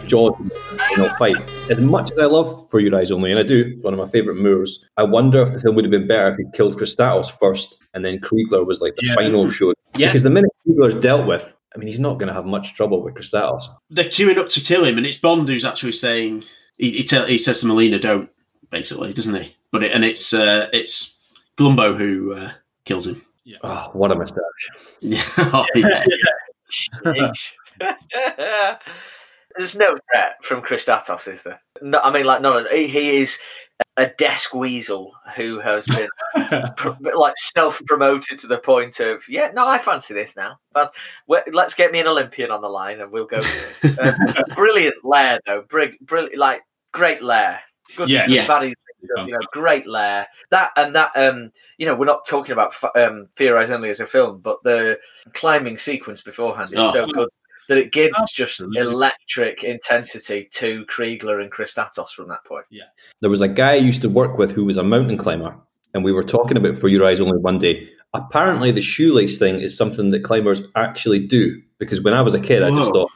[0.07, 1.37] Jaws you know, fight.
[1.71, 3.99] As much as I love For Your Eyes Only, and I do, it's one of
[3.99, 6.77] my favourite Moors, I wonder if the film would have been better if he killed
[6.79, 9.15] Kristatos first and then Kriegler was like the Yeah.
[9.15, 9.73] final show.
[9.97, 10.09] Yeah.
[10.09, 13.03] Because the minute Hugo's dealt with, I mean, he's not going to have much trouble
[13.03, 13.65] with Kristatos.
[13.91, 16.45] They're queuing up to kill him, and it's Bond who's actually saying
[16.79, 18.29] he he, tell, he says to Melina, "Don't,"
[18.71, 19.57] basically, doesn't he?
[19.71, 21.17] But it, and it's uh, it's
[21.57, 22.53] Columbo who uh,
[22.85, 23.25] kills him.
[23.63, 24.69] Oh, what a moustache!
[25.01, 25.23] Yeah.
[25.39, 26.05] Oh, yeah.
[29.57, 31.61] There's no threat from Kristatos, is there?
[31.83, 33.37] No, I mean, like, no, he, he is
[33.97, 36.09] a desk weasel who has been
[36.77, 40.59] pr- like self-promoted to the point of, yeah, no, I fancy this now.
[40.73, 40.95] But
[41.53, 43.39] let's get me an Olympian on the line, and we'll go.
[43.39, 43.99] With this.
[43.99, 44.15] Um,
[44.55, 45.63] brilliant lair, though.
[45.63, 46.63] Brig- brilliant, like
[46.93, 47.61] great lair.
[47.97, 48.27] Good, Yeah.
[48.27, 48.47] good Yeah.
[48.47, 50.27] baddies, you know, great lair.
[50.51, 51.11] That and that.
[51.17, 54.39] Um, you know, we're not talking about f- um, Fear Eyes only as a film,
[54.41, 54.99] but the
[55.35, 56.93] climbing sequence beforehand is Oh.
[56.93, 57.29] so good
[57.71, 62.65] that it gives just electric intensity to Kriegler and Kristatos from that point.
[62.69, 62.83] Yeah.
[63.21, 65.55] There was a guy I used to work with who was a mountain climber,
[65.95, 67.89] and we were talking about For Your Eyes Only one day.
[68.13, 72.41] Apparently, the shoelace thing is something that climbers actually do because when I was a
[72.41, 73.09] kid, I just thought,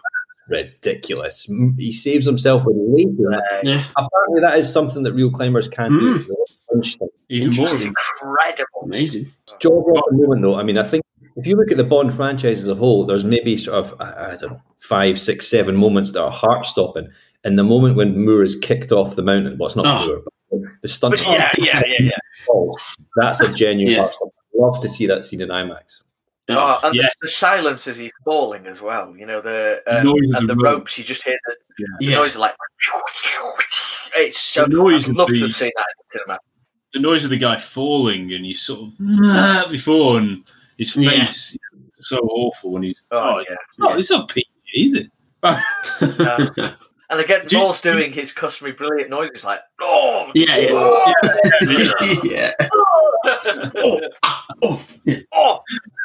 [0.48, 1.50] ridiculous.
[1.76, 3.42] He saves himself with later.
[3.64, 3.84] Yeah.
[3.96, 6.18] Apparently, that is something that real climbers can do.
[6.18, 6.26] Mm.
[6.28, 7.08] The punch thing.
[7.28, 7.68] Even more.
[7.68, 8.82] Incredible.
[8.84, 9.26] Amazing.
[9.58, 10.54] Jaw dropping moment, though.
[10.54, 11.03] I mean, I think
[11.36, 14.32] if you look at the Bond franchise as a whole, there's maybe sort of I,
[14.32, 17.08] I don't know five, six, seven moments that are heart stopping.
[17.44, 20.06] And the moment when Moore is kicked off the mountain, well, it's not Oh.
[20.06, 21.20] Moore, but the stunt.
[21.26, 22.10] Yeah, yeah, yeah, yeah.
[22.46, 24.00] falls, That's a genuine Yeah.
[24.02, 24.30] heart stopper.
[24.54, 26.02] I'd love to see that scene in IMAX.
[26.50, 27.02] Oh, and yeah.
[27.04, 29.16] the, the silence as he's falling as well.
[29.16, 30.78] You know the uh, noise and the the rope.
[30.80, 30.98] ropes.
[30.98, 31.86] You just hear the, Yeah.
[32.00, 32.14] the Yeah.
[32.16, 32.54] noise like.
[34.16, 34.64] It's so.
[34.66, 36.38] The noise I'd love the- to have seen that in the cinema.
[36.92, 40.44] the noise of the guy falling and you sort of before and
[40.78, 43.56] his face you know, so awful when he's Oh, oh, yeah.
[43.68, 45.10] it's not, it's not PG, is it?
[45.42, 45.60] Uh,
[47.10, 50.68] and again, Do you- doing his customary brilliant noises like oh Yeah, yeah.
[50.72, 51.14] oh,
[52.24, 52.52] yeah.
[53.76, 54.00] oh,
[54.62, 55.16] Oh, yeah.
[55.32, 55.60] oh,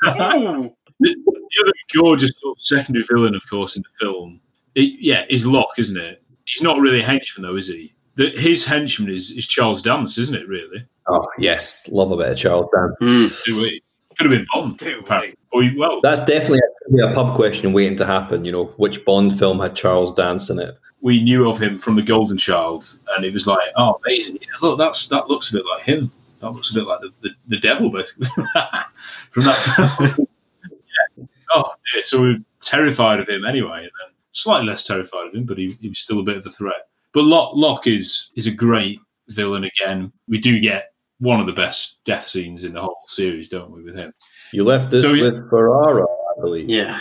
[0.06, 0.76] ooh.
[1.00, 4.40] the, the other gorgeous sort of secondary villain, of course, in the film,
[4.76, 6.22] it, yeah, is Locque, isn't it?
[6.46, 7.94] He's not really a henchman, though, is he?
[8.16, 10.48] The, his henchman is, is Charles Dance, isn't it?
[10.48, 10.86] Really?
[11.08, 12.96] Oh yes, love a bit of Charles Dance.
[13.02, 13.80] Mm.
[14.20, 14.38] Do we?
[14.38, 14.78] Could have been Bond.
[14.78, 15.36] Do apparently.
[15.54, 16.60] Oh, or well, That's definitely
[17.00, 18.46] a, a pub question waiting to happen.
[18.46, 20.78] You know, which Bond film had Charles Dance in it?
[21.02, 24.38] we knew of him from The Golden Child, and it was like, oh, amazing!
[24.42, 26.12] Yeah, look, that's that looks a bit like him.
[26.40, 28.28] That looks a bit like the, the, the devil, basically,
[29.32, 30.28] from that film.
[31.18, 31.26] yeah.
[31.54, 32.02] Oh, yeah.
[32.04, 35.58] So we were terrified of him anyway, and then slightly less terrified of him, but
[35.58, 36.88] he, he was still a bit of a threat.
[37.14, 40.12] But Locque, Locque is is a great villain again.
[40.28, 43.84] We do get one of the best death scenes in the whole series, don't we,
[43.84, 44.14] with him?
[44.54, 46.70] You left us So you- with Ferrara, I believe.
[46.70, 47.00] Yeah.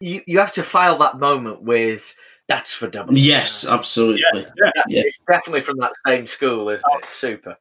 [0.00, 2.12] you you have to file that moment with
[2.48, 3.16] that's for double.
[3.16, 4.22] Yes, absolutely.
[4.32, 4.42] Yeah,
[4.74, 5.02] That- Yeah.
[5.04, 7.06] It's definitely from that same school, isn't it?
[7.06, 7.56] Super.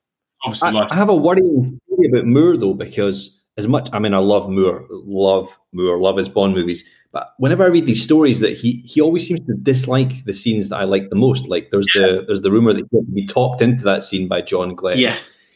[0.45, 3.99] obviously, I, like I have a worrying theory about Moore though, because as much I
[3.99, 8.03] mean, I love Moore, love Moore, love his Bond movies, but whenever I read these
[8.03, 11.47] stories, that he he always seems to dislike the scenes that I like the most.
[11.47, 14.27] Like there's the there's the rumor that he had to be talked into that scene
[14.27, 14.97] by John Glen.
[14.99, 15.15] Yeah.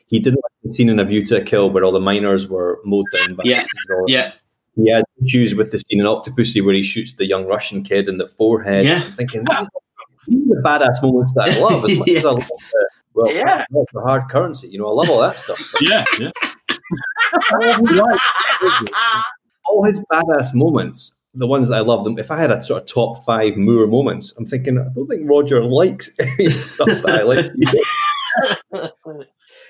[0.09, 2.47] He didn't like the scene in A View to a Kill where all the miners
[2.47, 3.35] were mowed down.
[3.35, 3.65] By Yeah.
[4.07, 4.31] Yeah.
[4.75, 8.09] He had issues with the scene in Octopussy where he shoots the young Russian kid
[8.09, 8.85] in the forehead.
[8.85, 9.03] Yeah.
[9.05, 9.67] I'm thinking these are,
[10.27, 11.85] the badass moments that I love.
[11.85, 13.65] As much as I love the, well, Yeah.
[13.69, 14.67] I love the hard currency.
[14.69, 15.59] You know, I love all that stuff.
[15.73, 16.31] But yeah, yeah.
[18.01, 18.19] all,
[19.67, 22.17] all his badass moments, the ones that I love them.
[22.17, 25.29] If I had a sort of top five Moore moments, I'm thinking I don't think
[25.29, 27.51] Roger likes any stuff that I like.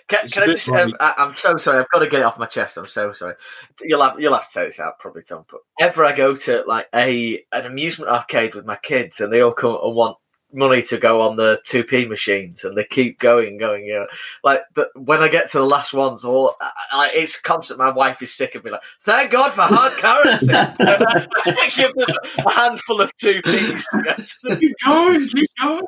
[0.10, 0.68] Can, can I just?
[0.69, 1.80] Um, I, I'm so sorry.
[1.80, 2.77] I've got to get it off my chest.
[2.77, 3.36] I'm so sorry.
[3.84, 5.45] You'll have you'll have to take this out probably, Tom.
[5.49, 9.41] But ever I go to like a an amusement arcade with my kids, and they
[9.41, 10.18] all come and want
[10.53, 13.85] money to go on the two p machines, and they keep going, going.
[13.85, 14.07] You know,
[14.43, 17.80] like the, when I get to the last ones, all I, I, it's constant.
[17.80, 18.71] My wife is sick of me.
[18.71, 20.47] Like, thank God for hard currency.
[20.51, 25.49] I give them a handful of two p's to get to the Keep going, keep
[25.61, 25.84] going.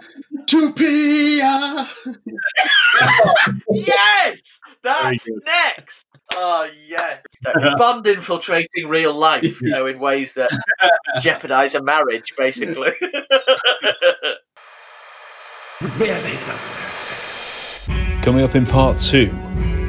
[0.47, 1.41] Two P.
[1.43, 1.85] uh,
[3.71, 6.05] yes, that's next.
[6.33, 10.49] Oh yeah, It's Bond infiltrating real life, you know, in ways that
[11.19, 12.93] jeopardize a marriage, basically.
[18.22, 19.36] Coming up in part two,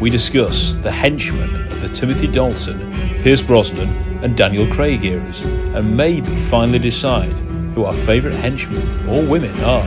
[0.01, 2.90] we discuss the henchmen of the Timothy Dalton,
[3.23, 3.90] Pierce Brosnan,
[4.24, 7.32] and Daniel Craig eras, and maybe finally decide
[7.74, 9.86] who our favourite henchmen or women are.